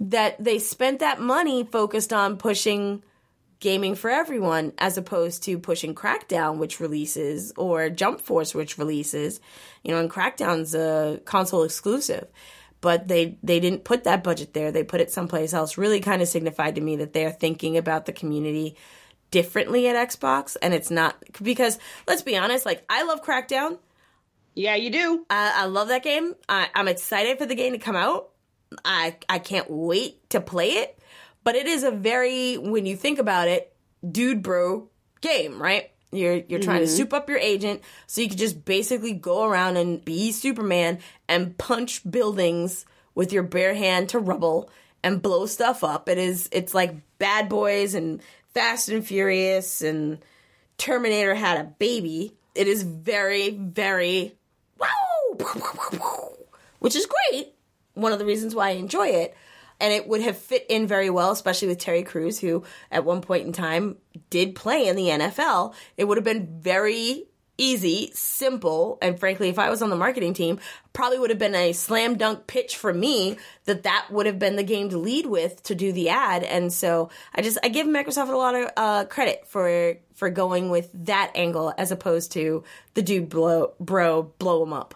that 0.00 0.42
they 0.42 0.58
spent 0.58 1.00
that 1.00 1.18
money 1.18 1.64
focused 1.64 2.12
on 2.12 2.36
pushing 2.36 3.02
gaming 3.64 3.94
for 3.94 4.10
everyone 4.10 4.74
as 4.76 4.98
opposed 4.98 5.42
to 5.42 5.58
pushing 5.58 5.94
Crackdown, 5.94 6.58
which 6.58 6.80
releases, 6.80 7.50
or 7.56 7.88
Jump 7.88 8.20
Force, 8.20 8.54
which 8.54 8.76
releases. 8.76 9.40
You 9.82 9.92
know, 9.92 10.00
and 10.00 10.10
Crackdown's 10.10 10.74
a 10.74 11.18
console 11.24 11.62
exclusive. 11.62 12.28
But 12.82 13.08
they, 13.08 13.38
they 13.42 13.60
didn't 13.60 13.84
put 13.84 14.04
that 14.04 14.22
budget 14.22 14.52
there. 14.52 14.70
They 14.70 14.84
put 14.84 15.00
it 15.00 15.10
someplace 15.10 15.54
else. 15.54 15.78
Really 15.78 16.00
kind 16.00 16.20
of 16.20 16.28
signified 16.28 16.74
to 16.74 16.82
me 16.82 16.96
that 16.96 17.14
they're 17.14 17.32
thinking 17.32 17.78
about 17.78 18.04
the 18.04 18.12
community 18.12 18.76
differently 19.30 19.88
at 19.88 20.10
Xbox. 20.10 20.58
And 20.60 20.74
it's 20.74 20.90
not 20.90 21.16
because 21.42 21.78
let's 22.06 22.20
be 22.20 22.36
honest, 22.36 22.66
like 22.66 22.84
I 22.90 23.04
love 23.04 23.24
Crackdown. 23.24 23.78
Yeah, 24.54 24.74
you 24.74 24.90
do. 24.90 25.24
I, 25.30 25.62
I 25.62 25.64
love 25.64 25.88
that 25.88 26.04
game. 26.04 26.34
I, 26.50 26.68
I'm 26.74 26.86
excited 26.86 27.38
for 27.38 27.46
the 27.46 27.54
game 27.54 27.72
to 27.72 27.78
come 27.78 27.96
out. 27.96 28.28
I 28.84 29.16
I 29.26 29.38
can't 29.38 29.70
wait 29.70 30.28
to 30.30 30.42
play 30.42 30.72
it. 30.72 30.98
But 31.44 31.54
it 31.54 31.66
is 31.66 31.82
a 31.82 31.90
very, 31.90 32.56
when 32.56 32.86
you 32.86 32.96
think 32.96 33.18
about 33.18 33.48
it, 33.48 33.74
dude 34.10 34.42
bro 34.42 34.88
game, 35.20 35.60
right? 35.60 35.90
You're 36.12 36.42
you're 36.48 36.60
trying 36.60 36.80
to 36.80 36.86
mm-hmm. 36.86 36.96
soup 36.96 37.12
up 37.12 37.28
your 37.28 37.38
agent 37.38 37.82
so 38.06 38.20
you 38.20 38.28
can 38.28 38.38
just 38.38 38.64
basically 38.64 39.12
go 39.12 39.44
around 39.44 39.76
and 39.76 40.04
be 40.04 40.30
Superman 40.30 41.00
and 41.28 41.58
punch 41.58 42.08
buildings 42.08 42.86
with 43.14 43.32
your 43.32 43.42
bare 43.42 43.74
hand 43.74 44.10
to 44.10 44.18
rubble 44.18 44.70
and 45.02 45.20
blow 45.20 45.46
stuff 45.46 45.82
up. 45.82 46.08
It 46.08 46.18
is 46.18 46.48
it's 46.52 46.72
like 46.72 46.94
Bad 47.18 47.48
Boys 47.48 47.94
and 47.94 48.22
Fast 48.52 48.88
and 48.88 49.04
Furious 49.04 49.82
and 49.82 50.18
Terminator 50.78 51.34
had 51.34 51.60
a 51.60 51.64
baby. 51.64 52.36
It 52.54 52.68
is 52.68 52.84
very 52.84 53.50
very 53.50 54.36
wow, 54.78 55.36
which 56.78 56.94
is 56.94 57.06
great. 57.06 57.54
One 57.94 58.12
of 58.12 58.20
the 58.20 58.26
reasons 58.26 58.54
why 58.54 58.68
I 58.68 58.72
enjoy 58.72 59.08
it. 59.08 59.36
And 59.80 59.92
it 59.92 60.06
would 60.06 60.22
have 60.22 60.38
fit 60.38 60.66
in 60.68 60.86
very 60.86 61.10
well, 61.10 61.30
especially 61.30 61.68
with 61.68 61.78
Terry 61.78 62.02
Crews, 62.02 62.38
who 62.38 62.64
at 62.90 63.04
one 63.04 63.20
point 63.20 63.46
in 63.46 63.52
time 63.52 63.96
did 64.30 64.54
play 64.54 64.88
in 64.88 64.96
the 64.96 65.08
NFL. 65.08 65.74
It 65.96 66.04
would 66.04 66.16
have 66.16 66.24
been 66.24 66.60
very 66.60 67.26
easy, 67.56 68.10
simple, 68.14 68.98
and 69.00 69.18
frankly, 69.18 69.48
if 69.48 69.58
I 69.58 69.70
was 69.70 69.82
on 69.82 69.90
the 69.90 69.96
marketing 69.96 70.34
team, 70.34 70.58
probably 70.92 71.18
would 71.18 71.30
have 71.30 71.38
been 71.38 71.54
a 71.54 71.72
slam 71.72 72.16
dunk 72.16 72.46
pitch 72.46 72.76
for 72.76 72.92
me 72.92 73.36
that 73.64 73.84
that 73.84 74.08
would 74.10 74.26
have 74.26 74.38
been 74.38 74.56
the 74.56 74.64
game 74.64 74.88
to 74.90 74.98
lead 74.98 75.26
with 75.26 75.62
to 75.64 75.74
do 75.74 75.92
the 75.92 76.08
ad. 76.08 76.42
And 76.42 76.72
so 76.72 77.10
I 77.34 77.42
just 77.42 77.58
I 77.62 77.68
give 77.68 77.86
Microsoft 77.86 78.32
a 78.32 78.36
lot 78.36 78.54
of 78.54 78.70
uh, 78.76 79.04
credit 79.04 79.46
for 79.46 79.94
for 80.14 80.30
going 80.30 80.70
with 80.70 80.90
that 81.06 81.32
angle 81.34 81.72
as 81.78 81.92
opposed 81.92 82.32
to 82.32 82.64
the 82.94 83.02
dude 83.02 83.28
blow 83.28 83.74
bro 83.78 84.24
blow 84.38 84.62
him 84.62 84.72
up 84.72 84.94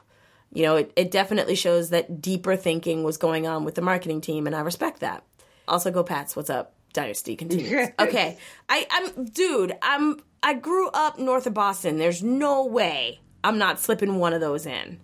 you 0.53 0.63
know, 0.63 0.77
it, 0.77 0.93
it 0.97 1.11
definitely 1.11 1.55
shows 1.55 1.91
that 1.91 2.21
deeper 2.21 2.57
thinking 2.57 3.05
was 3.05 3.17
going 3.17 3.47
on 3.47 3.65
with 3.65 3.75
the 3.75 3.83
marketing 3.83 4.21
team, 4.21 4.47
and 4.47 4.57
I 4.57 4.61
respect 4.61 5.01
that. 5.01 5.23
Also, 5.67 5.91
go 5.91 6.03
Pats. 6.03 6.35
What's 6.35 6.51
up? 6.51 6.73
Dynasty 6.93 7.37
continues. 7.37 7.91
okay, 7.99 8.39
I, 8.69 8.87
I'm 8.91 9.27
dude. 9.27 9.77
I'm 9.83 10.21
I 10.43 10.55
grew 10.55 10.89
up 10.89 11.19
north 11.19 11.47
of 11.47 11.55
Boston. 11.55 11.99
There's 11.99 12.23
no 12.23 12.65
way 12.65 13.21
I'm 13.45 13.59
not 13.59 13.79
slipping 13.79 14.17
one 14.17 14.33
of 14.33 14.41
those 14.41 14.67
in. 14.67 14.99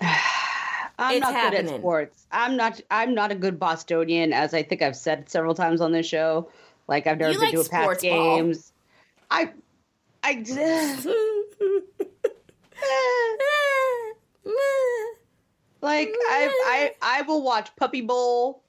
I'm 0.00 1.14
It's 1.14 1.20
not 1.22 1.52
good 1.52 1.64
at 1.64 1.78
sports. 1.78 2.26
I'm 2.30 2.56
not. 2.56 2.80
I'm 2.90 3.14
not 3.14 3.32
a 3.32 3.34
good 3.34 3.58
Bostonian, 3.58 4.34
as 4.34 4.52
I 4.52 4.62
think 4.62 4.82
I've 4.82 4.96
said 4.96 5.30
several 5.30 5.54
times 5.54 5.80
on 5.80 5.92
this 5.92 6.06
show. 6.06 6.50
Like 6.86 7.06
I've 7.06 7.18
never 7.18 7.32
You 7.32 7.38
been 7.38 7.54
like 7.54 7.54
to 7.54 7.76
a 7.76 7.86
ball. 7.86 7.94
games. 7.94 8.72
I, 9.30 9.52
I, 10.22 10.44
ah. 12.82 13.59
Like 15.80 16.08
I, 16.08 16.92
I, 17.02 17.18
I 17.18 17.22
will 17.22 17.42
watch 17.42 17.74
Puppy 17.76 18.00
Bowl 18.00 18.62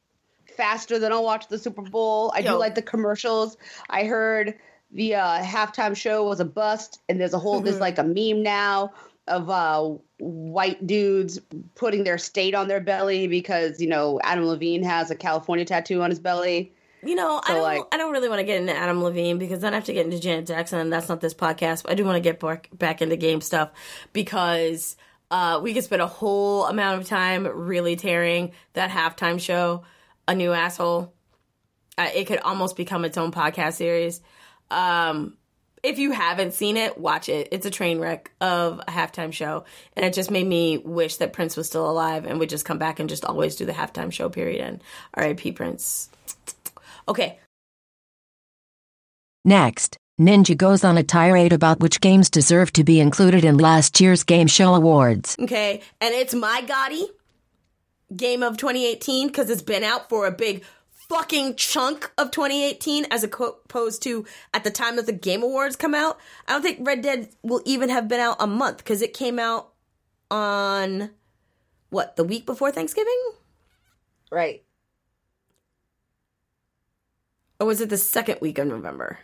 faster 0.55 0.99
than 0.99 1.11
I'll 1.11 1.23
watch 1.23 1.47
the 1.47 1.57
Super 1.57 1.81
Bowl. 1.81 2.31
I 2.35 2.39
Yo. 2.39 2.53
do 2.53 2.59
like 2.59 2.75
the 2.75 2.81
commercials. 2.81 3.57
I 3.89 4.05
heard 4.05 4.55
the 4.91 5.15
uh, 5.15 5.41
halftime 5.41 5.95
show 5.95 6.27
was 6.27 6.39
a 6.39 6.45
bust, 6.45 6.99
and 7.09 7.19
there's 7.19 7.33
a 7.33 7.39
whole 7.39 7.61
there's 7.61 7.79
like 7.79 7.97
a 7.97 8.03
meme 8.03 8.43
now 8.43 8.91
of 9.27 9.49
uh, 9.49 9.89
white 10.19 10.85
dudes 10.85 11.39
putting 11.75 12.03
their 12.03 12.17
state 12.17 12.53
on 12.55 12.67
their 12.67 12.81
belly 12.81 13.27
because 13.27 13.79
you 13.79 13.87
know 13.87 14.19
Adam 14.23 14.45
Levine 14.45 14.83
has 14.83 15.11
a 15.11 15.15
California 15.15 15.65
tattoo 15.65 16.01
on 16.01 16.09
his 16.09 16.19
belly. 16.19 16.73
You 17.03 17.15
know, 17.15 17.41
I 17.43 17.53
don't. 17.53 17.63
like- 17.63 17.81
I 17.91 17.97
don't 17.97 18.11
really 18.11 18.29
want 18.29 18.39
to 18.39 18.43
get 18.43 18.61
into 18.61 18.75
Adam 18.75 19.03
Levine 19.03 19.39
because 19.39 19.61
then 19.61 19.73
I 19.73 19.77
have 19.77 19.85
to 19.85 19.93
get 19.93 20.05
into 20.05 20.19
Janet 20.19 20.45
Jackson, 20.45 20.79
and 20.79 20.93
that's 20.93 21.09
not 21.09 21.19
this 21.19 21.33
podcast. 21.33 21.83
But 21.83 21.93
I 21.93 21.95
do 21.95 22.05
want 22.05 22.17
to 22.17 22.21
get 22.21 22.39
back 22.39 22.69
back 22.73 23.01
into 23.01 23.15
game 23.15 23.41
stuff 23.41 23.71
because 24.13 24.97
uh, 25.31 25.59
we 25.63 25.73
could 25.73 25.83
spend 25.83 26.01
a 26.01 26.07
whole 26.07 26.65
amount 26.65 27.01
of 27.01 27.07
time 27.07 27.47
really 27.47 27.95
tearing 27.95 28.51
that 28.73 28.89
halftime 28.91 29.39
show 29.39 29.83
a 30.27 30.35
new 30.35 30.51
asshole. 30.53 31.13
Uh, 31.97 32.09
it 32.13 32.25
could 32.25 32.39
almost 32.39 32.75
become 32.75 33.03
its 33.05 33.17
own 33.17 33.31
podcast 33.31 33.73
series. 33.73 34.21
Um, 34.69 35.37
if 35.83 35.97
you 35.97 36.11
haven't 36.11 36.53
seen 36.53 36.77
it, 36.77 36.97
watch 36.97 37.27
it. 37.27 37.47
It's 37.51 37.65
a 37.65 37.71
train 37.71 37.99
wreck 37.99 38.31
of 38.39 38.79
a 38.79 38.91
halftime 38.91 39.33
show, 39.33 39.65
and 39.95 40.05
it 40.05 40.13
just 40.13 40.29
made 40.29 40.45
me 40.45 40.77
wish 40.77 41.17
that 41.17 41.33
Prince 41.33 41.57
was 41.57 41.65
still 41.65 41.89
alive 41.89 42.25
and 42.25 42.39
would 42.39 42.49
just 42.49 42.65
come 42.65 42.77
back 42.77 42.99
and 42.99 43.09
just 43.09 43.25
always 43.25 43.55
do 43.55 43.65
the 43.65 43.71
halftime 43.71 44.11
show. 44.11 44.29
Period. 44.29 44.61
And 44.61 44.83
R.I.P. 45.15 45.53
Prince. 45.53 46.09
Okay, 47.07 47.39
Next, 49.43 49.97
Ninja 50.21 50.55
goes 50.55 50.83
on 50.83 50.97
a 50.97 51.03
tirade 51.03 51.51
about 51.51 51.79
which 51.79 51.99
games 51.99 52.29
deserve 52.29 52.71
to 52.73 52.83
be 52.83 52.99
included 52.99 53.43
in 53.43 53.57
last 53.57 53.99
year's 53.99 54.23
Game 54.23 54.45
Show 54.47 54.75
Awards. 54.75 55.35
Okay, 55.39 55.81
and 55.99 56.13
it's 56.13 56.33
my 56.35 56.61
GOTY 56.61 57.07
game 58.15 58.43
of 58.43 58.57
2018 58.57 59.27
because 59.27 59.49
it's 59.49 59.61
been 59.63 59.83
out 59.83 60.09
for 60.09 60.27
a 60.27 60.31
big 60.31 60.63
fucking 60.91 61.55
chunk 61.55 62.11
of 62.17 62.29
2018 62.31 63.05
as 63.09 63.23
opposed 63.23 64.03
to 64.03 64.25
at 64.53 64.63
the 64.63 64.69
time 64.69 64.95
that 64.97 65.07
the 65.07 65.11
Game 65.13 65.41
Awards 65.43 65.75
come 65.75 65.95
out. 65.95 66.19
I 66.47 66.53
don't 66.53 66.61
think 66.61 66.85
Red 66.85 67.01
Dead 67.01 67.29
will 67.41 67.61
even 67.65 67.89
have 67.89 68.07
been 68.07 68.19
out 68.19 68.37
a 68.39 68.47
month 68.47 68.77
because 68.77 69.01
it 69.01 69.13
came 69.13 69.39
out 69.39 69.69
on 70.29 71.09
what 71.89 72.15
the 72.15 72.23
week 72.23 72.45
before 72.45 72.71
Thanksgiving, 72.71 73.19
Right. 74.31 74.63
or 77.59 77.65
was 77.67 77.81
it 77.81 77.89
the 77.89 77.97
second 77.97 78.39
week 78.39 78.57
of 78.59 78.67
November? 78.67 79.19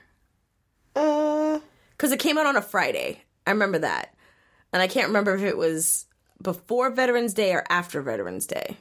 Uh, 0.98 1.60
Because 1.92 2.12
it 2.12 2.20
came 2.20 2.38
out 2.38 2.46
on 2.46 2.56
a 2.56 2.62
Friday. 2.62 3.22
I 3.46 3.52
remember 3.52 3.80
that, 3.80 4.14
and 4.74 4.82
I 4.82 4.88
can't 4.88 5.08
remember 5.08 5.36
if 5.36 5.42
it 5.42 5.58
was 5.58 6.06
before 6.42 6.90
Veterans 6.92 7.34
Day 7.34 7.54
or 7.54 7.64
after 7.70 8.02
Veterans 8.02 8.46
Day. 8.46 8.78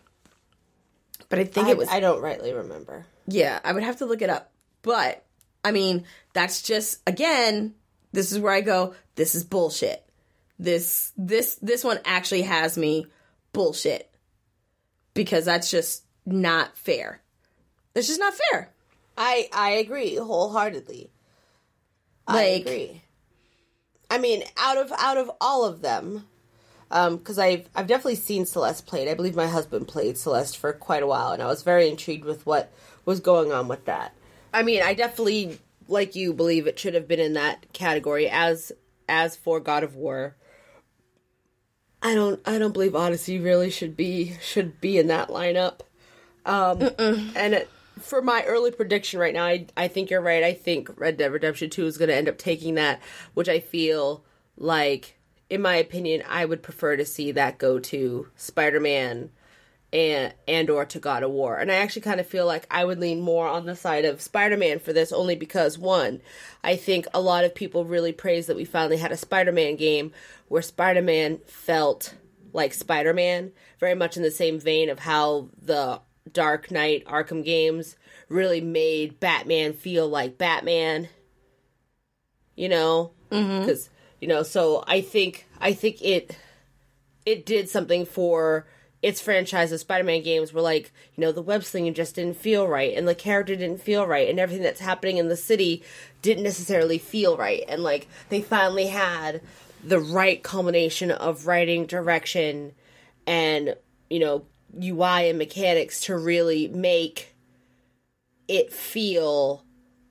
But 1.29 1.39
I 1.39 1.45
think 1.45 1.69
I, 1.69 1.71
it 1.71 1.77
was 1.79 1.89
I 1.89 2.01
don't 2.01 2.21
rightly 2.21 2.53
remember. 2.53 3.07
Yeah, 3.27 3.61
I 3.65 3.73
would 3.73 3.83
have 3.83 3.99
to 3.99 4.07
look 4.07 4.23
it 4.23 4.31
up. 4.31 4.53
But 4.83 5.25
I 5.65 5.73
mean, 5.73 6.05
that's 6.33 6.63
just 6.63 7.01
again, 7.07 7.75
this 8.13 8.33
is 8.33 8.39
where 8.39 8.53
I 8.53 8.61
go, 8.61 8.95
this 9.15 9.35
is 9.35 9.45
bullshit. 9.45 10.05
This 10.59 11.13
this 11.17 11.57
this 11.57 11.85
one 11.85 11.99
actually 12.05 12.43
has 12.43 12.79
me 12.79 13.07
bullshit. 13.53 14.11
Because 15.15 15.45
that's 15.47 15.71
just 15.71 16.05
not 16.27 16.77
fair. 16.77 17.23
It's 17.95 18.09
just 18.09 18.21
not 18.21 18.35
fair. 18.51 18.71
I 19.17 19.49
I 19.53 19.71
agree 19.73 20.17
wholeheartedly. 20.17 21.11
I 22.27 22.43
agree. 22.43 23.03
I 24.11 24.19
mean, 24.19 24.43
out 24.57 24.79
of 24.79 24.93
out 24.99 25.19
of 25.19 25.31
all 25.41 25.65
of 25.65 25.83
them, 25.83 26.27
because 26.89 27.39
I've 27.39 27.69
I've 27.75 27.87
definitely 27.87 28.17
seen 28.17 28.47
Celeste 28.47 28.87
played. 28.87 29.09
I 29.09 29.15
believe 29.15 29.35
my 29.35 29.49
husband 29.49 29.89
played 29.89 30.17
Celeste 30.17 30.57
for 30.57 30.73
quite 30.73 31.03
a 31.03 31.07
while, 31.07 31.33
and 31.33 31.43
I 31.43 31.47
was 31.47 31.63
very 31.63 31.89
intrigued 31.89 32.25
with 32.25 32.47
what 32.47 32.73
was 33.05 33.21
going 33.21 33.53
on 33.53 33.69
with 33.69 33.85
that. 33.87 34.15
I 34.53 34.63
mean, 34.63 34.83
I 34.83 34.95
definitely, 34.95 35.59
like 35.89 36.15
you, 36.15 36.33
believe 36.33 36.67
it 36.67 36.79
should 36.79 36.95
have 36.95 37.09
been 37.09 37.21
in 37.21 37.35
that 37.35 37.73
category 37.73 38.29
as 38.29 38.73
as 39.09 39.37
for 39.37 39.61
God 39.61 39.83
of 39.83 39.97
War. 39.97 40.37
I 42.03 42.15
don't. 42.15 42.41
I 42.47 42.59
don't 42.59 42.73
believe 42.73 42.95
Odyssey 42.95 43.39
really 43.39 43.71
should 43.71 43.97
be 43.97 44.37
should 44.41 44.81
be 44.81 44.99
in 44.99 45.09
that 45.09 45.29
lineup. 45.29 45.81
Um, 46.45 46.81
and 47.35 47.55
it, 47.55 47.69
for 48.07 48.23
my 48.23 48.45
early 48.45 48.71
prediction 48.71 49.21
right 49.21 49.35
now, 49.35 49.45
I 49.45 49.67
I 49.77 49.89
think 49.89 50.11
you're 50.11 50.21
right. 50.21 50.43
I 50.43 50.53
think 50.53 50.91
Red 50.99 51.17
Dead 51.17 51.33
Redemption 51.33 51.71
Two 51.71 51.87
is 51.87 51.99
going 51.99 52.09
to 52.09 52.15
end 52.15 52.29
up 52.29 52.39
taking 52.39 52.75
that, 52.77 53.01
which 53.35 53.49
I 53.49 53.61
feel 53.61 54.25
like, 54.57 55.19
in 55.51 55.61
my 55.61 55.77
opinion, 55.77 56.23
I 56.29 56.45
would 56.45 56.63
prefer 56.63 56.97
to 56.97 57.05
see 57.05 57.33
that 57.33 57.59
go 57.59 57.79
to 57.79 58.29
Spider 58.37 58.81
Man 58.81 59.31
and 59.93 60.35
and 60.47 60.69
or 60.69 60.85
to 60.85 60.99
God 60.99 61.23
of 61.23 61.31
War. 61.31 61.57
And 61.59 61.71
I 61.71 61.77
actually 61.77 62.03
kind 62.03 62.21
of 62.21 62.27
feel 62.27 62.47
like 62.47 62.67
I 62.71 62.85
would 62.85 62.99
lean 62.99 63.21
more 63.21 63.49
on 63.49 63.67
the 63.67 63.77
side 63.77 64.05
of 64.05 64.21
Spider-Man 64.21 64.79
for 64.81 64.93
this 64.93 65.13
only 65.13 65.37
because 65.37 65.79
one, 65.79 66.21
I 66.63 66.77
think 66.77 67.07
a 67.15 67.21
lot 67.21 67.45
of 67.45 67.55
people 67.55 67.85
really 67.85 68.13
praise 68.13 68.47
that 68.47 68.57
we 68.57 68.65
finally 68.65 68.99
had 68.99 69.13
a 69.13 69.17
Spider-Man 69.17 69.77
game 69.77 70.13
where 70.49 70.63
Spider-Man 70.63 71.39
felt 71.47 72.15
like 72.53 72.75
Spider-Man, 72.75 73.53
very 73.79 73.95
much 73.95 74.17
in 74.17 74.23
the 74.23 74.31
same 74.31 74.59
vein 74.59 74.91
of 74.91 74.99
how 75.01 75.49
the 75.61 76.01
Dark 76.33 76.71
Knight 76.71 77.05
Arkham 77.07 77.45
games 77.45 77.97
really 78.29 78.61
made 78.61 79.21
Batman 79.21 79.73
feel 79.73 80.09
like 80.09 80.39
Batman. 80.39 81.09
You 82.55 82.69
know, 82.69 83.13
mm-hmm. 83.31 83.61
because 83.61 83.91
you 84.21 84.29
know, 84.29 84.43
so 84.43 84.83
I 84.87 85.01
think 85.01 85.47
I 85.61 85.73
think 85.73 86.03
it 86.03 86.37
it 87.25 87.45
did 87.45 87.69
something 87.69 88.07
for 88.07 88.67
its 89.03 89.21
franchise 89.21 89.73
of 89.73 89.81
Spider-Man 89.81 90.23
games 90.23 90.53
where 90.53 90.63
like, 90.63 90.93
you 91.15 91.21
know, 91.21 91.33
the 91.33 91.43
web 91.43 91.63
slinging 91.63 91.95
just 91.95 92.15
didn't 92.15 92.37
feel 92.37 92.67
right 92.67 92.97
and 92.97 93.07
the 93.07 93.15
character 93.15 93.55
didn't 93.55 93.83
feel 93.83 94.07
right 94.07 94.29
and 94.29 94.41
everything 94.41 94.65
that's 94.65 94.81
happening 94.81 95.19
in 95.19 95.29
the 95.29 95.37
city 95.37 95.83
didn't 96.23 96.45
necessarily 96.45 96.99
feel 96.99 97.37
right. 97.37 97.63
And 97.69 97.83
like 97.83 98.09
they 98.31 98.41
finally 98.41 98.87
had 98.87 99.43
the 99.85 100.01
right 100.01 100.43
culmination 100.43 101.11
of 101.11 101.47
writing, 101.47 101.87
direction, 101.87 102.73
and, 103.27 103.77
you 104.09 104.19
know, 104.19 104.45
UI 104.83 105.31
and 105.31 105.39
mechanics 105.39 106.01
to 106.03 106.17
really 106.17 106.69
make 106.69 107.35
it 108.49 108.73
feel 108.73 109.65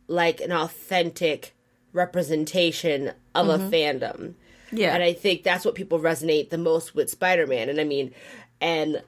like 0.07 0.41
an 0.41 0.51
authentic 0.51 1.55
representation 1.93 3.13
of 3.33 3.49
a 3.49 3.57
mm-hmm. 3.57 3.69
fandom. 3.69 4.33
Yeah. 4.71 4.93
And 4.93 5.03
I 5.03 5.13
think 5.13 5.43
that's 5.43 5.65
what 5.65 5.75
people 5.75 5.99
resonate 5.99 6.49
the 6.49 6.57
most 6.57 6.95
with 6.95 7.09
Spider 7.09 7.47
Man. 7.47 7.69
And 7.69 7.79
I 7.79 7.83
mean, 7.83 8.13
and 8.59 9.01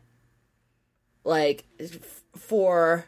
like 1.24 1.66
for 2.36 3.06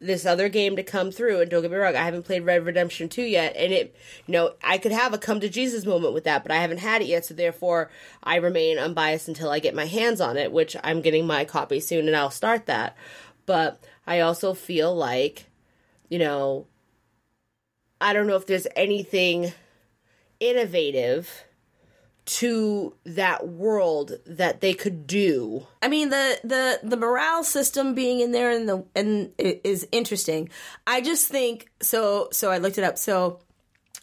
this 0.00 0.24
other 0.24 0.48
game 0.48 0.76
to 0.76 0.82
come 0.82 1.10
through, 1.10 1.40
and 1.40 1.50
don't 1.50 1.62
get 1.62 1.70
me 1.70 1.76
wrong, 1.76 1.96
I 1.96 2.04
haven't 2.04 2.24
played 2.24 2.44
Red 2.44 2.64
Redemption 2.64 3.08
2 3.08 3.22
yet, 3.22 3.56
and 3.56 3.72
it, 3.72 3.96
you 4.26 4.32
know, 4.32 4.54
I 4.62 4.78
could 4.78 4.92
have 4.92 5.12
a 5.12 5.18
come 5.18 5.40
to 5.40 5.48
Jesus 5.48 5.84
moment 5.84 6.14
with 6.14 6.24
that, 6.24 6.42
but 6.42 6.52
I 6.52 6.56
haven't 6.56 6.78
had 6.78 7.02
it 7.02 7.08
yet, 7.08 7.24
so 7.24 7.34
therefore 7.34 7.90
I 8.22 8.36
remain 8.36 8.78
unbiased 8.78 9.28
until 9.28 9.50
I 9.50 9.58
get 9.58 9.74
my 9.74 9.86
hands 9.86 10.20
on 10.20 10.36
it, 10.36 10.52
which 10.52 10.76
I'm 10.84 11.00
getting 11.00 11.26
my 11.26 11.44
copy 11.44 11.80
soon 11.80 12.06
and 12.06 12.16
I'll 12.16 12.30
start 12.30 12.66
that. 12.66 12.96
But 13.46 13.82
I 14.06 14.20
also 14.20 14.54
feel 14.54 14.94
like, 14.94 15.46
you 16.08 16.18
know, 16.18 16.66
I 18.00 18.12
don't 18.12 18.26
know 18.26 18.36
if 18.36 18.46
there's 18.46 18.66
anything 18.76 19.52
innovative 20.38 21.44
to 22.28 22.94
that 23.04 23.48
world 23.48 24.12
that 24.26 24.60
they 24.60 24.74
could 24.74 25.06
do. 25.06 25.66
I 25.80 25.88
mean 25.88 26.10
the 26.10 26.38
the 26.44 26.80
the 26.82 26.96
morale 26.98 27.42
system 27.42 27.94
being 27.94 28.20
in 28.20 28.32
there 28.32 28.50
and 28.50 28.68
the 28.68 28.84
and 28.94 29.32
it 29.38 29.62
is 29.64 29.88
interesting. 29.92 30.50
I 30.86 31.00
just 31.00 31.28
think 31.28 31.70
so. 31.80 32.28
So 32.30 32.50
I 32.50 32.58
looked 32.58 32.76
it 32.76 32.84
up. 32.84 32.98
So 32.98 33.40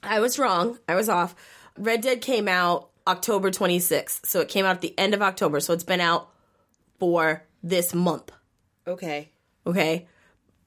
I 0.01 0.19
was 0.19 0.39
wrong. 0.39 0.79
I 0.89 0.95
was 0.95 1.07
off. 1.07 1.35
Red 1.77 2.01
Dead 2.01 2.21
came 2.21 2.47
out 2.47 2.89
October 3.07 3.51
26th. 3.51 4.25
So 4.25 4.39
it 4.39 4.49
came 4.49 4.65
out 4.65 4.75
at 4.75 4.81
the 4.81 4.97
end 4.97 5.13
of 5.13 5.21
October. 5.21 5.59
So 5.59 5.73
it's 5.73 5.83
been 5.83 6.01
out 6.01 6.29
for 6.99 7.43
this 7.61 7.93
month. 7.93 8.31
Okay. 8.87 9.29
Okay. 9.67 10.07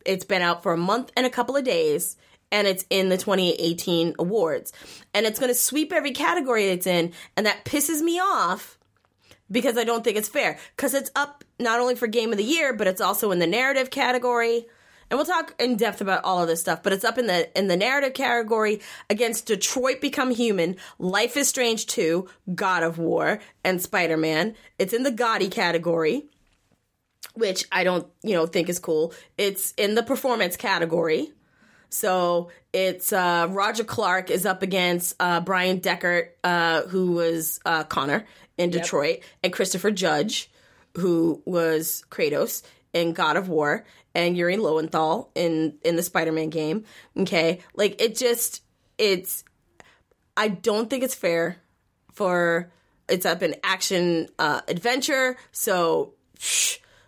It's 0.04 0.24
been 0.24 0.42
out 0.42 0.62
for 0.62 0.72
a 0.72 0.78
month 0.78 1.10
and 1.16 1.26
a 1.26 1.30
couple 1.30 1.56
of 1.56 1.64
days, 1.64 2.16
and 2.50 2.66
it's 2.66 2.84
in 2.90 3.08
the 3.08 3.16
2018 3.16 4.14
awards. 4.18 4.72
And 5.14 5.26
it's 5.26 5.38
going 5.38 5.50
to 5.50 5.54
sweep 5.54 5.92
every 5.92 6.12
category 6.12 6.66
it's 6.66 6.86
in, 6.86 7.12
and 7.36 7.46
that 7.46 7.64
pisses 7.64 8.00
me 8.00 8.18
off 8.18 8.78
because 9.50 9.78
I 9.78 9.84
don't 9.84 10.04
think 10.04 10.16
it's 10.16 10.28
fair. 10.28 10.58
Because 10.76 10.94
it's 10.94 11.10
up 11.16 11.44
not 11.58 11.80
only 11.80 11.94
for 11.94 12.06
Game 12.06 12.32
of 12.32 12.38
the 12.38 12.44
Year, 12.44 12.74
but 12.74 12.86
it's 12.86 13.00
also 13.00 13.30
in 13.30 13.38
the 13.38 13.46
narrative 13.46 13.90
category. 13.90 14.66
And 15.10 15.16
we'll 15.16 15.24
talk 15.24 15.54
in 15.58 15.76
depth 15.76 16.02
about 16.02 16.24
all 16.24 16.42
of 16.42 16.48
this 16.48 16.60
stuff, 16.60 16.82
but 16.82 16.92
it's 16.92 17.04
up 17.04 17.16
in 17.16 17.26
the 17.26 17.58
in 17.58 17.68
the 17.68 17.78
narrative 17.78 18.12
category 18.12 18.82
against 19.08 19.46
Detroit 19.46 20.02
Become 20.02 20.32
Human, 20.32 20.76
Life 20.98 21.34
is 21.34 21.48
Strange 21.48 21.86
2, 21.86 22.28
God 22.54 22.82
of 22.82 22.98
War, 22.98 23.40
and 23.64 23.80
Spider-Man. 23.80 24.54
It's 24.78 24.92
in 24.92 25.04
the 25.04 25.10
GOTY 25.10 25.48
category 25.48 26.28
which 27.38 27.64
I 27.70 27.84
don't, 27.84 28.06
you 28.22 28.34
know, 28.34 28.46
think 28.46 28.68
is 28.68 28.78
cool. 28.78 29.12
It's 29.36 29.72
in 29.76 29.94
the 29.94 30.02
performance 30.02 30.56
category. 30.56 31.32
So 31.90 32.50
it's 32.72 33.12
uh, 33.12 33.46
Roger 33.50 33.84
Clark 33.84 34.30
is 34.30 34.44
up 34.44 34.62
against 34.62 35.14
uh, 35.20 35.40
Bryan 35.40 35.80
Dechart, 35.80 36.28
uh, 36.44 36.82
who 36.82 37.12
was 37.12 37.60
uh, 37.64 37.84
Connor 37.84 38.26
in 38.56 38.70
Detroit, 38.70 39.20
and 39.42 39.52
Christopher 39.52 39.90
Judge, 39.90 40.50
who 40.96 41.42
was 41.44 42.04
Kratos 42.10 42.62
in 42.92 43.12
God 43.12 43.36
of 43.36 43.48
War, 43.48 43.84
and 44.14 44.36
Yuri 44.36 44.56
Lowenthal 44.56 45.30
in 45.34 45.78
in 45.84 45.96
the 45.96 46.02
Spider 46.02 46.32
Man 46.32 46.50
game. 46.50 46.84
Okay, 47.16 47.60
like 47.74 48.00
it 48.00 48.16
just 48.16 48.62
it's. 48.98 49.44
I 50.36 50.48
don't 50.48 50.88
think 50.88 51.02
it's 51.02 51.16
fair 51.16 51.56
for 52.12 52.70
it's 53.08 53.26
up 53.26 53.42
in 53.42 53.56
action 53.64 54.28
uh, 54.38 54.60
adventure. 54.68 55.36
So. 55.52 56.14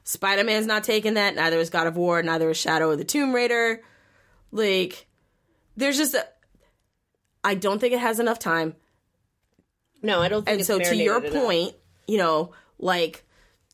Spider 0.02 0.42
Man's 0.42 0.66
not 0.66 0.82
taking 0.82 1.14
that. 1.14 1.36
Neither 1.36 1.56
is 1.58 1.70
God 1.70 1.86
of 1.86 1.96
War. 1.96 2.20
Neither 2.20 2.50
is 2.50 2.56
Shadow 2.56 2.90
of 2.90 2.98
the 2.98 3.04
Tomb 3.04 3.32
Raider. 3.32 3.80
Like, 4.50 5.06
there's 5.76 5.96
just 5.96 6.14
a. 6.14 6.26
I 7.42 7.54
don't 7.54 7.78
think 7.80 7.94
it 7.94 8.00
has 8.00 8.18
enough 8.20 8.38
time. 8.38 8.74
No, 10.02 10.20
I 10.20 10.28
don't 10.28 10.44
think 10.44 10.52
And 10.52 10.60
it's 10.60 10.66
so, 10.66 10.78
to 10.78 10.96
your 10.96 11.14
marinated 11.14 11.32
enough. 11.36 11.44
point, 11.44 11.74
you 12.06 12.18
know, 12.18 12.52
like, 12.78 13.24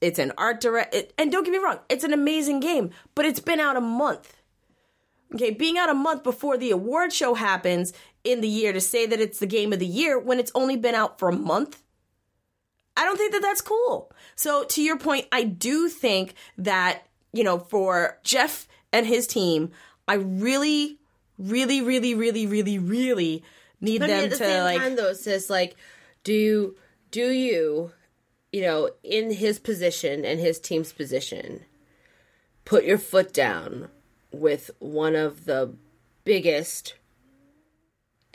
it's 0.00 0.18
an 0.18 0.32
art 0.38 0.60
direct. 0.60 0.94
It, 0.94 1.12
and 1.18 1.32
don't 1.32 1.44
get 1.44 1.52
me 1.52 1.58
wrong, 1.58 1.78
it's 1.88 2.04
an 2.04 2.12
amazing 2.12 2.60
game, 2.60 2.90
but 3.14 3.24
it's 3.24 3.40
been 3.40 3.60
out 3.60 3.76
a 3.76 3.80
month. 3.80 4.36
Okay, 5.34 5.50
being 5.50 5.78
out 5.78 5.90
a 5.90 5.94
month 5.94 6.22
before 6.22 6.56
the 6.56 6.70
award 6.70 7.12
show 7.12 7.34
happens 7.34 7.92
in 8.22 8.40
the 8.40 8.48
year 8.48 8.72
to 8.72 8.80
say 8.80 9.06
that 9.06 9.20
it's 9.20 9.38
the 9.38 9.46
game 9.46 9.72
of 9.72 9.78
the 9.78 9.86
year 9.86 10.18
when 10.18 10.38
it's 10.38 10.52
only 10.54 10.76
been 10.76 10.94
out 10.94 11.18
for 11.18 11.28
a 11.28 11.36
month 11.36 11.82
I 12.96 13.04
don't 13.04 13.16
think 13.18 13.32
that 13.32 13.42
that's 13.42 13.60
cool. 13.60 14.10
So 14.36 14.64
to 14.64 14.82
your 14.82 14.98
point, 14.98 15.26
I 15.30 15.44
do 15.44 15.88
think 15.88 16.34
that, 16.56 17.06
you 17.32 17.44
know, 17.44 17.58
for 17.58 18.18
Jeff 18.24 18.66
and 18.92 19.06
his 19.06 19.26
team, 19.26 19.70
I 20.08 20.14
really, 20.14 20.98
really, 21.38 21.82
really, 21.82 22.14
really, 22.14 22.46
really, 22.46 22.78
really 22.78 23.42
need 23.80 23.98
But 23.98 24.08
them 24.08 24.24
at 24.24 24.30
the 24.30 24.36
to 24.36 24.44
same 24.44 24.64
like 24.64 24.78
time, 24.80 24.96
though, 24.96 25.12
sis, 25.12 25.50
like, 25.50 25.76
do 26.24 26.32
you, 26.32 26.76
do 27.10 27.30
you, 27.30 27.92
you 28.52 28.62
know, 28.62 28.90
in 29.02 29.32
his 29.32 29.58
position 29.58 30.24
and 30.24 30.40
his 30.40 30.58
team's 30.58 30.92
position, 30.92 31.64
put 32.64 32.84
your 32.84 32.98
foot 32.98 33.32
down 33.32 33.88
with 34.32 34.70
one 34.78 35.14
of 35.14 35.44
the 35.44 35.74
biggest 36.24 36.94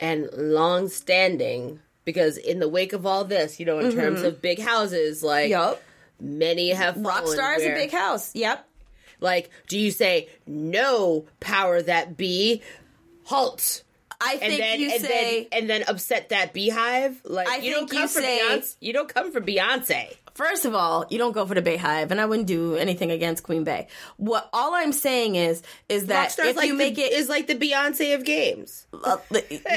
and 0.00 0.28
long 0.34 0.88
standing 0.88 1.80
because 2.04 2.36
in 2.36 2.58
the 2.58 2.68
wake 2.68 2.92
of 2.92 3.06
all 3.06 3.24
this, 3.24 3.60
you 3.60 3.66
know, 3.66 3.78
in 3.78 3.92
terms 3.92 4.18
mm-hmm. 4.18 4.26
of 4.26 4.42
big 4.42 4.60
houses, 4.60 5.22
like 5.22 5.50
yep. 5.50 5.80
many 6.20 6.70
have 6.70 6.96
rock 6.96 7.26
stars 7.26 7.62
is 7.62 7.68
a 7.68 7.74
big 7.74 7.92
house. 7.92 8.34
Yep. 8.34 8.68
Like, 9.22 9.48
do 9.68 9.78
you 9.78 9.90
say 9.90 10.28
no 10.46 11.24
power 11.40 11.80
that 11.80 12.16
be 12.16 12.60
halt? 13.24 13.84
I 14.24 14.32
And 14.34 14.40
think 14.40 14.60
then 14.60 14.80
you 14.80 14.90
and 14.92 15.00
say 15.02 15.48
then 15.50 15.60
and 15.60 15.70
then 15.70 15.84
upset 15.88 16.28
that 16.28 16.52
beehive? 16.52 17.20
Like 17.24 17.48
I 17.48 17.56
you 17.56 17.72
don't 17.72 17.88
think 17.88 17.92
come 17.92 18.02
you 18.02 18.08
for 18.08 18.20
say- 18.20 18.40
Beyonce. 18.40 18.76
You 18.80 18.92
don't 18.92 19.08
come 19.12 19.32
for 19.32 19.40
Beyonce. 19.40 20.12
First 20.34 20.64
of 20.64 20.74
all, 20.74 21.04
you 21.10 21.18
don't 21.18 21.32
go 21.32 21.44
for 21.44 21.54
the 21.54 21.60
BeyHive, 21.60 22.10
and 22.10 22.18
I 22.18 22.24
wouldn't 22.24 22.48
do 22.48 22.74
anything 22.76 23.10
against 23.10 23.42
Queen 23.42 23.64
Bey. 23.64 23.86
What 24.16 24.48
all 24.54 24.72
I'm 24.74 24.92
saying 24.92 25.34
is, 25.36 25.62
is 25.90 26.06
that 26.06 26.30
Rockstar's 26.30 26.46
if 26.48 26.56
like 26.56 26.66
you 26.68 26.72
the, 26.72 26.78
make 26.78 26.96
it, 26.96 27.12
is 27.12 27.28
like 27.28 27.48
the 27.48 27.54
Beyonce 27.54 28.14
of 28.14 28.24
games. 28.24 28.86
uh, 29.04 29.18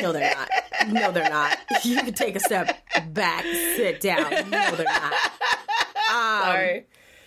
no, 0.02 0.14
they're 0.14 0.34
not. 0.34 0.50
No, 0.88 1.12
they're 1.12 1.30
not. 1.30 1.58
You 1.84 1.98
can 1.98 2.14
take 2.14 2.38
a 2.38 2.39
step 2.39 2.78
back, 3.10 3.43
sit 3.43 4.00
down. 4.00 4.32
No, 4.50 4.76
they're 4.76 4.86
not. 4.86 5.14
Um, 6.08 6.41
Sorry. 6.43 6.86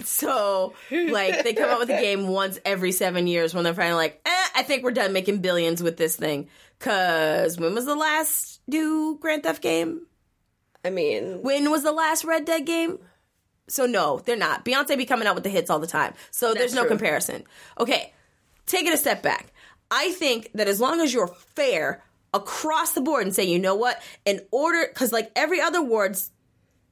So, 0.08 0.72
like, 0.90 1.44
they 1.44 1.52
come 1.52 1.68
out 1.68 1.78
with 1.78 1.90
a 1.90 2.00
game 2.00 2.28
once 2.28 2.58
every 2.64 2.92
seven 2.92 3.26
years 3.26 3.54
when 3.54 3.62
they're 3.64 3.74
finally 3.74 3.96
like, 3.96 4.20
eh, 4.24 4.46
I 4.56 4.62
think 4.62 4.82
we're 4.82 4.90
done 4.90 5.12
making 5.12 5.40
billions 5.42 5.82
with 5.82 5.98
this 5.98 6.16
thing. 6.16 6.48
Cause 6.80 7.58
when 7.58 7.74
was 7.74 7.84
the 7.84 7.94
last 7.94 8.60
new 8.66 9.18
Grand 9.20 9.42
Theft 9.42 9.60
game? 9.62 10.06
I 10.84 10.90
mean, 10.90 11.42
When 11.42 11.70
was 11.70 11.82
the 11.82 11.92
last 11.92 12.24
Red 12.24 12.44
Dead 12.44 12.64
game? 12.64 12.98
So 13.68 13.84
no, 13.84 14.18
they're 14.24 14.36
not. 14.36 14.64
Beyonce 14.64 14.96
be 14.96 15.04
coming 15.04 15.28
out 15.28 15.34
with 15.34 15.44
the 15.44 15.50
hits 15.50 15.68
all 15.70 15.78
the 15.78 15.86
time. 15.86 16.14
So 16.30 16.54
there's 16.54 16.74
no 16.74 16.82
true. 16.82 16.90
comparison. 16.90 17.44
Okay, 17.78 18.12
take 18.64 18.86
it 18.86 18.94
a 18.94 18.96
step 18.96 19.22
back. 19.22 19.52
I 19.90 20.12
think 20.12 20.50
that 20.54 20.68
as 20.68 20.80
long 20.80 21.00
as 21.00 21.12
you're 21.12 21.28
fair 21.28 22.02
across 22.32 22.92
the 22.92 23.00
board 23.02 23.24
and 23.24 23.34
say, 23.34 23.44
you 23.44 23.58
know 23.58 23.74
what, 23.74 24.00
in 24.24 24.40
order, 24.50 24.86
because 24.88 25.12
like 25.12 25.30
every 25.36 25.60
other 25.60 25.80
awards 25.80 26.30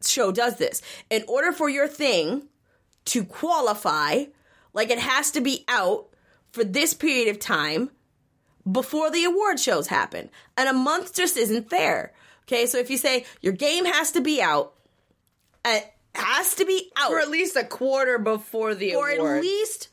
show 0.04 0.32
does 0.32 0.56
this, 0.56 0.82
in 1.08 1.24
order 1.28 1.52
for 1.52 1.70
your 1.70 1.88
thing 1.88 2.48
to 3.06 3.24
qualify, 3.24 4.24
like 4.72 4.90
it 4.90 4.98
has 4.98 5.30
to 5.32 5.40
be 5.40 5.64
out 5.68 6.08
for 6.52 6.64
this 6.64 6.94
period 6.94 7.28
of 7.28 7.38
time 7.38 7.90
before 8.70 9.10
the 9.10 9.24
award 9.24 9.58
shows 9.60 9.86
happen. 9.86 10.30
And 10.56 10.68
a 10.68 10.72
month 10.72 11.14
just 11.14 11.36
isn't 11.36 11.70
fair. 11.70 12.12
Okay, 12.44 12.66
so 12.66 12.78
if 12.78 12.90
you 12.90 12.96
say 12.96 13.24
your 13.40 13.52
game 13.52 13.84
has 13.84 14.12
to 14.12 14.20
be 14.20 14.40
out, 14.40 14.74
it 15.64 15.92
has 16.14 16.54
to 16.56 16.64
be 16.64 16.90
out 16.96 17.10
for 17.10 17.18
at 17.18 17.28
least 17.28 17.56
a 17.56 17.64
quarter 17.64 18.18
before 18.18 18.74
the 18.74 18.92
for 18.92 19.10
award. 19.10 19.38
at 19.38 19.42
least 19.42 19.88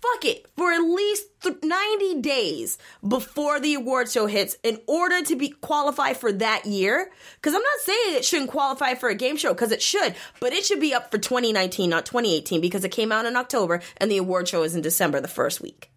fuck 0.00 0.24
it 0.24 0.46
for 0.56 0.70
at 0.72 0.78
least 0.78 1.26
th- 1.42 1.56
90 1.62 2.20
days 2.20 2.78
before 3.06 3.58
the 3.60 3.74
award 3.74 4.08
show 4.10 4.26
hits 4.26 4.56
in 4.62 4.80
order 4.86 5.22
to 5.22 5.34
be 5.36 5.48
qualified 5.48 6.16
for 6.16 6.32
that 6.32 6.64
year 6.66 7.10
because 7.36 7.54
i'm 7.54 7.62
not 7.62 7.80
saying 7.80 8.14
it 8.16 8.24
shouldn't 8.24 8.50
qualify 8.50 8.94
for 8.94 9.08
a 9.08 9.14
game 9.14 9.36
show 9.36 9.52
because 9.52 9.72
it 9.72 9.82
should 9.82 10.14
but 10.40 10.52
it 10.52 10.64
should 10.64 10.80
be 10.80 10.94
up 10.94 11.10
for 11.10 11.18
2019 11.18 11.90
not 11.90 12.06
2018 12.06 12.60
because 12.60 12.84
it 12.84 12.90
came 12.90 13.10
out 13.10 13.26
in 13.26 13.34
october 13.36 13.80
and 13.96 14.10
the 14.10 14.18
award 14.18 14.46
show 14.46 14.62
is 14.62 14.76
in 14.76 14.82
december 14.82 15.20
the 15.20 15.26
first 15.28 15.60
week 15.60 15.90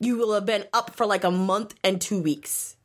you 0.00 0.16
will 0.16 0.34
have 0.34 0.46
been 0.46 0.64
up 0.72 0.94
for 0.94 1.06
like 1.06 1.24
a 1.24 1.30
month 1.30 1.74
and 1.84 2.00
two 2.00 2.20
weeks 2.20 2.76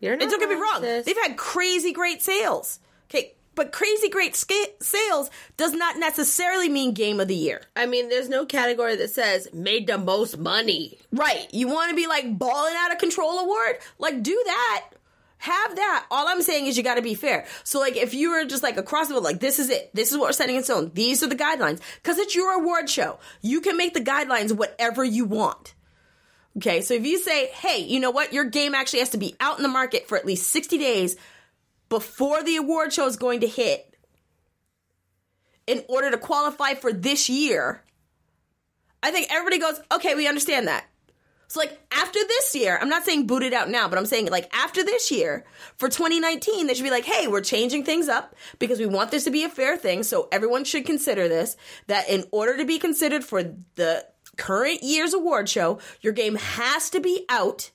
You're 0.00 0.16
not 0.16 0.22
and 0.22 0.30
don't 0.30 0.40
get 0.40 0.48
me 0.48 0.54
wrong, 0.54 0.62
wrong, 0.74 0.82
sis. 0.82 1.06
they've 1.06 1.16
had 1.22 1.36
crazy 1.36 1.92
great 1.92 2.22
sales. 2.22 2.78
Okay, 3.10 3.34
but 3.58 3.72
crazy 3.72 4.08
great 4.08 4.36
sca- 4.36 4.72
sales 4.80 5.30
does 5.56 5.72
not 5.72 5.98
necessarily 5.98 6.68
mean 6.68 6.94
game 6.94 7.18
of 7.18 7.26
the 7.26 7.34
year. 7.34 7.60
I 7.74 7.86
mean, 7.86 8.08
there's 8.08 8.28
no 8.28 8.46
category 8.46 8.94
that 8.94 9.10
says 9.10 9.48
made 9.52 9.88
the 9.88 9.98
most 9.98 10.38
money. 10.38 10.96
Right. 11.10 11.52
You 11.52 11.66
want 11.66 11.90
to 11.90 11.96
be 11.96 12.06
like 12.06 12.38
balling 12.38 12.74
out 12.76 12.92
of 12.92 12.98
control 12.98 13.40
award? 13.40 13.78
Like 13.98 14.22
do 14.22 14.40
that. 14.46 14.90
Have 15.38 15.74
that. 15.74 16.06
All 16.08 16.28
I'm 16.28 16.40
saying 16.40 16.66
is 16.66 16.76
you 16.76 16.84
got 16.84 16.94
to 16.94 17.02
be 17.02 17.16
fair. 17.16 17.46
So 17.64 17.80
like 17.80 17.96
if 17.96 18.14
you 18.14 18.30
were 18.30 18.44
just 18.44 18.62
like 18.62 18.76
across 18.76 19.08
the 19.08 19.14
board, 19.14 19.24
like 19.24 19.40
this 19.40 19.58
is 19.58 19.70
it. 19.70 19.90
This 19.92 20.12
is 20.12 20.18
what 20.18 20.26
we're 20.26 20.32
setting 20.34 20.54
in 20.54 20.62
stone. 20.62 20.92
These 20.94 21.24
are 21.24 21.28
the 21.28 21.34
guidelines. 21.34 21.80
Cause 22.04 22.18
it's 22.18 22.36
your 22.36 22.60
award 22.60 22.88
show. 22.88 23.18
You 23.42 23.60
can 23.60 23.76
make 23.76 23.92
the 23.92 24.00
guidelines 24.00 24.52
whatever 24.52 25.02
you 25.02 25.24
want. 25.24 25.74
Okay. 26.58 26.80
So 26.80 26.94
if 26.94 27.04
you 27.04 27.18
say, 27.18 27.46
hey, 27.48 27.82
you 27.82 27.98
know 27.98 28.12
what? 28.12 28.32
Your 28.32 28.44
game 28.44 28.76
actually 28.76 29.00
has 29.00 29.10
to 29.10 29.18
be 29.18 29.34
out 29.40 29.56
in 29.56 29.64
the 29.64 29.68
market 29.68 30.06
for 30.06 30.16
at 30.16 30.24
least 30.24 30.46
60 30.46 30.78
days 30.78 31.16
before 31.88 32.42
the 32.42 32.56
award 32.56 32.92
show 32.92 33.06
is 33.06 33.16
going 33.16 33.40
to 33.40 33.48
hit 33.48 33.96
in 35.66 35.84
order 35.88 36.10
to 36.10 36.18
qualify 36.18 36.74
for 36.74 36.92
this 36.92 37.28
year. 37.28 37.82
I 39.02 39.10
think 39.10 39.28
everybody 39.30 39.58
goes, 39.58 39.80
okay, 39.92 40.14
we 40.14 40.26
understand 40.26 40.68
that. 40.68 40.84
So 41.48 41.60
like 41.60 41.78
after 41.90 42.18
this 42.18 42.54
year, 42.54 42.78
I'm 42.80 42.90
not 42.90 43.04
saying 43.04 43.26
boot 43.26 43.42
it 43.42 43.54
out 43.54 43.70
now, 43.70 43.88
but 43.88 43.98
I'm 43.98 44.06
saying 44.06 44.26
like 44.26 44.54
after 44.54 44.84
this 44.84 45.10
year 45.10 45.44
for 45.76 45.88
2019, 45.88 46.66
they 46.66 46.74
should 46.74 46.84
be 46.84 46.90
like, 46.90 47.06
hey, 47.06 47.26
we're 47.26 47.40
changing 47.40 47.84
things 47.84 48.08
up 48.08 48.34
because 48.58 48.78
we 48.78 48.86
want 48.86 49.10
this 49.10 49.24
to 49.24 49.30
be 49.30 49.44
a 49.44 49.48
fair 49.48 49.76
thing. 49.78 50.02
So 50.02 50.28
everyone 50.30 50.64
should 50.64 50.84
consider 50.84 51.26
this 51.26 51.56
that 51.86 52.08
in 52.10 52.24
order 52.32 52.58
to 52.58 52.66
be 52.66 52.78
considered 52.78 53.24
for 53.24 53.42
the 53.76 54.06
current 54.36 54.82
year's 54.82 55.14
award 55.14 55.48
show, 55.48 55.78
your 56.02 56.12
game 56.12 56.34
has 56.34 56.90
to 56.90 57.00
be 57.00 57.24
out 57.30 57.70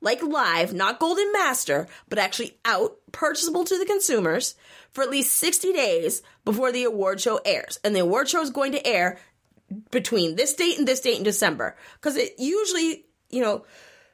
like 0.00 0.22
live, 0.22 0.74
not 0.74 1.00
golden 1.00 1.32
master, 1.32 1.88
but 2.08 2.18
actually 2.18 2.58
out, 2.64 2.96
purchasable 3.12 3.64
to 3.64 3.78
the 3.78 3.86
consumers 3.86 4.54
for 4.92 5.02
at 5.02 5.10
least 5.10 5.34
60 5.34 5.72
days 5.72 6.22
before 6.44 6.72
the 6.72 6.84
award 6.84 7.20
show 7.20 7.40
airs. 7.44 7.78
And 7.82 7.94
the 7.94 8.00
award 8.00 8.28
show 8.28 8.42
is 8.42 8.50
going 8.50 8.72
to 8.72 8.86
air 8.86 9.18
between 9.90 10.36
this 10.36 10.54
date 10.54 10.78
and 10.78 10.86
this 10.86 11.00
date 11.00 11.18
in 11.18 11.24
December. 11.24 11.76
Because 11.94 12.16
it 12.16 12.34
usually, 12.38 13.06
you 13.30 13.40
know, 13.40 13.64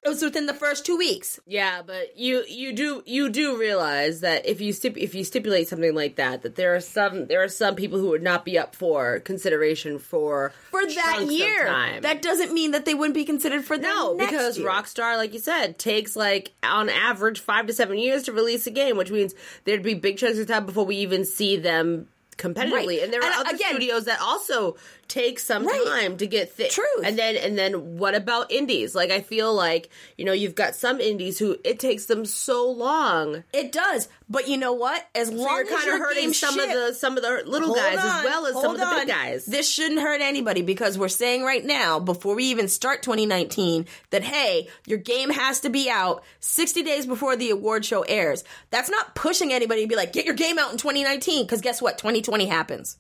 it 0.02 0.08
was 0.08 0.22
within 0.22 0.46
the 0.46 0.54
first 0.54 0.86
two 0.86 0.96
weeks. 0.96 1.38
Yeah, 1.46 1.82
but 1.82 2.16
you 2.18 2.42
you 2.48 2.72
do 2.72 3.02
you 3.06 3.28
do 3.28 3.58
realize 3.58 4.20
that 4.20 4.46
if 4.46 4.60
you 4.60 4.72
stip- 4.72 4.96
if 4.96 5.14
you 5.14 5.24
stipulate 5.24 5.68
something 5.68 5.94
like 5.94 6.16
that, 6.16 6.42
that 6.42 6.56
there 6.56 6.74
are 6.74 6.80
some 6.80 7.26
there 7.26 7.42
are 7.42 7.48
some 7.48 7.74
people 7.76 7.98
who 7.98 8.08
would 8.08 8.22
not 8.22 8.44
be 8.44 8.58
up 8.58 8.74
for 8.74 9.20
consideration 9.20 9.98
for 9.98 10.52
For 10.70 10.86
that 10.86 11.26
year. 11.30 11.66
That 12.00 12.22
doesn't 12.22 12.52
mean 12.54 12.70
that 12.70 12.86
they 12.86 12.94
wouldn't 12.94 13.14
be 13.14 13.24
considered 13.26 13.64
for 13.64 13.76
no, 13.76 14.14
next 14.14 14.30
because 14.30 14.58
year. 14.58 14.68
Rockstar, 14.68 15.16
like 15.16 15.34
you 15.34 15.38
said, 15.40 15.78
takes 15.78 16.16
like 16.16 16.52
on 16.62 16.88
average 16.88 17.40
five 17.40 17.66
to 17.66 17.72
seven 17.74 17.98
years 17.98 18.22
to 18.22 18.32
release 18.32 18.66
a 18.66 18.70
game, 18.70 18.96
which 18.96 19.10
means 19.10 19.34
there'd 19.64 19.82
be 19.82 19.94
big 19.94 20.16
chunks 20.16 20.38
of 20.38 20.46
time 20.46 20.64
before 20.64 20.86
we 20.86 20.96
even 20.96 21.24
see 21.26 21.56
them 21.56 22.08
competitively. 22.38 22.72
Right. 22.72 23.02
And 23.02 23.12
there 23.12 23.20
are 23.20 23.24
And, 23.26 23.34
other 23.46 23.54
again- 23.54 23.72
studios 23.72 24.06
that 24.06 24.18
also 24.22 24.76
take 25.10 25.38
some 25.38 25.66
Right. 25.66 25.84
time 25.86 26.16
to 26.16 26.26
get 26.26 26.52
thick. 26.52 26.70
Truth. 26.70 26.86
And 27.04 27.18
then 27.18 27.36
and 27.36 27.58
then 27.58 27.98
what 27.98 28.14
about 28.14 28.50
indies? 28.50 28.94
Like 28.94 29.10
I 29.10 29.20
feel 29.20 29.52
like 29.52 29.90
you 30.16 30.24
know 30.24 30.32
you've 30.32 30.54
got 30.54 30.74
some 30.74 31.00
indies 31.00 31.38
who 31.38 31.58
it 31.64 31.78
takes 31.78 32.06
them 32.06 32.24
so 32.24 32.70
long. 32.70 33.44
It 33.52 33.72
does. 33.72 34.08
But 34.28 34.48
you 34.48 34.56
know 34.56 34.72
what? 34.72 35.04
As 35.14 35.28
So 35.28 35.34
long 35.34 35.48
you're 35.48 35.62
as 35.64 35.68
kind 35.68 35.90
of 35.94 35.98
hurting 35.98 36.32
some 36.32 36.58
of 36.58 36.68
the 36.68 36.94
some 36.94 37.16
of 37.16 37.22
the 37.22 37.42
little 37.44 37.74
guys 37.74 37.98
as 37.98 38.24
well 38.24 38.46
as 38.46 38.54
some 38.54 38.74
of 38.74 38.80
the 38.80 38.86
big 39.00 39.08
guys. 39.08 39.44
This 39.44 39.68
shouldn't 39.68 40.00
hurt 40.00 40.20
anybody 40.20 40.62
because 40.62 40.96
we're 40.96 41.08
saying 41.08 41.42
right 41.42 41.64
now, 41.64 41.98
before 41.98 42.34
we 42.36 42.44
even 42.44 42.68
start 42.68 43.02
2019, 43.02 43.86
that 44.10 44.22
hey, 44.22 44.68
your 44.86 44.98
game 44.98 45.30
has 45.30 45.60
to 45.60 45.68
be 45.68 45.90
out 45.90 46.22
60 46.38 46.82
days 46.84 47.06
before 47.06 47.34
the 47.36 47.50
award 47.50 47.84
show 47.84 48.02
airs. 48.02 48.44
That's 48.70 48.88
not 48.88 49.16
pushing 49.16 49.52
anybody 49.52 49.82
to 49.82 49.88
be 49.88 49.96
like, 49.96 50.12
get 50.12 50.24
your 50.26 50.34
game 50.34 50.58
out 50.60 50.70
in 50.70 50.78
2019, 50.78 51.44
because 51.44 51.60
guess 51.60 51.82
what? 51.82 51.98
2020 51.98 52.46
happens. 52.46 52.96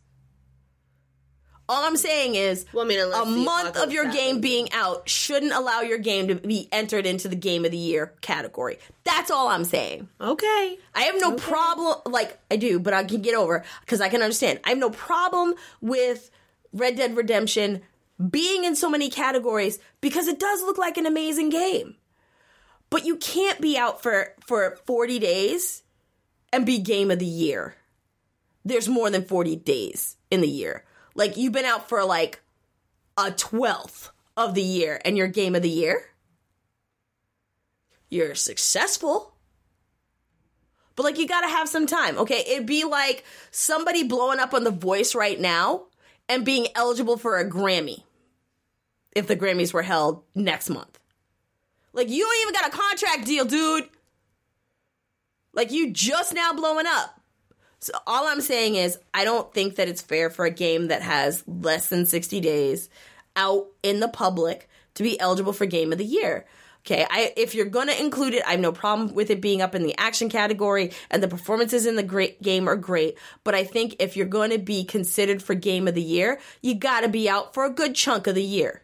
All 1.70 1.84
I'm 1.84 1.96
saying 1.96 2.34
is, 2.34 2.66
Well, 2.72 2.84
I 2.84 2.88
mean, 2.88 2.98
a 2.98 3.24
month 3.24 3.76
of 3.76 3.92
your 3.92 4.06
game 4.06 4.36
happens. 4.36 4.40
being 4.42 4.72
out 4.72 5.08
shouldn't 5.08 5.52
allow 5.52 5.82
your 5.82 5.98
game 5.98 6.26
to 6.26 6.34
be 6.34 6.68
entered 6.72 7.06
into 7.06 7.28
the 7.28 7.36
game 7.36 7.64
of 7.64 7.70
the 7.70 7.78
year 7.78 8.12
category. 8.22 8.78
That's 9.04 9.30
all 9.30 9.46
I'm 9.46 9.62
saying. 9.62 10.08
okay. 10.20 10.78
I 10.96 11.02
have 11.02 11.14
no 11.20 11.34
problem, 11.36 11.98
like 12.06 12.36
I 12.50 12.56
do, 12.56 12.80
but 12.80 12.92
I 12.92 13.04
can 13.04 13.22
get 13.22 13.36
over 13.36 13.64
because 13.82 14.00
I 14.00 14.08
can 14.08 14.20
understand. 14.20 14.58
I 14.64 14.70
have 14.70 14.78
no 14.78 14.90
problem 14.90 15.54
with 15.80 16.32
Red 16.72 16.96
Dead 16.96 17.16
Redemption 17.16 17.82
being 18.28 18.64
in 18.64 18.74
so 18.74 18.90
many 18.90 19.08
categories 19.08 19.78
because 20.00 20.26
it 20.26 20.40
does 20.40 20.62
look 20.62 20.76
like 20.76 20.98
an 20.98 21.06
amazing 21.06 21.50
game. 21.50 21.94
But 22.90 23.06
you 23.06 23.16
can't 23.16 23.60
be 23.60 23.78
out 23.78 24.02
for 24.02 24.34
for 24.44 24.76
40 24.86 25.20
days 25.20 25.84
and 26.52 26.66
be 26.66 26.80
game 26.80 27.12
of 27.12 27.20
the 27.20 27.24
year. 27.24 27.76
There's 28.64 28.88
more 28.88 29.08
than 29.08 29.24
40 29.24 29.54
days 29.54 30.16
in 30.32 30.40
the 30.40 30.48
year. 30.48 30.84
Like 31.20 31.36
you've 31.36 31.52
been 31.52 31.66
out 31.66 31.86
for 31.86 32.02
like 32.02 32.40
a 33.18 33.24
12th 33.24 34.08
of 34.38 34.54
the 34.54 34.62
year 34.62 34.98
and 35.04 35.18
your 35.18 35.28
game 35.28 35.54
of 35.54 35.60
the 35.60 35.68
year. 35.68 36.02
You're 38.08 38.34
successful. 38.34 39.34
But 40.96 41.02
like 41.02 41.18
you 41.18 41.28
gotta 41.28 41.46
have 41.46 41.68
some 41.68 41.86
time, 41.86 42.16
okay? 42.16 42.42
It'd 42.46 42.64
be 42.64 42.84
like 42.84 43.24
somebody 43.50 44.02
blowing 44.02 44.38
up 44.38 44.54
on 44.54 44.64
the 44.64 44.70
voice 44.70 45.14
right 45.14 45.38
now 45.38 45.88
and 46.26 46.42
being 46.42 46.68
eligible 46.74 47.18
for 47.18 47.36
a 47.36 47.46
Grammy 47.46 48.02
if 49.14 49.26
the 49.26 49.36
Grammys 49.36 49.74
were 49.74 49.82
held 49.82 50.22
next 50.34 50.70
month. 50.70 50.98
Like 51.92 52.08
you 52.08 52.24
don't 52.24 52.48
even 52.48 52.54
got 52.54 52.72
a 52.72 52.78
contract 52.78 53.26
deal, 53.26 53.44
dude. 53.44 53.90
Like 55.52 55.70
you 55.70 55.92
just 55.92 56.32
now 56.32 56.54
blowing 56.54 56.86
up. 56.88 57.19
So 57.80 57.92
all 58.06 58.26
I'm 58.26 58.42
saying 58.42 58.76
is 58.76 58.98
I 59.14 59.24
don't 59.24 59.52
think 59.52 59.76
that 59.76 59.88
it's 59.88 60.02
fair 60.02 60.30
for 60.30 60.44
a 60.44 60.50
game 60.50 60.88
that 60.88 61.02
has 61.02 61.42
less 61.46 61.88
than 61.88 62.06
60 62.06 62.40
days. 62.40 62.88
out 63.36 63.68
in 63.82 64.00
the 64.00 64.08
public 64.08 64.68
to 64.94 65.02
be 65.02 65.18
eligible 65.18 65.52
for 65.52 65.64
game 65.66 65.92
of 65.92 65.98
the 65.98 66.04
year. 66.04 66.44
Okay, 66.84 67.06
I 67.08 67.32
if 67.36 67.54
you're 67.54 67.66
gonna 67.66 67.92
include 67.92 68.34
it, 68.34 68.42
I 68.46 68.52
have 68.52 68.60
no 68.60 68.72
problem 68.72 69.14
with 69.14 69.30
it 69.30 69.40
being 69.40 69.60
up 69.60 69.74
in 69.74 69.82
the 69.82 69.96
action 69.98 70.30
category, 70.30 70.92
and 71.10 71.22
the 71.22 71.28
performances 71.28 71.84
in 71.86 71.96
the 71.96 72.02
great 72.02 72.40
game 72.42 72.68
are 72.68 72.76
great. 72.76 73.18
But 73.44 73.54
I 73.54 73.64
think 73.64 73.96
if 73.98 74.16
you're 74.16 74.26
going 74.26 74.50
to 74.50 74.58
be 74.58 74.84
considered 74.84 75.42
for 75.42 75.54
game 75.54 75.86
of 75.88 75.94
the 75.94 76.02
year, 76.02 76.40
you 76.62 76.74
got 76.74 77.02
to 77.02 77.08
be 77.08 77.28
out 77.28 77.52
for 77.52 77.66
a 77.66 77.70
good 77.70 77.94
chunk 77.94 78.26
of 78.26 78.34
the 78.34 78.42
year. 78.42 78.82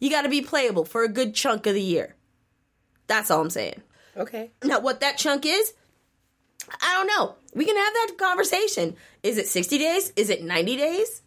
You 0.00 0.10
got 0.10 0.22
to 0.22 0.28
be 0.28 0.42
playable 0.42 0.84
for 0.84 1.02
a 1.02 1.08
good 1.08 1.34
chunk 1.34 1.66
of 1.66 1.74
the 1.74 1.82
year. 1.82 2.14
That's 3.06 3.30
all 3.30 3.40
I'm 3.40 3.50
saying. 3.50 3.80
Okay. 4.16 4.50
Now, 4.62 4.80
what 4.80 5.00
that 5.00 5.16
chunk 5.16 5.46
is, 5.46 5.72
I 6.80 6.94
don't 6.94 7.06
know. 7.06 7.36
We 7.54 7.64
can 7.64 7.76
have 7.76 7.92
that 7.92 8.14
conversation. 8.18 8.96
Is 9.22 9.38
it 9.38 9.46
60 9.48 9.78
days? 9.78 10.12
Is 10.16 10.30
it 10.30 10.42
90 10.42 10.76
days? 10.76 11.22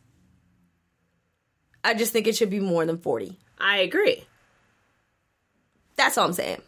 I 1.83 1.93
just 1.93 2.11
think 2.11 2.25
it 2.27 2.35
should 2.35 2.49
be 2.49 2.59
more 2.59 2.85
than 2.85 2.97
40. 2.97 3.37
I 3.59 3.77
agree. 3.77 4.25
That's 5.95 6.17
all 6.17 6.25
I'm 6.25 6.33
saying. 6.33 6.61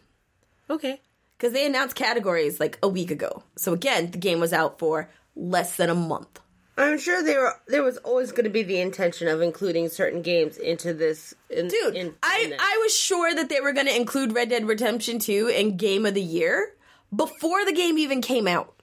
Okay. 0.70 1.02
Because 1.38 1.54
they 1.54 1.66
announced 1.66 1.96
categories 1.96 2.60
like 2.60 2.78
a 2.84 2.88
week 2.88 3.12
ago. 3.12 3.44
So 3.58 3.74
again, 3.74 4.12
the 4.12 4.18
game 4.18 4.40
was 4.40 4.54
out 4.54 4.80
for 4.80 5.10
less 5.36 5.76
than 5.76 5.90
a 5.90 5.96
month. 5.96 6.40
I'm 6.78 7.00
sure 7.00 7.24
there 7.24 7.42
were, 7.42 7.54
there 7.68 7.84
was 7.84 7.98
always 7.98 8.32
going 8.32 8.44
to 8.44 8.52
be 8.52 8.62
the 8.62 8.80
intention 8.80 9.28
of 9.28 9.42
including 9.42 9.90
certain 9.90 10.22
games 10.22 10.58
into 10.58 10.94
this. 10.94 11.34
In, 11.50 11.68
Dude, 11.68 11.96
in, 11.96 12.14
I, 12.22 12.42
in 12.44 12.50
this. 12.52 12.62
I 12.62 12.80
was 12.84 12.96
sure 12.96 13.34
that 13.34 13.50
they 13.50 13.60
were 13.62 13.74
going 13.74 13.88
to 13.88 13.96
include 13.96 14.34
Red 14.34 14.50
Dead 14.50 14.68
Redemption 14.68 15.18
2 15.18 15.48
in 15.48 15.78
Game 15.78 16.06
of 16.06 16.14
the 16.14 16.22
Year 16.22 16.76
before 17.16 17.66
the 17.66 17.74
game 17.74 17.98
even 17.98 18.22
came 18.22 18.48
out. 18.48 18.76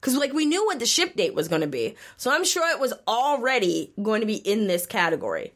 Because, 0.00 0.16
like, 0.16 0.32
we 0.32 0.46
knew 0.46 0.64
what 0.66 0.78
the 0.78 0.86
ship 0.86 1.16
date 1.16 1.34
was 1.34 1.48
going 1.48 1.62
to 1.62 1.66
be. 1.66 1.96
So 2.16 2.30
I'm 2.30 2.44
sure 2.44 2.70
it 2.70 2.80
was 2.80 2.94
already 3.06 3.92
going 4.00 4.20
to 4.20 4.26
be 4.26 4.36
in 4.36 4.66
this 4.66 4.86
category. 4.86 5.54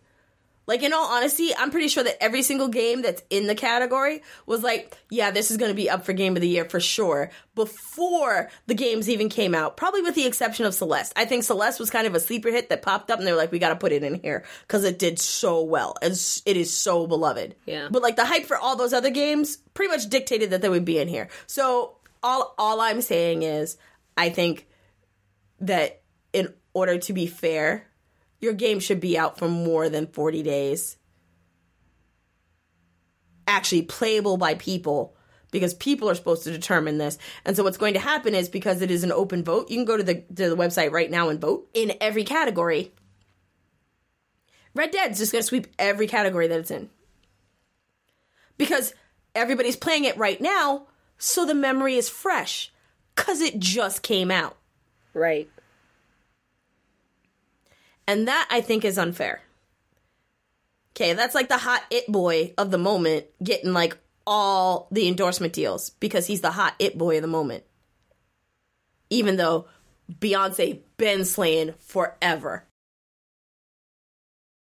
Like, 0.65 0.85
in 0.85 0.93
all 0.93 1.07
honesty, 1.07 1.51
I'm 1.57 1.73
pretty 1.73 1.89
sure 1.89 2.05
that 2.05 2.23
every 2.23 2.43
single 2.43 2.69
game 2.69 3.03
that's 3.03 3.23
in 3.31 3.49
the 3.49 3.55
category 3.55 4.23
was 4.47 4.63
like, 4.63 4.97
yeah, 5.11 5.33
this 5.33 5.51
is 5.51 5.57
going 5.57 5.71
to 5.71 5.77
be 5.77 5.91
up 5.91 6.05
for 6.05 6.13
Game 6.13 6.37
of 6.37 6.41
the 6.41 6.49
Year 6.49 6.65
for 6.65 6.79
sure, 6.79 7.31
before 7.57 8.49
the 8.69 8.75
games 8.75 9.11
even 9.11 9.29
came 9.29 9.57
out. 9.57 9.77
Probably 9.77 10.03
with 10.03 10.15
the 10.15 10.25
exception 10.25 10.65
of 10.65 10.73
Celeste. 10.73 11.13
I 11.17 11.25
think 11.25 11.43
Celeste 11.43 11.81
was 11.81 11.91
kind 11.91 12.07
of 12.07 12.15
a 12.15 12.21
sleeper 12.21 12.49
hit 12.51 12.69
that 12.69 12.83
popped 12.83 13.11
up 13.11 13.19
and 13.19 13.27
they 13.27 13.33
were 13.33 13.39
like, 13.39 13.51
we 13.51 13.59
got 13.59 13.71
to 13.71 13.77
put 13.77 13.91
it 13.91 14.05
in 14.05 14.21
here 14.23 14.45
because 14.63 14.85
it 14.85 15.01
did 15.01 15.19
so 15.19 15.63
well. 15.63 15.97
And 16.01 16.13
it 16.13 16.57
is 16.57 16.73
so 16.73 17.09
beloved. 17.09 17.57
Yeah. 17.67 17.89
But, 17.91 18.03
like, 18.03 18.15
the 18.15 18.25
hype 18.25 18.47
for 18.47 18.57
all 18.57 18.77
those 18.77 18.93
other 18.93 19.11
games 19.11 19.57
pretty 19.75 19.91
much 19.91 20.09
dictated 20.09 20.51
that 20.51 20.63
they 20.63 20.69
would 20.69 20.85
be 20.85 20.99
in 20.99 21.09
here. 21.09 21.29
So, 21.49 21.97
all, 22.23 22.55
all 22.57 22.81
I'm 22.81 23.01
saying 23.01 23.43
is, 23.43 23.77
I 24.17 24.31
think 24.31 24.67
that 25.61 26.03
in 26.33 26.53
order 26.75 26.99
to 26.99 27.13
be 27.13 27.27
fair, 27.27 27.87
your 28.41 28.53
game 28.53 28.81
should 28.81 29.01
be 29.01 29.17
out 29.17 29.39
for 29.39 29.49
more 29.49 29.89
than 29.89 30.07
40 30.07 30.43
days. 30.43 30.97
Actually 33.47 33.83
playable 33.83 34.37
by 34.37 34.55
people 34.55 35.17
because 35.51 35.75
people 35.75 36.09
are 36.09 36.15
supposed 36.15 36.45
to 36.45 36.51
determine 36.51 36.99
this. 36.99 37.19
And 37.45 37.57
so 37.57 37.63
what's 37.63 37.77
going 37.77 37.95
to 37.95 38.01
happen 38.01 38.35
is 38.35 38.49
because 38.49 38.83
it 38.83 38.91
is 38.91 39.05
an 39.05 39.13
open 39.13 39.45
vote, 39.45 39.71
you 39.71 39.77
can 39.77 39.85
go 39.85 39.97
to 39.97 40.03
the 40.03 40.15
to 40.15 40.49
the 40.49 40.57
website 40.57 40.91
right 40.91 41.11
now 41.11 41.29
and 41.29 41.41
vote 41.41 41.69
in 41.75 41.93
every 42.01 42.25
category. 42.25 42.93
Red 44.75 44.91
Dead's 44.91 45.19
just 45.19 45.33
going 45.33 45.43
to 45.43 45.47
sweep 45.47 45.67
every 45.79 46.07
category 46.07 46.49
that 46.49 46.61
it's 46.61 46.71
in. 46.71 46.89
Because 48.57 48.95
everybody's 49.35 49.77
playing 49.77 50.05
it 50.05 50.17
right 50.17 50.41
now, 50.41 50.87
so 51.19 51.45
the 51.45 51.55
memory 51.55 51.97
is 51.97 52.09
fresh 52.09 52.73
cuz 53.23 53.41
it 53.41 53.59
just 53.59 54.03
came 54.03 54.31
out. 54.31 54.57
right. 55.15 55.49
And 58.07 58.27
that 58.27 58.49
I 58.51 58.61
think 58.61 58.85
is 58.85 58.99
unfair. 58.99 59.43
Okay, 60.95 61.13
that's 61.15 61.35
like 61.35 61.49
the 61.49 61.57
hot 61.57 61.83
it 61.91 62.07
boy 62.11 62.53
of 62.59 62.71
the 62.71 62.79
moment 62.79 63.27
getting 63.43 63.73
like 63.73 63.97
all 64.27 64.89
the 64.91 65.09
endorsement 65.09 65.53
deals 65.53 65.91
because 65.91 66.27
he's 66.27 66.41
the 66.41 66.51
hot 66.51 66.75
it 66.79 66.99
boy 66.99 67.17
of 67.17 67.23
the 67.23 67.29
moment. 67.29 67.65
Even 69.09 69.37
though 69.37 69.67
Beyonce 70.11 70.81
been 70.97 71.25
slaying 71.25 71.75
forever. 71.79 72.67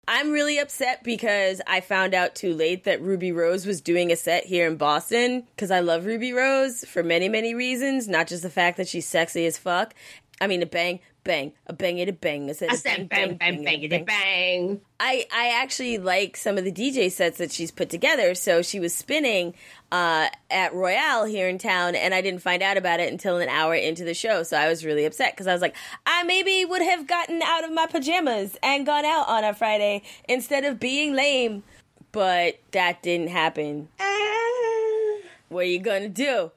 I'm 0.09 0.31
really 0.31 0.57
upset 0.57 1.03
because 1.03 1.59
I 1.67 1.81
found 1.81 2.13
out 2.13 2.33
too 2.33 2.53
late 2.53 2.85
that 2.85 3.01
Ruby 3.01 3.33
Rose 3.33 3.65
was 3.65 3.81
doing 3.81 4.09
a 4.09 4.15
set 4.15 4.45
here 4.45 4.65
in 4.65 4.77
Boston 4.77 5.43
because 5.53 5.69
I 5.69 5.81
love 5.81 6.05
Ruby 6.05 6.31
Rose 6.31 6.85
for 6.85 7.03
many, 7.03 7.27
many 7.27 7.53
reasons, 7.53 8.07
not 8.07 8.27
just 8.27 8.41
the 8.41 8.49
fact 8.49 8.77
that 8.77 8.87
she's 8.87 9.05
sexy 9.05 9.45
as 9.45 9.57
fuck. 9.57 9.93
I 10.39 10.47
mean, 10.47 10.61
a 10.61 10.67
bang, 10.67 10.99
bang, 11.23 11.53
a 11.65 11.73
bang 11.73 11.97
it 11.97 12.09
a 12.09 12.13
bang. 12.13 12.49
I 12.49 12.53
said, 12.53 12.69
I 12.69 12.73
a 12.73 12.77
said 12.77 13.09
bang, 13.09 13.35
bang, 13.37 13.63
bang, 13.63 13.89
bang, 13.89 14.05
bang. 14.05 14.81
I, 14.99 15.25
I 15.33 15.61
actually 15.61 15.97
like 15.97 16.37
some 16.37 16.57
of 16.57 16.63
the 16.63 16.71
DJ 16.71 17.11
sets 17.11 17.39
that 17.39 17.51
she's 17.51 17.71
put 17.71 17.89
together. 17.89 18.35
So 18.35 18.61
she 18.61 18.79
was 18.79 18.93
spinning 18.93 19.55
uh, 19.91 20.27
at 20.51 20.73
Royale 20.73 21.25
here 21.25 21.47
in 21.49 21.57
town, 21.57 21.95
and 21.95 22.13
I 22.13 22.21
didn't 22.21 22.41
find 22.41 22.61
out 22.61 22.77
about 22.77 22.99
it 22.99 23.11
until 23.11 23.37
an 23.37 23.49
hour 23.49 23.73
into 23.73 24.03
the 24.03 24.13
show. 24.13 24.43
So 24.43 24.57
I 24.57 24.67
was 24.67 24.85
really 24.85 25.05
upset 25.05 25.33
because 25.33 25.47
I 25.47 25.53
was 25.53 25.61
like, 25.61 25.75
I 26.05 26.23
maybe 26.23 26.65
would 26.65 26.83
have 26.83 27.07
gotten 27.07 27.41
out 27.41 27.63
of 27.63 27.71
my 27.71 27.87
pajamas 27.87 28.55
and 28.61 28.85
gone 28.85 29.05
out 29.05 29.27
on 29.27 29.43
a 29.43 29.53
Friday 29.53 30.03
instead 30.29 30.65
of 30.65 30.79
being 30.79 31.13
lame. 31.13 31.63
But 32.11 32.59
that 32.71 33.01
didn't 33.01 33.29
happen. 33.29 33.89
What 35.49 35.61
are 35.61 35.69
you 35.69 35.79
gonna 35.79 36.09
do? 36.09 36.51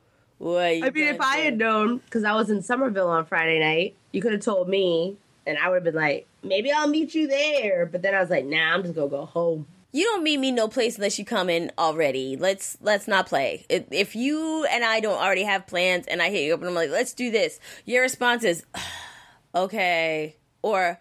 I 0.83 0.91
mean, 0.91 1.05
if 1.15 1.21
I 1.21 1.39
had 1.39 1.59
known, 1.59 1.99
because 1.99 2.25
I 2.25 2.33
was 2.35 2.49
in 2.51 2.63
Somerville 2.63 3.09
on 3.11 3.27
Friday 3.27 3.59
night, 3.61 3.95
you 4.13 4.23
could 4.23 4.33
have 4.33 4.41
told 4.41 4.69
me, 4.69 5.17
and 5.47 5.59
I 5.59 5.69
would 5.69 5.77
have 5.77 5.85
been 5.85 5.95
like, 5.95 6.27
maybe 6.43 6.73
I'll 6.73 6.89
meet 6.89 7.15
you 7.15 7.27
there. 7.29 7.85
But 7.87 8.03
then 8.03 8.15
I 8.15 8.21
was 8.21 8.31
like, 8.31 8.45
nah, 8.47 8.75
I'm 8.75 8.83
just 8.83 8.95
gonna 8.95 9.09
go 9.09 9.27
home. 9.27 9.67
you 9.93 10.05
don't 10.05 10.23
meet 10.23 10.39
me 10.39 10.51
no 10.53 10.69
place 10.69 10.97
unless 10.97 11.19
you 11.19 11.25
come 11.25 11.51
in 11.51 11.71
already. 11.77 12.37
Let's 12.37 12.79
let's 12.81 13.07
not 13.09 13.27
play. 13.27 13.67
If, 13.69 13.85
if 13.91 14.17
you 14.17 14.65
and 14.65 14.85
I 14.85 15.01
don't 15.01 15.21
already 15.21 15.43
have 15.45 15.67
plans, 15.67 16.07
and 16.07 16.23
I 16.23 16.31
hit 16.31 16.45
you 16.45 16.55
up 16.55 16.61
and 16.61 16.69
I'm 16.69 16.75
like, 16.75 16.91
let's 16.91 17.13
do 17.13 17.31
this. 17.31 17.61
Your 17.85 18.03
response 18.03 18.45
is, 18.45 18.65
okay, 19.55 20.37
or 20.63 20.99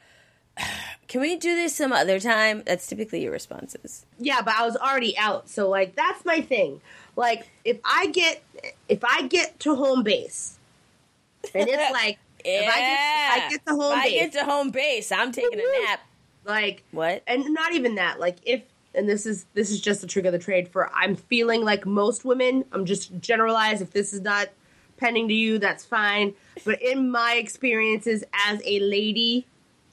can 1.08 1.22
we 1.22 1.36
do 1.38 1.56
this 1.56 1.76
some 1.76 1.94
other 1.94 2.20
time? 2.20 2.64
That's 2.66 2.86
typically 2.88 3.22
your 3.24 3.32
responses. 3.32 4.06
Yeah, 4.18 4.42
but 4.42 4.56
I 4.56 4.66
was 4.66 4.76
already 4.76 5.18
out, 5.18 5.48
so 5.50 5.70
like 5.70 5.96
that's 5.96 6.26
my 6.26 6.42
thing. 6.42 6.82
Like 7.20 7.50
if 7.66 7.78
I 7.84 8.08
get 8.08 8.42
if 8.88 9.04
I 9.04 9.28
get 9.28 9.60
to 9.62 9.76
home 9.76 10.04
base, 10.04 10.58
and 11.54 11.68
it's 11.68 11.92
like 12.02 12.18
Yeah. 12.46 12.62
if 12.62 12.70
I 12.70 12.80
get 12.80 13.00
if 13.00 13.44
I 13.46 13.50
get 13.50 13.66
to 13.68 13.72
home 13.76 13.92
If 13.92 13.98
I 13.98 14.04
base, 14.10 14.20
get 14.22 14.32
to 14.40 14.46
home 14.46 14.70
base, 14.72 15.12
I'm 15.12 15.32
taking 15.34 15.60
a 15.60 15.82
nap. 15.88 16.00
like 16.46 16.84
What? 16.92 17.22
and 17.28 17.54
not 17.54 17.74
even 17.74 17.96
that 17.96 18.20
like 18.20 18.38
if 18.44 18.62
and 18.96 19.08
this 19.08 19.26
is 19.26 19.46
this 19.54 19.70
is 19.70 19.82
just 19.82 20.04
a 20.04 20.08
trick 20.08 20.26
of 20.26 20.32
the 20.32 20.40
trade 20.40 20.68
for 20.68 20.90
i'm 20.96 21.16
feeling 21.16 21.62
like 21.64 21.86
most 21.86 22.24
women 22.26 22.64
i'm 22.72 22.86
just 22.86 23.20
generalized. 23.20 23.82
if 23.82 23.92
this 23.92 24.14
is 24.14 24.22
not 24.22 24.48
pending 24.98 25.28
to 25.28 25.34
you 25.34 25.60
that's 25.60 25.84
fine 25.86 26.34
but 26.66 26.82
in 26.82 27.12
my 27.12 27.34
experiences 27.36 28.24
as 28.48 28.62
a 28.66 28.80
lady 28.80 29.46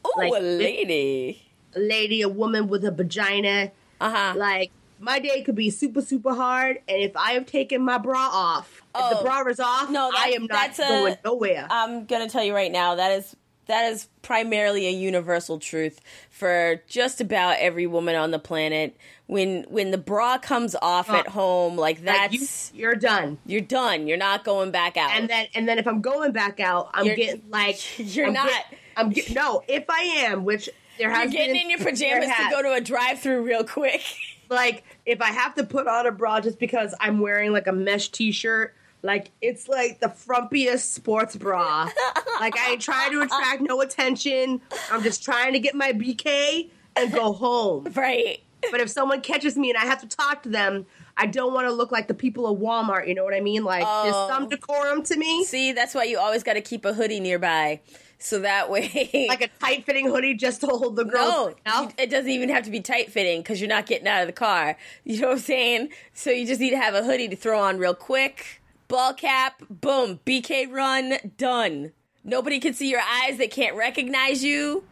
Oh, 0.05 0.13
Like, 0.17 0.33
a 0.41 0.45
lady. 0.45 1.43
a 1.75 1.81
lady 1.81 2.23
a 2.23 2.29
woman 2.29 2.69
with 2.69 2.85
a 2.85 2.93
vagina 2.93 3.73
Uh 4.01 4.11
huh. 4.11 4.33
like 4.37 4.71
my 4.99 5.19
day 5.19 5.43
could 5.43 5.55
be 5.55 5.71
super 5.71 6.01
super 6.03 6.35
hard 6.35 6.79
and 6.89 7.03
if 7.03 7.17
i 7.17 7.33
have 7.33 7.47
taken 7.47 7.83
my 7.83 7.99
bra 7.99 8.29
off 8.33 8.83
if 8.95 9.01
Oh. 9.03 9.17
the 9.19 9.23
bra 9.25 9.43
is 9.47 9.61
off 9.61 9.91
No, 9.91 10.11
i 10.17 10.31
am 10.31 10.47
not 10.47 10.79
a- 10.79 10.83
going 10.83 11.17
nowhere 11.25 11.67
I'm 11.71 12.07
gonna 12.07 12.29
tell 12.29 12.43
you 12.45 12.55
right 12.55 12.73
now 12.73 12.95
that 12.95 13.13
is 13.13 13.37
that 13.67 13.91
is 13.93 14.07
primarily 14.23 14.87
a 14.87 14.91
universal 14.91 15.59
truth 15.59 16.01
for 16.31 16.81
just 16.87 17.21
about 17.21 17.57
every 17.59 17.89
woman 17.89 18.15
on 18.15 18.31
the 18.31 18.39
planet. 18.39 18.97
When 19.27 19.65
when 19.69 19.91
the 19.91 19.99
bra 19.99 20.39
comes 20.39 20.77
off 20.81 21.11
at 21.11 21.27
uh, 21.27 21.31
home, 21.33 21.77
like 21.77 21.97
Like, 21.97 22.05
that's 22.31 22.71
you, 22.73 22.81
you're 22.83 22.95
done 22.95 23.39
you, 23.45 23.59
are 23.59 23.61
done. 23.61 24.07
You're 24.07 24.19
not 24.19 24.45
going 24.45 24.71
back 24.71 24.97
out. 24.97 25.11
and 25.11 25.29
then 25.29 25.47
and 25.57 25.69
then 25.69 25.81
if 25.81 25.89
i'm 25.89 26.01
going 26.01 26.31
back 26.31 26.61
out 26.61 26.91
i'm 26.95 27.07
You're- 27.07 27.17
getting 27.17 27.43
like 27.51 27.99
you're 28.15 28.29
I'm 28.29 28.35
not. 28.35 28.47
get- 28.49 28.79
i'm 28.97 29.11
get, 29.11 29.31
no 29.35 29.65
if 29.67 29.85
i 29.91 30.01
am 30.29 30.45
which 30.45 30.71
there 30.99 31.11
has 31.11 31.25
You're 31.25 31.33
getting 31.33 31.55
been 31.55 31.63
in 31.63 31.71
your 31.71 31.79
pajamas 31.91 32.29
to 32.29 32.49
go 32.53 32.63
to 32.63 32.73
a 32.73 32.81
drive-through 32.81 33.43
real 33.43 33.65
quick. 33.65 34.01
Like 34.49 34.85
if 35.05 35.21
I 35.21 35.27
have 35.33 35.55
to 35.57 35.65
put 35.65 35.87
on 35.87 36.07
a 36.07 36.13
bra 36.13 36.41
just 36.41 36.59
because 36.59 36.95
I'm 37.01 37.21
wearing 37.21 37.53
like 37.53 37.67
a 37.67 37.73
mesh 37.73 38.09
t-shirt, 38.11 38.75
like 39.03 39.31
it's 39.41 39.69
like 39.69 40.01
the 40.01 40.09
frumpiest 40.09 40.93
sports 40.93 41.37
bra. 41.37 41.89
like 42.41 42.57
I 42.59 42.73
ain't 42.73 42.81
trying 42.81 43.13
to 43.13 43.21
attract 43.21 43.63
no 43.63 43.81
attention. 43.81 44.61
I'm 44.91 45.03
just 45.03 45.23
trying 45.23 45.53
to 45.53 45.59
get 45.59 45.75
my 45.75 45.93
BK 45.93 46.71
and 46.97 47.13
go 47.13 47.33
home. 47.33 47.87
right. 47.95 48.41
But 48.71 48.81
if 48.81 48.89
someone 48.91 49.21
catches 49.21 49.57
me 49.57 49.71
and 49.71 49.79
I 49.79 49.85
have 49.85 50.01
to 50.01 50.09
talk 50.09 50.43
to 50.43 50.49
them, 50.49 50.87
I 51.17 51.27
don't 51.27 51.53
want 51.53 51.69
to 51.69 51.73
look 51.73 51.93
like 51.93 52.09
the 52.09 52.15
people 52.15 52.47
of 52.47 52.59
Walmart. 52.59 53.07
You 53.07 53.15
know 53.15 53.23
what 53.23 53.35
I 53.35 53.41
mean? 53.41 53.65
Like 53.65 53.85
Oh. 53.87 54.03
there's 54.03 54.15
some 54.35 54.45
oh. 54.45 54.49
decorum 54.49 55.03
to 55.05 55.17
me. 55.17 55.45
See, 55.45 55.73
that's 55.73 55.95
why 55.95 56.05
you 56.05 56.19
always 56.19 56.43
got 56.43 56.55
to 56.55 56.61
keep 56.61 56.85
a 56.85 56.93
hoodie 56.93 57.21
nearby, 57.21 57.81
so 58.19 58.41
that 58.41 58.71
way, 58.71 59.27
Like 59.29 59.43
a 59.43 59.49
tight 59.49 59.85
fitting 59.85 60.07
hoodie 60.07 60.35
just 60.35 60.61
to 60.63 60.67
hold 60.67 60.97
the 60.97 61.05
girl. 61.05 61.55
No, 61.67 61.91
it 61.99 62.11
doesn't 62.11 62.31
even 62.31 62.49
have 62.49 62.65
to 62.65 62.71
be 62.71 62.81
tight 62.81 63.13
fitting 63.13 63.41
because 63.41 63.61
you're 63.61 63.69
not 63.69 63.87
getting 63.87 64.09
out 64.09 64.23
of 64.23 64.27
the 64.27 64.33
car. 64.33 64.77
You 65.05 65.21
know 65.21 65.29
what 65.29 65.35
I'm 65.35 65.41
saying? 65.41 65.89
So 66.15 66.31
you 66.31 66.47
just 66.47 66.61
need 66.61 66.71
to 66.71 66.79
have 66.79 66.95
a 66.95 67.05
hoodie 67.05 67.29
to 67.29 67.37
throw 67.37 67.61
on 67.61 67.79
real 67.79 67.95
quick. 67.95 68.63
Ball 68.89 69.15
cap, 69.15 69.63
boom, 69.69 70.21
BK 70.25 70.71
run, 70.71 71.19
done. 71.37 71.93
Nobody 72.25 72.59
can 72.61 72.73
see 72.75 72.91
your 72.91 73.01
eyes, 73.01 73.39
they 73.39 73.49
can't 73.49 73.77
recognize 73.77 74.43
you. 74.43 74.85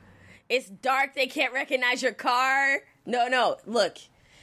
It's 0.48 0.68
dark, 0.68 1.14
they 1.14 1.26
can't 1.26 1.52
recognize 1.52 2.02
your 2.02 2.12
car. 2.12 2.80
No, 3.06 3.28
no. 3.28 3.56
Look, 3.66 3.98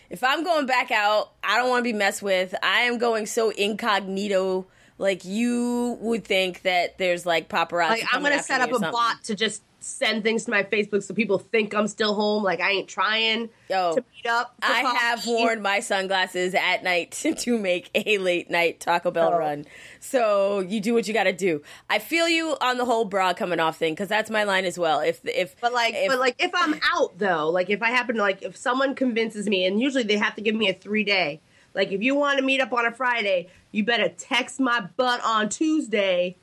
if 0.09 0.23
I'm 0.23 0.43
going 0.43 0.65
back 0.65 0.91
out, 0.91 1.31
I 1.43 1.57
don't 1.57 1.69
want 1.69 1.85
to 1.85 1.91
be 1.91 1.97
messed 1.97 2.21
with. 2.21 2.53
I 2.61 2.81
am 2.81 2.97
going 2.97 3.25
so 3.25 3.49
incognito. 3.51 4.67
Like 5.01 5.25
you 5.25 5.97
would 5.99 6.23
think 6.25 6.61
that 6.61 6.97
there's 6.99 7.25
like 7.25 7.49
paparazzi. 7.49 7.89
Like 7.89 8.03
I'm 8.13 8.21
gonna 8.21 8.41
set 8.43 8.61
up 8.61 8.69
a 8.69 8.73
something. 8.73 8.91
bot 8.91 9.23
to 9.25 9.35
just 9.35 9.63
send 9.83 10.21
things 10.21 10.45
to 10.45 10.51
my 10.51 10.61
Facebook 10.61 11.01
so 11.01 11.11
people 11.15 11.39
think 11.39 11.73
I'm 11.73 11.87
still 11.87 12.13
home. 12.13 12.43
Like 12.43 12.61
I 12.61 12.69
ain't 12.69 12.87
trying 12.87 13.49
Yo, 13.67 13.95
to 13.95 14.05
meet 14.15 14.27
up. 14.29 14.53
I 14.61 14.83
coffee. 14.83 14.97
have 14.99 15.25
worn 15.25 15.61
my 15.63 15.79
sunglasses 15.79 16.53
at 16.53 16.83
night 16.83 17.11
to 17.39 17.57
make 17.57 17.89
a 17.95 18.19
late 18.19 18.51
night 18.51 18.79
Taco 18.79 19.09
Bell 19.09 19.31
Oh. 19.33 19.39
run. 19.39 19.65
So 19.99 20.59
you 20.59 20.79
do 20.79 20.93
what 20.93 21.07
you 21.07 21.15
got 21.15 21.23
to 21.23 21.33
do. 21.33 21.63
I 21.89 21.97
feel 21.97 22.29
you 22.29 22.55
on 22.61 22.77
the 22.77 22.85
whole 22.85 23.05
bra 23.05 23.33
coming 23.33 23.59
off 23.59 23.77
thing 23.77 23.93
because 23.93 24.07
that's 24.07 24.29
my 24.29 24.43
line 24.43 24.65
as 24.65 24.77
well. 24.77 24.99
If 24.99 25.21
if 25.25 25.59
But 25.59 25.73
like, 25.73 25.95
if, 25.95 26.09
but 26.09 26.19
like, 26.19 26.35
if 26.37 26.51
I'm 26.53 26.75
out 26.93 27.17
though, 27.17 27.49
like 27.49 27.71
if 27.71 27.81
I 27.81 27.89
happen 27.89 28.17
to 28.17 28.21
like, 28.21 28.43
if 28.43 28.55
someone 28.55 28.93
convinces 28.93 29.47
me, 29.49 29.65
and 29.65 29.81
usually 29.81 30.03
they 30.03 30.17
have 30.17 30.35
to 30.35 30.41
give 30.43 30.53
me 30.53 30.69
a 30.69 30.73
three 30.75 31.03
day. 31.03 31.41
Like 31.73 31.91
if 31.91 32.01
you 32.01 32.15
want 32.15 32.39
to 32.39 32.43
meet 32.43 32.61
up 32.61 32.73
on 32.73 32.85
a 32.85 32.91
Friday, 32.91 33.47
you 33.71 33.83
better 33.83 34.09
text 34.09 34.59
my 34.59 34.81
butt 34.97 35.21
on 35.23 35.49
Tuesday, 35.49 36.35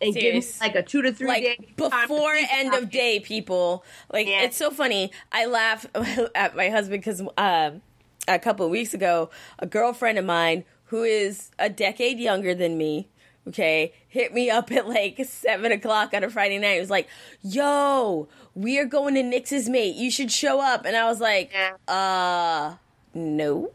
and 0.00 0.14
give 0.14 0.34
me 0.34 0.44
like 0.60 0.74
a 0.74 0.82
two 0.82 1.02
to 1.02 1.12
three 1.12 1.26
like 1.28 1.42
day 1.42 1.58
before 1.76 2.34
end 2.52 2.74
of 2.74 2.90
day 2.90 3.20
people. 3.20 3.84
Like 4.12 4.26
Yeah. 4.26 4.42
it's 4.42 4.56
so 4.56 4.70
funny. 4.70 5.10
I 5.32 5.46
laugh 5.46 5.86
at 6.34 6.54
my 6.56 6.68
husband 6.68 7.00
because 7.02 7.20
um, 7.38 7.80
a 8.28 8.38
couple 8.38 8.66
of 8.66 8.72
weeks 8.72 8.92
ago 8.92 9.30
a 9.58 9.66
girlfriend 9.66 10.18
of 10.18 10.24
mine 10.24 10.64
who 10.86 11.02
is 11.02 11.50
a 11.58 11.68
decade 11.70 12.18
younger 12.18 12.54
than 12.54 12.76
me 12.78 13.08
okay 13.48 13.92
hit 14.08 14.34
me 14.34 14.50
up 14.50 14.72
at 14.72 14.88
like 14.88 15.20
seven 15.24 15.70
o'clock 15.70 16.12
on 16.12 16.24
a 16.24 16.28
friday 16.30 16.58
night. 16.58 16.72
It 16.76 16.80
was 16.80 16.90
like 16.90 17.08
yo 17.42 18.28
we 18.54 18.78
are 18.78 18.84
going 18.84 19.14
to 19.14 19.22
nix's 19.22 19.68
mate. 19.68 19.94
You 19.96 20.10
should 20.10 20.30
show 20.32 20.60
up. 20.60 20.84
And 20.84 20.96
i 20.96 21.04
was 21.06 21.20
like 21.20 21.52
uh 21.88 22.74
no 23.14 23.70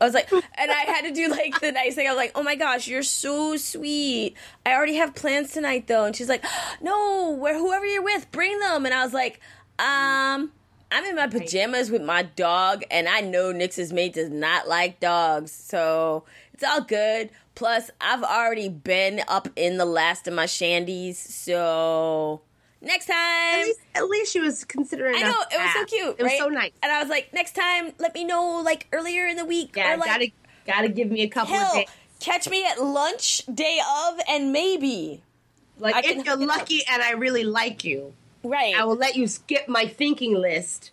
I 0.00 0.04
was 0.04 0.14
like, 0.14 0.30
and 0.32 0.70
I 0.70 0.80
had 0.86 1.02
to 1.02 1.12
do 1.12 1.28
like 1.28 1.60
the 1.60 1.72
nice 1.72 1.94
thing. 1.94 2.06
I 2.06 2.10
was 2.10 2.18
like, 2.18 2.32
oh 2.34 2.42
my 2.42 2.56
gosh, 2.56 2.88
you're 2.88 3.02
so 3.02 3.56
sweet. 3.56 4.36
I 4.66 4.74
already 4.74 4.96
have 4.96 5.14
plans 5.14 5.52
tonight 5.52 5.86
though. 5.86 6.04
And 6.04 6.14
she's 6.14 6.28
like, 6.28 6.44
no, 6.82 7.30
where 7.30 7.58
whoever 7.58 7.86
you're 7.86 8.02
with, 8.02 8.30
bring 8.32 8.58
them. 8.58 8.84
And 8.86 8.94
I 8.94 9.04
was 9.04 9.14
like, 9.14 9.40
um, 9.78 10.52
I'm 10.92 11.04
in 11.04 11.14
my 11.14 11.28
pajamas 11.28 11.90
with 11.90 12.02
my 12.02 12.22
dog, 12.22 12.82
and 12.90 13.08
I 13.08 13.20
know 13.20 13.52
Nix's 13.52 13.92
mate 13.92 14.14
does 14.14 14.28
not 14.28 14.66
like 14.66 14.98
dogs, 14.98 15.52
so 15.52 16.24
it's 16.52 16.64
all 16.64 16.80
good. 16.80 17.30
Plus, 17.54 17.90
I've 18.00 18.24
already 18.24 18.68
been 18.68 19.22
up 19.28 19.48
in 19.54 19.76
the 19.76 19.84
last 19.84 20.26
of 20.26 20.34
my 20.34 20.46
shandies, 20.46 21.14
so 21.14 22.40
next 22.82 23.08
At 23.08 23.14
time. 23.14 23.62
least, 23.66 23.80
at 23.94 24.04
least 24.08 24.32
she 24.32 24.40
was 24.40 24.64
considering. 24.64 25.16
I 25.16 25.22
know 25.22 25.42
it 25.50 25.58
was 25.58 25.72
so 25.72 25.84
cute. 25.84 26.16
It 26.18 26.22
was 26.22 26.38
so 26.38 26.48
nice. 26.48 26.72
And 26.82 26.90
I 26.90 27.00
was 27.00 27.08
like, 27.08 27.32
next 27.32 27.54
time, 27.54 27.92
let 27.98 28.14
me 28.14 28.24
know 28.24 28.62
like 28.64 28.86
earlier 28.92 29.26
in 29.26 29.36
the 29.36 29.44
week. 29.44 29.74
Yeah, 29.76 29.94
or, 29.94 29.96
like, 29.98 30.06
gotta 30.06 30.32
gotta 30.66 30.88
give 30.88 31.10
me 31.10 31.22
a 31.22 31.28
couple 31.28 31.54
of 31.54 31.74
days. 31.74 31.88
catch 32.20 32.48
me 32.48 32.66
at 32.66 32.82
lunch 32.82 33.42
day 33.52 33.80
of, 34.06 34.20
and 34.28 34.52
maybe 34.52 35.22
Like 35.78 35.94
I 35.94 36.00
if 36.04 36.24
you're 36.24 36.36
lucky 36.36 36.82
and 36.90 37.02
I 37.02 37.12
really 37.12 37.44
like 37.44 37.84
you, 37.84 38.12
right. 38.44 38.74
I 38.76 38.84
will 38.84 38.96
let 38.96 39.16
you 39.16 39.26
skip 39.26 39.68
my 39.68 39.86
thinking 39.86 40.34
list. 40.34 40.92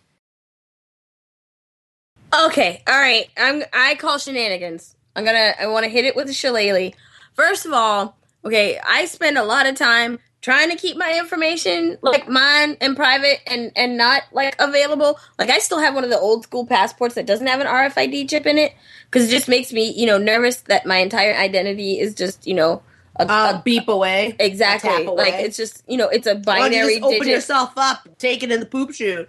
Okay, 2.34 2.82
all 2.86 2.98
right. 2.98 3.28
I'm. 3.36 3.62
I 3.72 3.94
call 3.94 4.18
shenanigans. 4.18 4.96
I'm 5.16 5.24
gonna. 5.24 5.52
I 5.58 5.66
want 5.66 5.84
to 5.84 5.90
hit 5.90 6.04
it 6.04 6.14
with 6.16 6.28
a 6.28 6.32
shillelagh. 6.32 6.92
First 7.34 7.66
of 7.66 7.72
all, 7.72 8.16
okay. 8.44 8.78
I 8.86 9.06
spend 9.06 9.38
a 9.38 9.44
lot 9.44 9.66
of 9.66 9.76
time 9.76 10.18
trying 10.40 10.70
to 10.70 10.76
keep 10.76 10.96
my 10.96 11.18
information 11.18 11.98
like 12.02 12.28
mine 12.28 12.76
and 12.80 12.94
private 12.96 13.40
and 13.46 13.72
and 13.76 13.96
not 13.96 14.22
like 14.32 14.54
available. 14.60 15.18
Like 15.38 15.50
I 15.50 15.58
still 15.58 15.78
have 15.80 15.94
one 15.94 16.04
of 16.04 16.10
the 16.10 16.18
old 16.18 16.44
school 16.44 16.66
passports 16.66 17.14
that 17.16 17.26
doesn't 17.26 17.46
have 17.46 17.60
an 17.60 17.66
RFID 17.66 18.28
chip 18.30 18.46
in 18.46 18.58
it 18.58 18.72
because 19.10 19.26
it 19.26 19.30
just 19.30 19.48
makes 19.48 19.72
me 19.72 19.90
you 19.92 20.06
know 20.06 20.18
nervous 20.18 20.56
that 20.62 20.86
my 20.86 20.96
entire 20.98 21.34
identity 21.34 21.98
is 21.98 22.14
just 22.14 22.46
you 22.46 22.54
know 22.54 22.82
a, 23.16 23.22
Uh, 23.30 23.52
a- 23.58 23.62
beep 23.64 23.88
away. 23.88 24.36
exactly 24.38 25.04
away. 25.04 25.16
like 25.24 25.34
it's 25.34 25.56
just 25.56 25.82
you 25.88 25.96
know 25.96 26.08
it's 26.08 26.26
a 26.26 26.34
don't 26.34 26.38
you 26.40 26.44
binary 26.44 26.94
just 26.94 27.02
open 27.02 27.18
digit. 27.18 27.34
yourself 27.34 27.72
up, 27.76 28.08
take 28.18 28.42
it 28.44 28.52
in 28.52 28.60
the 28.60 28.66
poop 28.66 28.92
chute. 28.94 29.28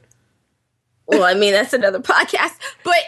well, 1.08 1.24
I 1.24 1.34
mean, 1.34 1.54
that's 1.54 1.74
another 1.74 2.00
podcast. 2.14 2.54
But 2.84 3.00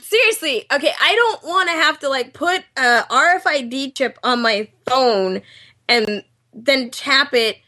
seriously, 0.00 0.66
okay, 0.72 0.92
I 1.00 1.14
don't 1.16 1.42
want 1.44 1.68
to 1.68 1.74
have 1.74 1.98
to 2.00 2.08
like 2.08 2.32
put 2.32 2.62
a 2.76 3.02
RFID 3.10 3.94
chip 3.96 4.18
on 4.22 4.40
my 4.40 4.68
phone 4.86 5.42
and 5.88 6.22
then 6.54 6.90
tap 6.90 7.34
it 7.34 7.58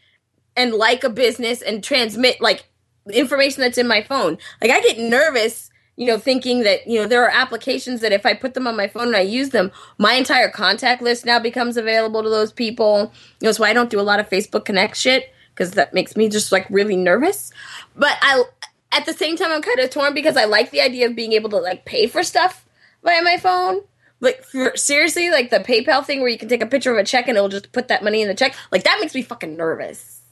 and 0.56 0.72
like 0.72 1.04
a 1.04 1.10
business 1.10 1.60
and 1.62 1.82
transmit 1.82 2.40
like 2.40 2.64
information 3.12 3.60
that's 3.60 3.78
in 3.78 3.88
my 3.88 4.02
phone. 4.02 4.38
Like 4.60 4.70
I 4.70 4.80
get 4.80 4.98
nervous, 4.98 5.70
you 5.96 6.06
know, 6.06 6.18
thinking 6.18 6.62
that, 6.62 6.86
you 6.86 7.00
know, 7.00 7.06
there 7.06 7.24
are 7.24 7.30
applications 7.30 8.00
that 8.00 8.12
if 8.12 8.24
I 8.24 8.34
put 8.34 8.54
them 8.54 8.66
on 8.66 8.76
my 8.76 8.88
phone 8.88 9.08
and 9.08 9.16
I 9.16 9.20
use 9.20 9.50
them, 9.50 9.70
my 9.98 10.14
entire 10.14 10.48
contact 10.48 11.02
list 11.02 11.24
now 11.24 11.38
becomes 11.38 11.76
available 11.76 12.22
to 12.22 12.28
those 12.28 12.52
people. 12.52 13.12
You 13.40 13.46
know, 13.46 13.52
so 13.52 13.64
I 13.64 13.72
don't 13.72 13.90
do 13.90 14.00
a 14.00 14.02
lot 14.02 14.20
of 14.20 14.28
Facebook 14.28 14.64
Connect 14.64 14.96
shit 14.96 15.32
because 15.50 15.72
that 15.72 15.94
makes 15.94 16.16
me 16.16 16.28
just 16.28 16.52
like 16.52 16.66
really 16.70 16.96
nervous. 16.96 17.52
But 17.94 18.16
I 18.20 18.44
at 18.92 19.06
the 19.06 19.12
same 19.12 19.36
time 19.36 19.50
I'm 19.50 19.62
kind 19.62 19.80
of 19.80 19.90
torn 19.90 20.14
because 20.14 20.36
I 20.36 20.44
like 20.44 20.70
the 20.70 20.80
idea 20.80 21.06
of 21.06 21.16
being 21.16 21.32
able 21.32 21.50
to 21.50 21.58
like 21.58 21.84
pay 21.84 22.06
for 22.06 22.22
stuff 22.22 22.66
via 23.02 23.22
my 23.22 23.36
phone. 23.36 23.82
Like 24.20 24.44
for, 24.44 24.76
seriously, 24.76 25.30
like 25.30 25.50
the 25.50 25.58
PayPal 25.58 26.04
thing 26.04 26.20
where 26.20 26.30
you 26.30 26.38
can 26.38 26.48
take 26.48 26.62
a 26.62 26.66
picture 26.66 26.90
of 26.90 26.98
a 26.98 27.04
check 27.04 27.28
and 27.28 27.36
it'll 27.36 27.50
just 27.50 27.72
put 27.72 27.88
that 27.88 28.02
money 28.02 28.22
in 28.22 28.28
the 28.28 28.34
check. 28.34 28.54
Like 28.72 28.84
that 28.84 28.98
makes 29.00 29.14
me 29.14 29.22
fucking 29.22 29.56
nervous. 29.56 30.22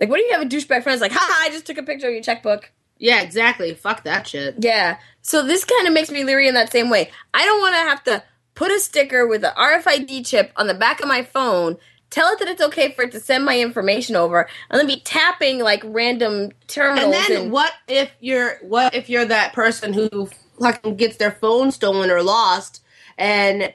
Like, 0.00 0.08
what 0.08 0.16
do 0.16 0.24
you 0.24 0.32
have 0.32 0.42
a 0.42 0.46
douchebag 0.46 0.82
friend 0.82 0.86
that's 0.86 1.00
like, 1.00 1.12
"Ha, 1.12 1.42
I 1.42 1.50
just 1.50 1.66
took 1.66 1.78
a 1.78 1.82
picture 1.82 2.08
of 2.08 2.12
your 2.14 2.22
checkbook." 2.22 2.70
Yeah, 2.98 3.22
exactly. 3.22 3.74
Fuck 3.74 4.04
that 4.04 4.26
shit. 4.26 4.56
Yeah. 4.58 4.98
So 5.22 5.44
this 5.44 5.64
kind 5.64 5.86
of 5.86 5.94
makes 5.94 6.10
me 6.10 6.24
leery 6.24 6.48
in 6.48 6.54
that 6.54 6.72
same 6.72 6.90
way. 6.90 7.10
I 7.32 7.44
don't 7.44 7.60
want 7.60 7.74
to 7.74 7.80
have 7.80 8.04
to 8.04 8.22
put 8.54 8.70
a 8.70 8.78
sticker 8.78 9.26
with 9.26 9.44
an 9.44 9.52
RFID 9.56 10.26
chip 10.26 10.52
on 10.56 10.66
the 10.66 10.74
back 10.74 11.00
of 11.00 11.08
my 11.08 11.22
phone, 11.22 11.76
tell 12.10 12.28
it 12.32 12.38
that 12.38 12.48
it's 12.48 12.62
okay 12.62 12.92
for 12.92 13.02
it 13.02 13.12
to 13.12 13.20
send 13.20 13.44
my 13.44 13.58
information 13.58 14.16
over, 14.16 14.48
and 14.70 14.78
then 14.78 14.86
be 14.86 15.00
tapping 15.00 15.58
like 15.58 15.82
random 15.84 16.52
terminals. 16.66 17.14
And 17.14 17.36
then 17.36 17.50
what 17.50 17.72
if 17.88 18.10
you're 18.20 18.58
what 18.62 18.94
if 18.94 19.08
you're 19.08 19.24
that 19.24 19.52
person 19.52 19.92
who 19.92 20.28
fucking 20.60 20.96
gets 20.96 21.16
their 21.16 21.32
phone 21.32 21.72
stolen 21.72 22.10
or 22.10 22.22
lost 22.22 22.80
and 23.18 23.72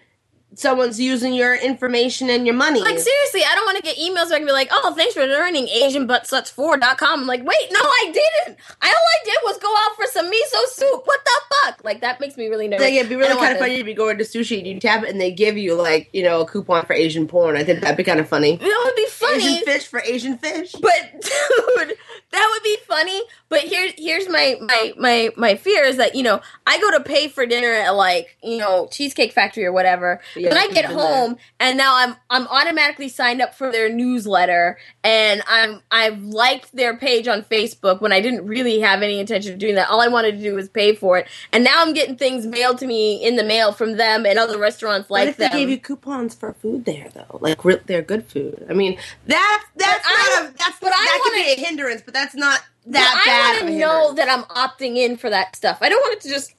someone's 0.56 1.00
using 1.00 1.34
your 1.34 1.56
information 1.56 2.30
and 2.30 2.46
your 2.46 2.56
money? 2.56 2.82
Like 2.82 3.00
seriously, 3.00 3.42
I 3.44 3.56
don't 3.56 3.66
want 3.66 3.78
to 3.78 3.84
get 3.84 3.98
emails 3.98 4.30
where 4.30 4.36
I 4.36 4.40
can 4.40 4.48
be 4.48 4.52
like, 4.52 4.70
"Oh, 4.72 4.94
thanks 4.96 5.14
for 5.14 5.22
returning 5.22 5.68
AsianButtSuts4.com." 5.68 7.20
I'm 7.22 7.28
like, 7.28 7.44
wait, 7.44 7.72
no, 7.72 7.80
I 7.80 8.06
didn't. 8.06 8.58
I, 8.82 8.88
all 8.88 8.94
I 8.94 9.26
did 9.26 9.38
was 9.44 9.58
go 9.58 9.74
out 9.78 9.96
for 9.96 10.06
some 10.08 10.26
miso 10.26 10.66
soup. 10.70 11.02
What 11.06 11.20
the 11.24 11.42
fuck? 11.66 11.84
Like 11.84 12.02
that 12.02 12.20
makes 12.20 12.38
me 12.38 12.48
really 12.48 12.68
nervous. 12.68 12.86
Like, 12.86 12.94
it'd 12.94 13.10
be 13.10 13.16
really 13.16 13.36
kind 13.36 13.54
of 13.54 13.60
funny 13.60 13.76
if 13.76 13.88
you 13.88 13.94
go 13.94 14.10
into 14.10 14.24
sushi 14.24 14.58
and 14.58 14.68
you 14.68 14.80
tap 14.80 15.04
it 15.04 15.10
and 15.10 15.20
they 15.20 15.32
give 15.32 15.58
you 15.58 15.76
like 15.76 16.10
you 16.14 16.24
know 16.24 16.42
a 16.42 16.46
coupon 16.46 16.86
for 16.86 16.94
Asian 16.94 17.28
porn. 17.28 17.56
I 17.56 17.64
think 17.64 17.82
that'd 17.82 17.98
be 17.98 18.04
kind 18.04 18.20
of 18.20 18.28
funny. 18.28 18.58
That 18.58 18.82
would 18.86 18.96
be 18.96 19.08
funny. 19.08 19.56
Asian 19.56 19.66
fish 19.66 19.88
for 19.88 20.02
Asian 20.02 20.38
fish. 20.38 20.74
But 20.74 21.22
dude, 21.22 21.98
that 22.32 22.50
would 22.54 22.64
be 22.64 22.78
funny. 22.88 23.22
But 23.50 23.62
here, 23.62 23.92
here's 23.98 24.30
my 24.30 24.58
my 24.62 24.94
my 24.98 25.30
my 25.36 25.56
fear 25.56 25.84
is 25.84 25.98
that 25.98 26.14
you 26.16 26.22
know 26.22 26.40
I 26.68 26.80
go 26.80 26.92
to 26.92 27.04
pay 27.04 27.28
for 27.28 27.46
dinner 27.48 27.72
at 27.74 27.90
like 27.96 28.38
you 28.44 28.58
know 28.58 28.88
Cheesecake 28.92 29.32
Factory 29.34 29.66
or 29.66 29.72
whatever. 29.72 30.22
Yeah, 30.36 30.54
I 30.54 30.68
get 30.70 30.86
home 30.86 31.38
and 31.60 31.78
now 31.78 31.96
I'm 31.96 32.16
I'm 32.30 32.48
automatically 32.48 33.10
signed 33.10 33.42
up 33.42 33.56
for 33.56 33.72
their 33.72 33.90
newsletter 33.92 34.78
and 35.04 35.42
I'm 35.48 35.82
I've 35.90 36.22
liked 36.22 36.76
their 36.76 36.96
page 36.96 37.28
on 37.28 37.42
Facebook 37.42 38.02
when 38.02 38.12
I 38.12 38.22
didn't 38.22 38.46
really 38.46 38.80
have 38.82 39.02
any 39.02 39.20
intention 39.20 39.54
of 39.54 39.58
doing 39.60 39.74
that. 39.76 39.90
All 39.90 40.00
I 40.02 40.08
wanted 40.10 40.34
to 40.38 40.44
do 40.44 40.54
was 40.54 40.70
pay 40.70 40.94
for 40.94 41.18
it, 41.18 41.28
and 41.52 41.64
now 41.64 41.82
I'm 41.82 41.94
getting 41.94 42.18
things 42.18 42.46
mailed 42.46 42.78
to 42.80 42.86
me 42.86 43.16
in 43.26 43.36
the 43.36 43.44
mail 43.44 43.72
from 43.72 43.98
them 43.98 44.28
and 44.28 44.38
other 44.38 44.60
restaurants 44.60 45.10
What 45.10 45.22
like 45.22 45.30
if 45.30 45.38
they 45.38 45.50
gave 45.50 45.70
you 45.70 45.80
coupons 45.80 46.36
for 46.36 46.54
food 46.54 46.86
there 46.86 47.10
though? 47.16 47.40
Like 47.42 47.66
re- 47.66 47.80
they're 47.88 48.04
good 48.04 48.26
food. 48.28 48.64
I 48.70 48.74
mean, 48.74 49.00
that 49.26 49.66
that's 49.76 50.04
But 50.04 50.14
I- 50.14 50.42
not 50.44 50.50
a 50.52 50.58
that's 50.58 50.80
but 50.80 50.92
I 50.94 51.06
that 51.06 51.20
wanna- 51.26 51.44
could 51.44 51.56
be 51.56 51.62
a 51.62 51.66
hindrance, 51.66 52.02
but 52.04 52.14
that's 52.14 52.19
not 52.36 52.62
But 52.86 52.94
that 52.94 53.24
bad. 53.26 53.56
I 53.56 53.58
of 53.58 53.64
want 53.64 53.74
to 53.74 53.80
know 53.80 54.14
that 54.16 54.30
I'm 54.30 54.44
opting 54.46 54.98
in 54.98 55.18
for 55.18 55.30
that 55.30 55.56
stuff. 55.56 55.80
I 55.82 55.90
don't 55.90 56.00
want 56.02 56.14
it 56.18 56.22
to 56.22 56.30
just 56.30 56.54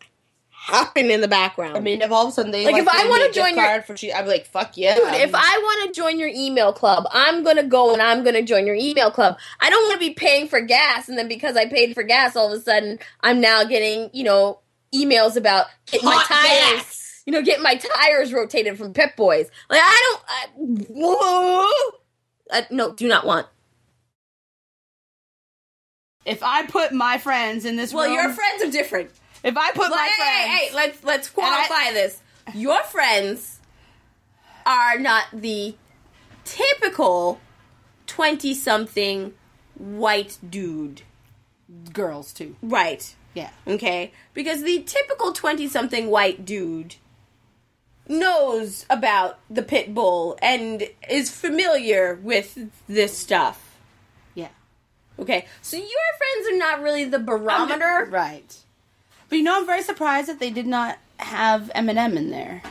happen 0.52 1.10
in 1.10 1.20
the 1.22 1.28
background. 1.28 1.76
I 1.76 1.80
mean, 1.80 2.02
if 2.02 2.10
all 2.12 2.24
of 2.26 2.28
a 2.28 2.32
sudden 2.32 2.52
they 2.52 2.64
Like, 2.66 2.76
if 2.76 2.86
I 2.86 3.08
wanna 3.08 3.32
join 3.32 3.56
your- 3.56 3.64
card 3.64 3.84
for 3.86 3.94
che- 3.94 4.12
I'd 4.12 4.22
be 4.22 4.28
like, 4.30 4.46
fuck 4.46 4.76
yeah. 4.76 4.94
Dude, 4.94 5.14
if 5.14 5.34
I 5.34 5.58
want 5.62 5.88
to 5.94 5.98
join 6.00 6.18
your 6.18 6.28
email 6.32 6.72
club, 6.72 7.06
I'm 7.10 7.42
going 7.42 7.56
to 7.56 7.62
go 7.62 7.92
and 7.92 8.02
I'm 8.02 8.22
going 8.22 8.34
to 8.34 8.42
join 8.42 8.66
your 8.66 8.76
email 8.76 9.10
club. 9.10 9.38
I 9.58 9.70
don't 9.70 9.82
want 9.84 9.94
to 9.94 10.06
be 10.06 10.12
paying 10.12 10.48
for 10.48 10.60
gas 10.60 11.08
and 11.08 11.16
then 11.16 11.28
because 11.28 11.56
I 11.56 11.66
paid 11.66 11.94
for 11.94 12.02
gas, 12.02 12.36
all 12.36 12.52
of 12.52 12.58
a 12.58 12.62
sudden 12.62 12.98
I'm 13.22 13.40
now 13.40 13.64
getting, 13.64 14.10
you 14.12 14.22
know, 14.22 14.60
emails 14.94 15.36
about 15.36 15.66
getting 15.86 16.04
my 16.08 16.22
tires. 16.26 16.72
gas. 16.82 17.22
You 17.26 17.32
know, 17.32 17.42
getting 17.42 17.62
my 17.62 17.76
tires 17.76 18.32
rotated 18.32 18.76
from 18.76 18.92
Pep 18.92 19.16
Boys. 19.16 19.48
Like, 19.68 19.80
I 19.82 20.18
don't. 20.18 20.22
I, 20.28 20.84
whoa. 20.92 21.98
I, 22.52 22.66
no, 22.70 22.92
do 22.92 23.06
not 23.08 23.24
want. 23.26 23.46
If 26.24 26.42
I 26.42 26.66
put 26.66 26.92
my 26.92 27.18
friends 27.18 27.64
in 27.64 27.76
this 27.76 27.92
Well, 27.94 28.04
room, 28.06 28.14
your 28.14 28.32
friends 28.32 28.62
are 28.62 28.70
different. 28.70 29.10
if 29.42 29.56
I 29.56 29.68
put 29.70 29.78
Well, 29.78 29.90
my 29.90 30.06
hey, 30.06 30.22
friends, 30.22 30.46
hey, 30.50 30.66
hey, 30.68 30.74
let's 30.74 31.04
let's 31.04 31.28
And 31.36 31.44
I- 31.46 31.66
qualify 31.66 31.92
this. 31.92 32.20
Your 32.54 32.82
friends 32.84 33.58
are 34.66 34.98
not 34.98 35.24
the 35.32 35.74
typical 36.44 37.40
twenty-something 38.06 39.32
white 39.74 40.38
dude. 40.48 41.02
girls 41.92 42.32
too. 42.32 42.56
Right. 42.60 43.14
Yeah. 43.32 43.50
Okay? 43.66 44.12
Because 44.34 44.62
the 44.64 44.82
typical 44.82 45.32
20 45.32 45.68
something 45.68 46.08
white 46.10 46.44
dude 46.44 46.96
knows 48.08 48.84
about 48.90 49.38
the 49.48 49.62
pit 49.62 49.94
bull 49.94 50.36
and 50.42 50.82
is 51.08 51.30
familiar 51.30 52.16
with 52.16 52.58
this 52.88 53.16
stuff. 53.16 53.69
Okay? 55.20 55.46
So 55.62 55.76
your 55.76 55.86
friends 55.86 56.48
are 56.54 56.56
not 56.58 56.82
really 56.82 57.04
the 57.04 57.18
barometer. 57.18 58.08
Right. 58.10 58.56
But 59.28 59.38
you 59.38 59.44
know, 59.44 59.56
I'm 59.58 59.66
very 59.66 59.82
surprised 59.82 60.28
that 60.28 60.40
they 60.40 60.50
did 60.50 60.66
not 60.66 60.98
have 61.18 61.70
Eminem 61.74 62.16
in 62.16 62.30
there. 62.30 62.62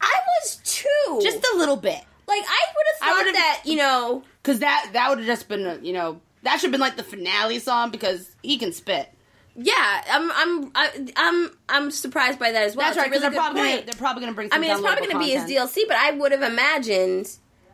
I 0.00 0.20
was 0.26 0.56
too. 0.64 1.20
Just 1.22 1.44
a 1.54 1.56
little 1.56 1.76
bit. 1.76 2.00
like 2.26 2.42
I 2.42 2.60
would 2.74 2.86
have 2.92 3.08
thought 3.08 3.24
would've- 3.24 3.34
that, 3.34 3.62
you 3.64 3.76
know, 3.76 4.22
Because 4.42 4.60
that, 4.60 4.90
that 4.92 5.08
would 5.10 5.18
have 5.18 5.26
just 5.26 5.48
been, 5.48 5.66
uh, 5.66 5.78
you 5.82 5.92
know, 5.92 6.20
that 6.42 6.54
should 6.60 6.68
have 6.68 6.72
been 6.72 6.80
like 6.80 6.96
the 6.96 7.02
finale 7.02 7.58
song 7.58 7.90
because 7.90 8.34
he 8.42 8.58
can 8.58 8.72
spit. 8.72 9.08
yeah, 9.56 10.04
I'm 10.08 10.30
I'm 10.32 10.70
I, 10.74 11.12
I'm 11.16 11.50
I'm 11.68 11.90
surprised 11.90 12.38
by 12.38 12.52
that 12.52 12.62
as 12.62 12.76
well. 12.76 12.86
That's 12.86 12.96
right, 12.96 13.10
because 13.10 13.22
really 13.22 13.34
they're, 13.34 13.40
probably 13.40 13.60
gonna, 13.62 13.82
they're 13.82 13.94
probably 13.94 14.20
going 14.20 14.32
to 14.32 14.36
bring 14.36 14.48
I 14.52 14.58
mean, 14.58 14.70
it's 14.70 14.80
probably 14.80 15.08
going 15.08 15.18
to 15.18 15.26
be 15.26 15.32
his 15.32 15.50
DLC, 15.50 15.82
but 15.88 15.96
I 15.96 16.12
would 16.12 16.30
have 16.30 16.42
imagined 16.42 17.28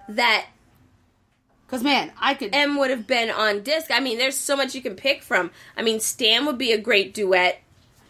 that 0.09 0.46
Because, 1.75 1.85
man, 1.85 2.12
I 2.20 2.35
could. 2.35 2.55
M 2.55 2.79
would 2.79 2.91
have 2.91 3.07
been 3.07 3.31
on 3.31 3.62
disc. 3.62 3.91
I 3.91 3.99
mean, 3.99 4.16
there's 4.18 4.37
so 4.37 4.57
much 4.57 4.75
you 4.77 4.81
can 4.83 4.95
pick 4.95 5.22
from. 5.22 5.51
I 5.77 5.83
mean, 5.83 5.99
Stan 5.99 6.47
would 6.47 6.57
be 6.57 6.70
a 6.70 6.79
great 6.79 7.12
duet 7.12 7.61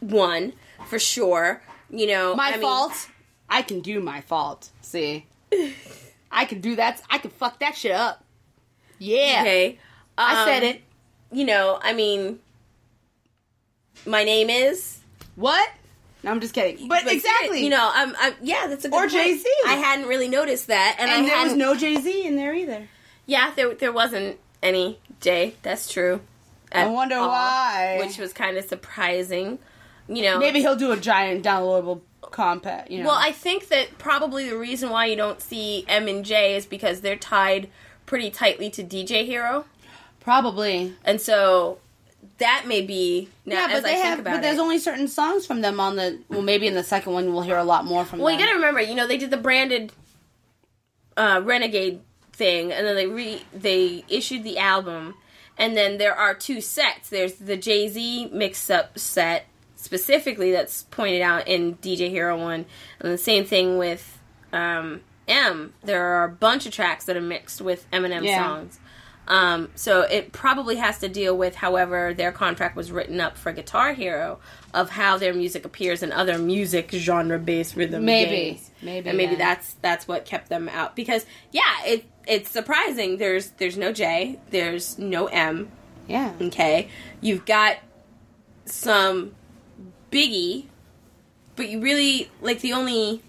one 0.01 0.53
for 0.89 0.99
sure. 0.99 1.62
You 1.89 2.07
know, 2.07 2.35
my 2.35 2.49
I 2.49 2.53
mean- 2.53 2.61
fault. 2.61 3.09
I 3.49 3.62
can 3.62 3.81
do 3.81 4.01
my 4.01 4.21
fault. 4.21 4.71
See, 4.83 5.27
I 6.33 6.45
can 6.45 6.61
do 6.61 6.77
that. 6.77 7.01
I 7.09 7.19
can 7.19 7.31
fuck 7.31 7.61
that 7.61 7.77
shit 7.77 7.93
up. 7.93 8.23
Yeah, 8.99 9.39
Okay, 9.43 9.79
I 10.19 10.41
Um, 10.43 10.47
said 10.49 10.62
it. 10.62 10.83
You 11.33 11.45
know, 11.45 11.79
I 11.83 11.93
mean, 11.95 12.41
my 14.07 14.25
name 14.25 14.51
is. 14.51 14.99
What? 15.37 15.69
No, 16.23 16.31
I'm 16.31 16.41
just 16.41 16.55
kidding. 16.55 16.89
But, 16.89 17.07
exactly, 17.11 17.62
You 17.65 17.71
know, 17.71 17.91
I'm. 17.95 18.15
I'm 18.19 18.35
yeah, 18.43 18.67
that's 18.67 18.85
a 18.85 18.89
good 18.89 18.97
Or 18.97 19.01
point. 19.01 19.12
Jay-Z. 19.12 19.45
I 19.67 19.75
hadn't 19.75 20.07
really 20.09 20.29
noticed 20.29 20.67
that, 20.69 20.97
and, 20.99 21.11
and 21.11 21.27
I 21.27 21.29
there 21.31 21.45
was 21.45 21.55
no 21.55 21.75
Jay 21.75 21.97
Z 22.01 22.27
in 22.27 22.37
there 22.37 22.55
either. 22.55 22.89
Yeah, 23.27 23.53
there 23.55 23.75
there 23.75 23.93
wasn't 23.93 24.39
any 24.62 24.99
Jay. 25.20 25.55
That's 25.62 25.91
true. 25.91 26.20
I 26.72 26.87
wonder 26.89 27.14
all, 27.16 27.29
why. 27.29 27.99
which 28.05 28.18
was 28.18 28.33
kind 28.33 28.57
of 28.57 28.64
surprising. 28.64 29.59
You 30.09 30.22
know, 30.22 30.39
Maybe 30.39 30.61
he'll 30.61 30.77
do 30.77 30.91
a 30.91 30.97
giant 30.97 31.45
downloadable 31.45 32.01
compact. 32.20 32.91
You 32.91 32.99
know. 33.03 33.11
Well, 33.11 33.18
I 33.18 33.31
think 33.33 33.68
that 33.68 33.97
probably 33.99 34.49
the 34.51 34.59
reason 34.59 34.91
why 34.91 35.07
you 35.07 35.16
don't 35.16 35.41
see 35.41 35.85
M 35.89 36.09
and 36.09 36.25
J 36.25 36.57
is 36.57 36.66
because 36.66 37.01
they're 37.01 37.16
tied 37.16 37.68
pretty 38.07 38.31
tightly 38.31 38.68
to 38.70 38.83
DJ 38.83 39.25
Hero, 39.25 39.64
probably. 40.20 40.95
and 41.05 41.20
so 41.20 41.79
that 42.39 42.64
may 42.66 42.83
be 42.83 43.29
now 43.47 43.66
Yeah, 43.66 43.66
as 43.77 43.83
but 43.83 43.89
they 43.89 43.95
have. 44.01 44.25
But 44.25 44.43
there's 44.43 44.59
it. 44.59 44.61
only 44.61 44.79
certain 44.79 45.09
songs 45.09 45.47
from 45.47 45.61
them 45.62 45.79
on 45.81 45.97
the. 45.97 46.18
Well, 46.29 46.43
maybe 46.43 46.66
in 46.66 46.75
the 46.75 46.83
second 46.83 47.12
one 47.12 47.33
we'll 47.33 47.43
hear 47.43 47.57
a 47.57 47.64
lot 47.64 47.85
more 47.85 48.05
from 48.05 48.18
well, 48.18 48.29
them. 48.33 48.41
you 48.41 48.45
gotta 48.47 48.57
remember, 48.57 48.81
you 48.81 48.95
know, 48.95 49.07
they 49.07 49.16
did 49.16 49.31
the 49.31 49.37
branded 49.39 49.93
uh, 51.16 51.41
Renegade 51.45 52.01
thing, 52.35 52.72
and 52.72 52.87
then 52.87 52.95
they 52.97 53.07
re 53.07 53.43
they 53.53 54.05
issued 54.09 54.45
the 54.45 54.59
album, 54.59 55.14
and 55.57 55.76
then 55.76 55.99
there 55.99 56.14
are 56.14 56.35
two 56.35 56.61
sets. 56.61 57.09
There's 57.09 57.35
the 57.35 57.57
Jay 57.57 57.89
Z 57.89 58.30
mix 58.32 58.68
up 58.70 58.99
set 58.99 59.47
specifically 59.76 60.51
that's 60.51 60.85
pointed 60.85 61.20
out 61.22 61.47
in 61.47 61.76
DJ 61.76 62.09
Hero 62.11 62.39
one, 62.41 62.66
and 63.01 63.12
the 63.12 63.18
same 63.18 63.45
thing 63.45 63.78
with 63.78 64.18
um, 64.53 65.01
M. 65.28 65.72
There 65.82 66.03
are 66.05 66.24
a 66.24 66.28
bunch 66.28 66.66
of 66.66 66.72
tracks 66.72 67.05
that 67.07 67.16
are 67.16 67.20
mixed 67.20 67.61
with 67.61 67.91
Eminem 67.91 68.24
Yeah. 68.24 68.39
songs. 68.45 68.78
Um, 69.27 69.70
so 69.75 70.03
it 70.03 70.33
probably 70.33 70.77
has 70.77 70.99
to 70.99 71.09
deal 71.09 71.37
with 71.37 71.55
however 71.55 72.12
their 72.12 72.31
contract 72.31 72.77
was 72.77 72.93
written 72.93 73.20
up 73.20 73.39
for 73.39 73.53
Guitar 73.53 73.95
Hero 73.95 74.39
of 74.75 74.91
how 74.91 75.16
their 75.16 75.33
music 75.33 75.64
appears 75.64 76.03
in 76.03 76.12
other 76.12 76.37
music 76.39 76.91
genre 76.93 77.39
based 77.39 77.75
rhythm 77.75 78.05
Maybe. 78.05 78.31
games. 78.53 78.70
Maybe, 78.83 79.09
and 79.09 79.16
maybe 79.16 79.33
yeah. 79.33 79.39
that's 79.39 79.75
that's 79.81 80.07
what 80.07 80.27
kept 80.27 80.51
them 80.51 80.68
out 80.68 80.95
because 80.95 81.25
yeah 81.53 81.62
it 81.87 82.05
it's 82.27 82.51
surprising 82.51 83.16
there's 83.16 83.49
there's 83.53 83.79
no 83.79 83.93
J 83.93 84.39
there's 84.51 84.99
no 84.99 85.27
M 85.29 85.70
Yeah. 86.07 86.33
okay 86.39 86.89
you've 87.22 87.47
got 87.47 87.79
some 88.66 89.35
Biggie 90.12 90.66
but 91.57 91.68
you 91.70 91.81
really 91.81 92.31
like 92.43 92.61
the 92.61 92.75
only 92.75 93.22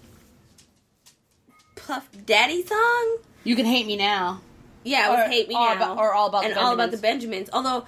Puff 1.76 2.10
Daddy 2.26 2.66
song 2.66 3.18
You 3.46 3.56
can 3.56 3.66
hate 3.66 3.86
me 3.86 3.96
now. 3.96 4.42
Yeah, 4.86 5.08
it 5.08 5.10
was 5.18 5.26
Or 5.28 5.30
Hate 5.30 5.50
Me 5.50 5.56
All 5.56 5.66
Now. 5.70 5.76
About- 5.76 5.98
or 5.98 6.14
All 6.14 6.28
About 6.28 6.44
the 6.44 6.50
and 6.52 6.58
All 6.58 6.74
About 6.74 6.92
the 6.92 6.98
Benjamins. 6.98 7.50
Although 7.52 7.86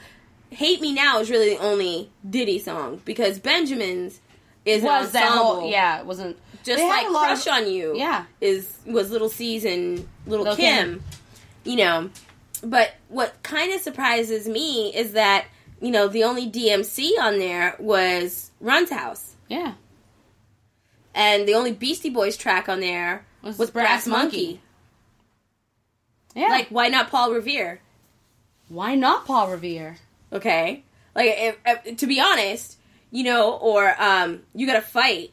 Hate 0.49 0.81
Me 0.81 0.93
Now 0.93 1.19
is 1.19 1.29
really 1.29 1.51
the 1.51 1.59
only 1.61 2.09
Diddy 2.29 2.59
song 2.59 3.01
because 3.05 3.39
Benjamins 3.39 4.19
is 4.65 4.83
Was 4.83 5.11
that 5.13 5.29
whole? 5.29 5.69
Yeah, 5.69 5.99
it 5.99 6.05
wasn't. 6.05 6.37
Just 6.63 6.83
like 6.83 7.07
Crush 7.07 7.47
of- 7.47 7.53
on 7.53 7.71
You 7.71 7.95
Yeah. 7.95 8.25
is 8.41 8.67
was 8.85 9.09
Lil' 9.11 9.29
Cease 9.29 9.63
and 9.63 10.05
Little, 10.25 10.45
Lil' 10.45 10.55
Kim. 10.57 10.75
Kim. 10.85 11.03
You 11.63 11.75
know. 11.77 12.09
But 12.63 12.95
what 13.09 13.41
kind 13.43 13.71
of 13.71 13.79
surprises 13.81 14.47
me 14.47 14.91
is 14.93 15.11
that, 15.13 15.45
you 15.79 15.91
know, 15.91 16.07
the 16.07 16.23
only 16.23 16.47
DMC 16.47 17.11
on 17.21 17.37
there 17.37 17.75
was 17.79 18.49
Run's 18.59 18.89
House. 18.89 19.35
Yeah. 19.47 19.73
And 21.13 21.47
the 21.47 21.53
only 21.53 21.71
Beastie 21.71 22.09
Boys 22.09 22.35
track 22.37 22.67
on 22.69 22.79
there 22.79 23.25
Was 23.43 23.57
was, 23.57 23.69
Brass 23.71 24.05
Brass, 24.05 24.07
Monkey. 24.07 24.37
Monkey. 24.45 24.61
Yeah. 26.37 26.47
Like, 26.49 26.67
why 26.69 26.87
not 26.89 27.09
Paul 27.09 27.33
Revere? 27.33 27.79
why 28.69 28.95
not 28.95 29.25
Paul 29.25 29.49
Revere? 29.49 29.97
Okay, 30.31 30.83
like 31.15 31.33
if, 31.37 31.57
if, 31.65 31.97
to 31.97 32.05
be 32.07 32.19
honest, 32.19 32.77
you 33.11 33.23
know, 33.23 33.53
or 33.53 33.95
um, 34.01 34.41
you 34.53 34.67
gotta 34.67 34.81
fight. 34.81 35.31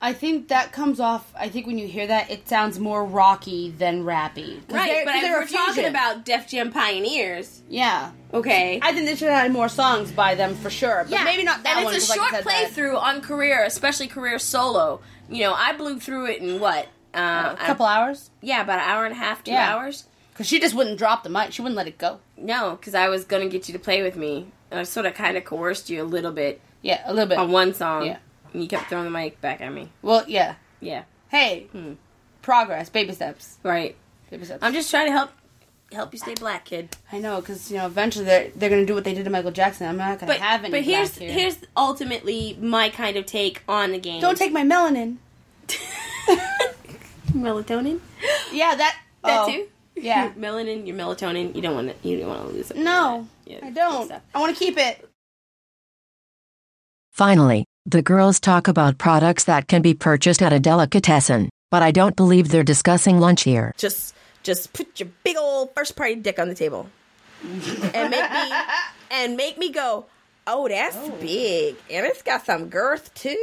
I 0.00 0.12
think 0.12 0.48
that 0.48 0.70
comes 0.72 1.00
off. 1.00 1.32
I 1.36 1.48
think 1.48 1.66
when 1.66 1.76
you 1.78 1.88
hear 1.88 2.06
that, 2.06 2.30
it 2.30 2.48
sounds 2.48 2.78
more 2.78 3.04
rocky 3.04 3.70
than 3.70 4.04
rappy. 4.04 4.60
Right, 4.70 5.04
but 5.04 5.12
'cause 5.12 5.14
if 5.16 5.22
they're 5.22 5.36
a 5.38 5.40
we're 5.40 5.46
talking 5.46 5.84
about 5.86 6.24
Def 6.24 6.46
Jam 6.48 6.70
pioneers. 6.72 7.62
yeah. 7.68 8.12
Okay, 8.32 8.78
I 8.82 8.92
think 8.92 9.06
they 9.06 9.16
should 9.16 9.28
have 9.28 9.42
had 9.42 9.52
more 9.52 9.68
songs 9.68 10.12
by 10.12 10.34
them 10.34 10.54
for 10.54 10.68
sure, 10.70 11.06
but 11.08 11.24
maybe 11.24 11.42
not 11.44 11.62
that 11.64 11.76
and 11.78 11.84
one. 11.86 11.94
it's 11.94 12.10
a 12.10 12.14
short 12.14 12.32
I 12.32 12.42
that- 12.42 12.44
playthrough 12.44 13.00
on 13.00 13.20
career, 13.22 13.64
especially 13.64 14.06
career 14.06 14.38
solo. 14.38 15.00
You 15.30 15.44
know, 15.44 15.54
I 15.54 15.72
blew 15.72 15.98
through 15.98 16.26
it 16.26 16.42
in 16.42 16.60
what 16.60 16.86
uh, 17.18 17.56
a 17.58 17.66
couple 17.66 17.86
hours. 17.86 18.30
yeah, 18.40 18.62
about 18.62 18.78
an 18.78 18.88
hour 18.88 19.04
and 19.04 19.12
a 19.12 19.18
half, 19.18 19.42
two 19.44 19.50
Yeah. 19.52 19.74
hours. 19.74 20.04
Because 20.32 20.46
she 20.46 20.60
just 20.60 20.74
wouldn't 20.74 20.98
drop 20.98 21.24
the 21.24 21.28
mic. 21.30 21.52
She 21.52 21.62
wouldn't 21.62 21.76
let 21.76 21.88
it 21.88 21.98
go. 21.98 22.20
No, 22.36 22.76
because 22.76 22.94
I 22.94 23.08
was 23.08 23.24
gonna 23.24 23.48
get 23.48 23.68
you 23.68 23.72
to 23.72 23.78
play 23.78 24.02
with 24.02 24.16
me. 24.16 24.46
I 24.70 24.82
sort 24.84 25.06
of 25.06 25.14
kind 25.14 25.36
of 25.36 25.44
coerced 25.44 25.90
you 25.90 26.02
a 26.02 26.04
little 26.04 26.30
bit 26.32 26.60
Yeah, 26.82 27.00
a 27.04 27.12
little 27.12 27.28
bit. 27.28 27.38
on 27.38 27.50
one 27.50 27.74
song. 27.74 28.06
Yeah. 28.06 28.18
and 28.54 28.62
you 28.62 28.68
kept 28.68 28.88
throwing 28.88 29.04
the 29.04 29.10
mic 29.10 29.40
back 29.42 29.60
at 29.60 29.72
me. 29.72 29.90
well, 30.00 30.24
yeah. 30.28 30.54
Yeah, 30.80 31.02
Hey, 31.28 31.66
Hmm. 31.72 31.94
progress, 32.40 32.88
baby 32.88 33.12
steps, 33.12 33.58
right. 33.62 33.94
baby 34.30 34.44
steps. 34.44 34.62
I'm 34.62 34.72
just 34.72 34.90
trying 34.90 35.06
to 35.06 35.12
help 35.12 35.30
help 35.92 36.12
you 36.12 36.18
stay 36.18 36.34
black, 36.34 36.64
kid. 36.66 36.96
I 37.10 37.18
know, 37.18 37.40
because 37.40 37.70
you 37.70 37.76
know, 37.78 37.86
eventually 37.86 38.24
they're 38.26 38.48
they're 38.54 38.70
gonna 38.70 38.86
do 38.86 38.94
what 38.94 39.04
they 39.04 39.12
did 39.14 39.24
to 39.24 39.30
Michael 39.30 39.50
Jackson. 39.50 39.88
I'm 39.88 39.96
not 39.96 40.18
gonna 40.20 40.32
But 40.32 40.40
have 40.40 40.60
any. 40.64 40.70
but 40.70 40.82
here's 40.82 41.16
here. 41.18 41.32
here's 41.32 41.58
ultimately 41.76 42.56
my 42.60 42.90
kind 42.90 43.16
of 43.16 43.26
take 43.26 43.62
on 43.68 43.90
the 43.92 43.98
game. 43.98 44.20
don't 44.20 44.38
take 44.38 44.52
my 44.52 44.62
melanin. 44.62 45.16
melatonin. 47.28 48.00
Yeah, 48.52 48.74
that 48.74 48.98
That 49.24 49.40
oh, 49.46 49.50
too. 49.50 49.68
Yeah. 50.00 50.30
melanin, 50.38 50.86
your 50.86 50.96
melatonin. 50.96 51.54
You 51.56 51.60
don't 51.60 51.74
want 51.74 52.02
to. 52.02 52.08
You 52.08 52.18
don't 52.18 52.28
want 52.28 52.48
to 52.48 52.54
lose 52.54 52.70
it. 52.70 52.76
No, 52.76 53.26
Yeah, 53.46 53.58
I 53.62 53.70
don't. 53.70 54.12
I 54.34 54.38
want 54.38 54.56
to 54.56 54.64
keep 54.64 54.78
it. 54.78 55.08
Finally, 57.10 57.64
the 57.84 58.00
girls 58.00 58.38
talk 58.38 58.68
about 58.68 58.98
products 58.98 59.44
that 59.44 59.66
can 59.66 59.82
be 59.82 59.94
purchased 59.94 60.40
at 60.40 60.52
a 60.52 60.60
delicatessen, 60.60 61.48
but 61.70 61.82
I 61.82 61.90
don't 61.90 62.14
believe 62.14 62.48
they're 62.48 62.62
discussing 62.62 63.18
lunch 63.18 63.42
here. 63.42 63.74
Just 63.76 64.14
just 64.44 64.72
put 64.72 65.00
your 65.00 65.08
big 65.24 65.36
old 65.36 65.74
first 65.74 65.96
party 65.96 66.14
dick 66.14 66.38
on 66.38 66.48
the 66.48 66.54
table, 66.54 66.88
and 67.42 68.10
make 68.10 68.30
me 68.30 68.52
and 69.10 69.36
make 69.36 69.58
me 69.58 69.70
go. 69.72 70.06
Oh, 70.46 70.68
that's 70.68 70.96
oh. 70.96 71.10
big, 71.20 71.76
and 71.90 72.06
it's 72.06 72.22
got 72.22 72.46
some 72.46 72.68
girth 72.68 73.12
too. 73.14 73.36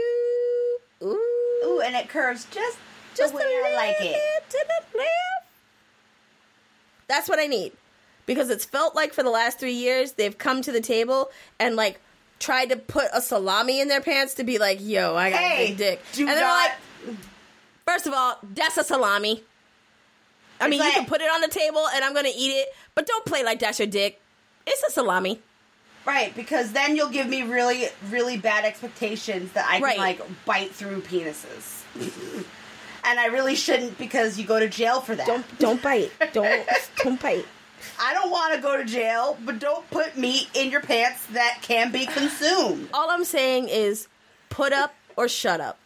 Ooh, 1.04 1.20
Ooh, 1.66 1.82
and 1.84 1.96
it 1.96 2.08
curves 2.10 2.46
just 2.46 2.78
just 3.16 3.34
a 3.34 3.38
little 3.38 3.64
bit 4.00 4.16
to 4.50 4.66
the 4.68 4.98
left. 4.98 5.10
That's 7.08 7.30
what 7.30 7.40
I 7.40 7.46
need. 7.48 7.72
Because 8.26 8.50
it's 8.50 8.66
felt 8.66 8.96
like 8.96 9.14
for 9.14 9.22
the 9.24 9.30
last 9.30 9.60
three 9.60 9.74
years 9.74 10.14
they've 10.14 10.36
come 10.38 10.62
to 10.64 10.72
the 10.72 10.82
table 10.82 11.30
and 11.60 11.76
like 11.76 12.00
tried 12.40 12.70
to 12.70 12.76
put 12.78 13.06
a 13.14 13.22
salami 13.22 13.80
in 13.80 13.88
their 13.88 14.02
pants 14.02 14.34
to 14.36 14.44
be 14.44 14.58
like, 14.58 14.80
yo, 14.82 15.16
I 15.16 15.30
got 15.30 15.42
a 15.42 15.68
big 15.68 15.78
dick. 15.78 16.02
do 16.14 16.22
and 16.22 16.30
they're 16.30 16.42
not- 16.42 16.72
like, 17.08 17.18
first 17.86 18.08
of 18.08 18.14
all, 18.14 18.38
that's 18.44 18.78
a 18.78 18.84
salami. 18.84 19.44
I 20.60 20.68
mean, 20.70 20.80
It's 20.82 20.88
you 20.88 20.94
can 21.02 21.06
put 21.06 21.22
it 21.22 21.30
on 21.30 21.42
the 21.42 21.48
table 21.50 21.86
and 21.94 22.04
I'm 22.04 22.14
gonna 22.14 22.30
eat 22.36 22.52
it, 22.52 22.70
but 22.96 23.06
don't 23.06 23.26
play 23.26 23.44
like 23.44 23.60
that's 23.60 23.78
your 23.80 23.88
dick. 23.88 24.20
It's 24.66 24.82
a 24.84 24.92
salami. 24.92 25.40
Right, 26.08 26.36
because 26.36 26.72
then 26.72 26.96
you'll 26.96 27.10
give 27.10 27.28
me 27.28 27.42
really, 27.44 27.88
really 28.10 28.38
bad 28.38 28.64
expectations 28.64 29.52
that 29.54 29.66
I 29.68 29.74
can 29.76 29.84
Right. 29.84 29.98
like 29.98 30.46
bite 30.46 30.72
through 30.72 31.02
penises. 31.02 31.84
and 33.06 33.20
I 33.20 33.28
really 33.28 33.56
shouldn't 33.56 33.98
because 33.98 34.38
you 34.40 34.46
go 34.46 34.60
to 34.60 34.68
jail 34.70 35.02
for 35.02 35.16
that. 35.16 35.28
Don't 35.28 35.60
don't 35.60 35.82
bite. 35.82 36.12
Don't 36.34 36.66
don't 37.04 37.22
bite. 37.22 37.46
I 38.00 38.14
don't 38.14 38.32
want 38.32 38.56
to 38.56 38.62
go 38.62 38.78
to 38.78 38.84
jail, 38.86 39.38
but 39.46 39.60
don't 39.60 39.90
put 39.92 40.18
meat 40.18 40.50
in 40.54 40.72
your 40.72 40.82
pants 40.82 41.26
that 41.28 41.60
can 41.62 41.92
be 41.92 42.06
consumed. 42.06 42.90
All 42.94 43.10
I'm 43.10 43.24
saying 43.24 43.70
is 43.70 44.08
put 44.50 44.74
up 44.74 44.94
or 45.16 45.28
shut 45.28 45.62
up. 45.62 45.78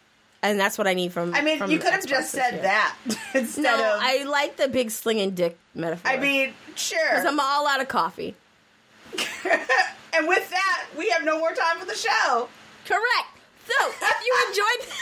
And 0.42 0.58
that's 0.58 0.78
what 0.78 0.86
I 0.86 0.94
need 0.94 1.12
from. 1.12 1.34
I 1.34 1.42
mean, 1.42 1.58
from 1.58 1.70
you 1.70 1.78
could 1.78 1.92
have 1.92 2.06
just 2.06 2.30
said 2.30 2.54
year. 2.54 2.62
that 2.62 2.96
instead 3.34 3.62
No, 3.62 3.74
of. 3.74 4.00
I 4.02 4.24
like 4.24 4.56
the 4.56 4.68
big 4.68 4.90
slinging 4.90 5.32
dick 5.32 5.58
metaphor. 5.74 6.10
I 6.10 6.16
mean, 6.16 6.54
sure. 6.76 6.98
because 7.10 7.26
I'm 7.26 7.38
all 7.38 7.68
out 7.68 7.82
of 7.82 7.88
coffee. 7.88 8.34
and 9.12 10.26
with 10.26 10.48
that, 10.48 10.86
we 10.96 11.10
have 11.10 11.24
no 11.24 11.38
more 11.38 11.52
time 11.52 11.78
for 11.78 11.84
the 11.84 11.94
show. 11.94 12.48
Correct. 12.86 13.38
So 13.66 13.74
if 13.90 14.24
you 14.24 14.34
enjoyed, 14.48 14.94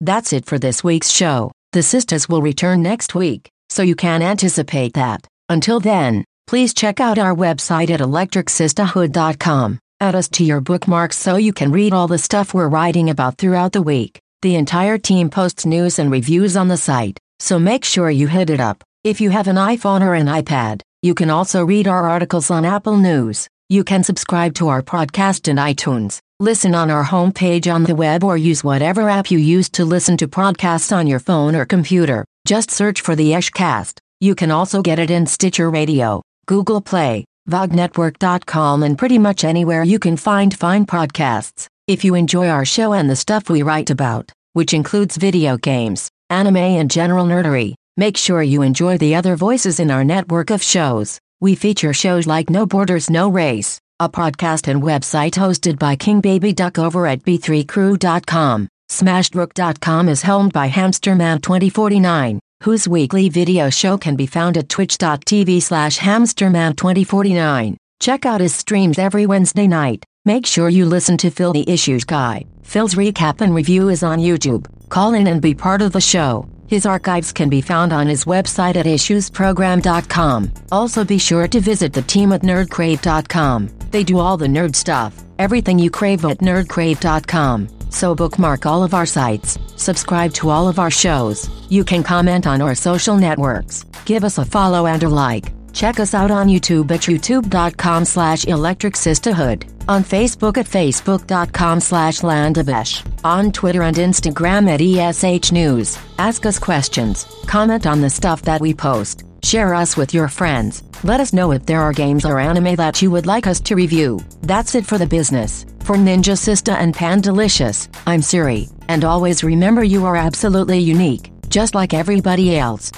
That's 0.00 0.32
it 0.32 0.44
for 0.46 0.58
this 0.58 0.84
week's 0.84 1.10
show. 1.10 1.52
The 1.72 1.82
sisters 1.82 2.28
will 2.28 2.42
return 2.42 2.82
next 2.82 3.14
week, 3.14 3.48
so 3.70 3.82
you 3.82 3.96
can 3.96 4.22
anticipate 4.22 4.94
that. 4.94 5.26
Until 5.48 5.80
then, 5.80 6.24
please 6.46 6.74
check 6.74 7.00
out 7.00 7.18
our 7.18 7.34
website 7.34 7.90
at 7.90 8.00
electricsisterhood.com. 8.00 9.78
Add 10.00 10.14
us 10.14 10.28
to 10.28 10.44
your 10.44 10.60
bookmarks 10.60 11.16
so 11.16 11.36
you 11.36 11.52
can 11.52 11.72
read 11.72 11.92
all 11.94 12.08
the 12.08 12.18
stuff 12.18 12.52
we're 12.52 12.68
writing 12.68 13.08
about 13.08 13.38
throughout 13.38 13.72
the 13.72 13.82
week. 13.82 14.20
The 14.42 14.56
entire 14.56 14.98
team 14.98 15.30
posts 15.30 15.64
news 15.64 15.98
and 15.98 16.10
reviews 16.10 16.56
on 16.56 16.68
the 16.68 16.76
site, 16.76 17.18
so 17.38 17.58
make 17.58 17.84
sure 17.84 18.10
you 18.10 18.26
hit 18.26 18.50
it 18.50 18.60
up. 18.60 18.84
If 19.02 19.20
you 19.20 19.30
have 19.30 19.48
an 19.48 19.56
iPhone 19.56 20.02
or 20.02 20.14
an 20.14 20.26
iPad, 20.26 20.82
you 21.00 21.14
can 21.14 21.30
also 21.30 21.64
read 21.64 21.88
our 21.88 22.08
articles 22.08 22.50
on 22.50 22.64
Apple 22.64 22.98
News. 22.98 23.48
You 23.68 23.82
can 23.82 24.04
subscribe 24.04 24.54
to 24.54 24.68
our 24.68 24.82
podcast 24.82 25.48
in 25.48 25.56
iTunes, 25.56 26.20
listen 26.38 26.74
on 26.74 26.90
our 26.90 27.04
homepage 27.04 27.72
on 27.72 27.84
the 27.84 27.94
web, 27.94 28.22
or 28.22 28.36
use 28.36 28.62
whatever 28.62 29.08
app 29.08 29.30
you 29.30 29.38
use 29.38 29.68
to 29.70 29.84
listen 29.84 30.16
to 30.18 30.28
podcasts 30.28 30.94
on 30.94 31.06
your 31.06 31.18
phone 31.18 31.56
or 31.56 31.64
computer. 31.64 32.24
Just 32.46 32.70
search 32.70 33.00
for 33.00 33.16
the 33.16 33.32
Eshcast. 33.32 33.98
You 34.20 34.34
can 34.34 34.50
also 34.50 34.82
get 34.82 34.98
it 34.98 35.10
in 35.10 35.26
Stitcher 35.26 35.70
Radio, 35.70 36.22
Google 36.46 36.80
Play, 36.80 37.24
VogNetwork.com, 37.48 38.82
and 38.82 38.98
pretty 38.98 39.18
much 39.18 39.44
anywhere 39.44 39.82
you 39.82 39.98
can 39.98 40.16
find 40.16 40.56
fine 40.56 40.84
podcasts. 40.84 41.66
If 41.86 42.04
you 42.04 42.14
enjoy 42.14 42.48
our 42.48 42.64
show 42.64 42.92
and 42.92 43.08
the 43.08 43.16
stuff 43.16 43.48
we 43.48 43.62
write 43.62 43.90
about, 43.90 44.32
which 44.52 44.74
includes 44.74 45.16
video 45.16 45.56
games, 45.56 46.10
anime, 46.30 46.56
and 46.56 46.90
general 46.90 47.24
nerdery, 47.24 47.74
make 47.96 48.16
sure 48.16 48.42
you 48.42 48.62
enjoy 48.62 48.98
the 48.98 49.14
other 49.14 49.36
voices 49.36 49.80
in 49.80 49.90
our 49.90 50.04
network 50.04 50.50
of 50.50 50.62
shows. 50.62 51.18
We 51.40 51.54
feature 51.54 51.92
shows 51.92 52.26
like 52.26 52.50
No 52.50 52.66
Borders, 52.66 53.10
No 53.10 53.28
Race, 53.28 53.78
a 53.98 54.08
podcast 54.08 54.68
and 54.68 54.82
website 54.82 55.32
hosted 55.32 55.78
by 55.78 55.96
King 55.96 56.20
Baby 56.20 56.52
Duck 56.52 56.78
over 56.78 57.06
at 57.06 57.22
b3crew.com. 57.22 58.68
Smashedrook.com 58.90 60.08
is 60.08 60.22
helmed 60.22 60.52
by 60.52 60.68
Hamsterman2049, 60.68 62.38
whose 62.62 62.86
weekly 62.86 63.28
video 63.28 63.70
show 63.70 63.96
can 63.96 64.14
be 64.14 64.26
found 64.26 64.56
at 64.58 64.68
twitch.tv 64.68 65.62
slash 65.62 65.98
hamsterman2049. 65.98 67.76
Check 67.98 68.26
out 68.26 68.40
his 68.40 68.54
streams 68.54 68.98
every 68.98 69.26
Wednesday 69.26 69.66
night. 69.66 70.04
Make 70.26 70.44
sure 70.44 70.68
you 70.68 70.86
listen 70.86 71.16
to 71.18 71.30
Phil 71.30 71.52
the 71.52 71.70
Issues 71.70 72.02
Guy. 72.02 72.46
Phil's 72.64 72.96
recap 72.96 73.42
and 73.42 73.54
review 73.54 73.90
is 73.90 74.02
on 74.02 74.18
YouTube. 74.18 74.66
Call 74.88 75.14
in 75.14 75.28
and 75.28 75.40
be 75.40 75.54
part 75.54 75.80
of 75.80 75.92
the 75.92 76.00
show. 76.00 76.48
His 76.66 76.84
archives 76.84 77.30
can 77.30 77.48
be 77.48 77.60
found 77.60 77.92
on 77.92 78.08
his 78.08 78.24
website 78.24 78.74
at 78.74 78.86
issuesprogram.com. 78.86 80.50
Also 80.72 81.04
be 81.04 81.18
sure 81.18 81.46
to 81.46 81.60
visit 81.60 81.92
the 81.92 82.02
team 82.02 82.32
at 82.32 82.42
nerdcrave.com. 82.42 83.68
They 83.92 84.02
do 84.02 84.18
all 84.18 84.36
the 84.36 84.48
nerd 84.48 84.74
stuff, 84.74 85.14
everything 85.38 85.78
you 85.78 85.90
crave 85.92 86.24
at 86.24 86.38
nerdcrave.com. 86.38 87.68
So 87.90 88.12
bookmark 88.16 88.66
all 88.66 88.82
of 88.82 88.94
our 88.94 89.06
sites, 89.06 89.60
subscribe 89.76 90.32
to 90.40 90.50
all 90.50 90.66
of 90.66 90.80
our 90.80 90.90
shows. 90.90 91.48
You 91.70 91.84
can 91.84 92.02
comment 92.02 92.48
on 92.48 92.60
our 92.60 92.74
social 92.74 93.16
networks, 93.16 93.84
give 94.04 94.24
us 94.24 94.38
a 94.38 94.44
follow 94.44 94.88
and 94.88 95.04
a 95.04 95.08
like. 95.08 95.52
Check 95.72 96.00
us 96.00 96.14
out 96.14 96.30
on 96.30 96.48
YouTube 96.48 96.90
at 96.90 97.02
youtube.com 97.02 98.06
slash 98.06 98.46
electric 98.46 98.96
sisterhood, 98.96 99.66
on 99.88 100.02
Facebook 100.02 100.56
at 100.56 100.66
facebook.com 100.66 101.80
slash 101.80 102.20
landavesh, 102.20 103.06
on 103.24 103.52
Twitter 103.52 103.82
and 103.82 103.96
Instagram 103.96 104.68
at 104.68 104.80
ESH 104.80 105.52
News. 105.52 105.98
Ask 106.18 106.46
us 106.46 106.58
questions, 106.58 107.26
comment 107.46 107.86
on 107.86 108.00
the 108.00 108.10
stuff 108.10 108.42
that 108.42 108.60
we 108.60 108.74
post, 108.74 109.24
share 109.42 109.74
us 109.74 109.96
with 109.96 110.12
your 110.14 110.28
friends. 110.28 110.82
Let 111.04 111.20
us 111.20 111.32
know 111.32 111.52
if 111.52 111.66
there 111.66 111.82
are 111.82 111.92
games 111.92 112.24
or 112.24 112.38
anime 112.38 112.76
that 112.76 113.00
you 113.02 113.10
would 113.10 113.26
like 113.26 113.46
us 113.46 113.60
to 113.60 113.74
review. 113.76 114.20
That's 114.42 114.74
it 114.74 114.86
for 114.86 114.98
the 114.98 115.06
business. 115.06 115.64
For 115.80 115.96
Ninja 115.96 116.36
Sista 116.36 116.74
and 116.74 116.92
Pandalicious, 116.94 117.88
I'm 118.06 118.22
Siri, 118.22 118.68
and 118.88 119.04
always 119.04 119.44
remember 119.44 119.84
you 119.84 120.04
are 120.04 120.16
absolutely 120.16 120.78
unique, 120.78 121.30
just 121.48 121.74
like 121.74 121.94
everybody 121.94 122.58
else. 122.58 122.90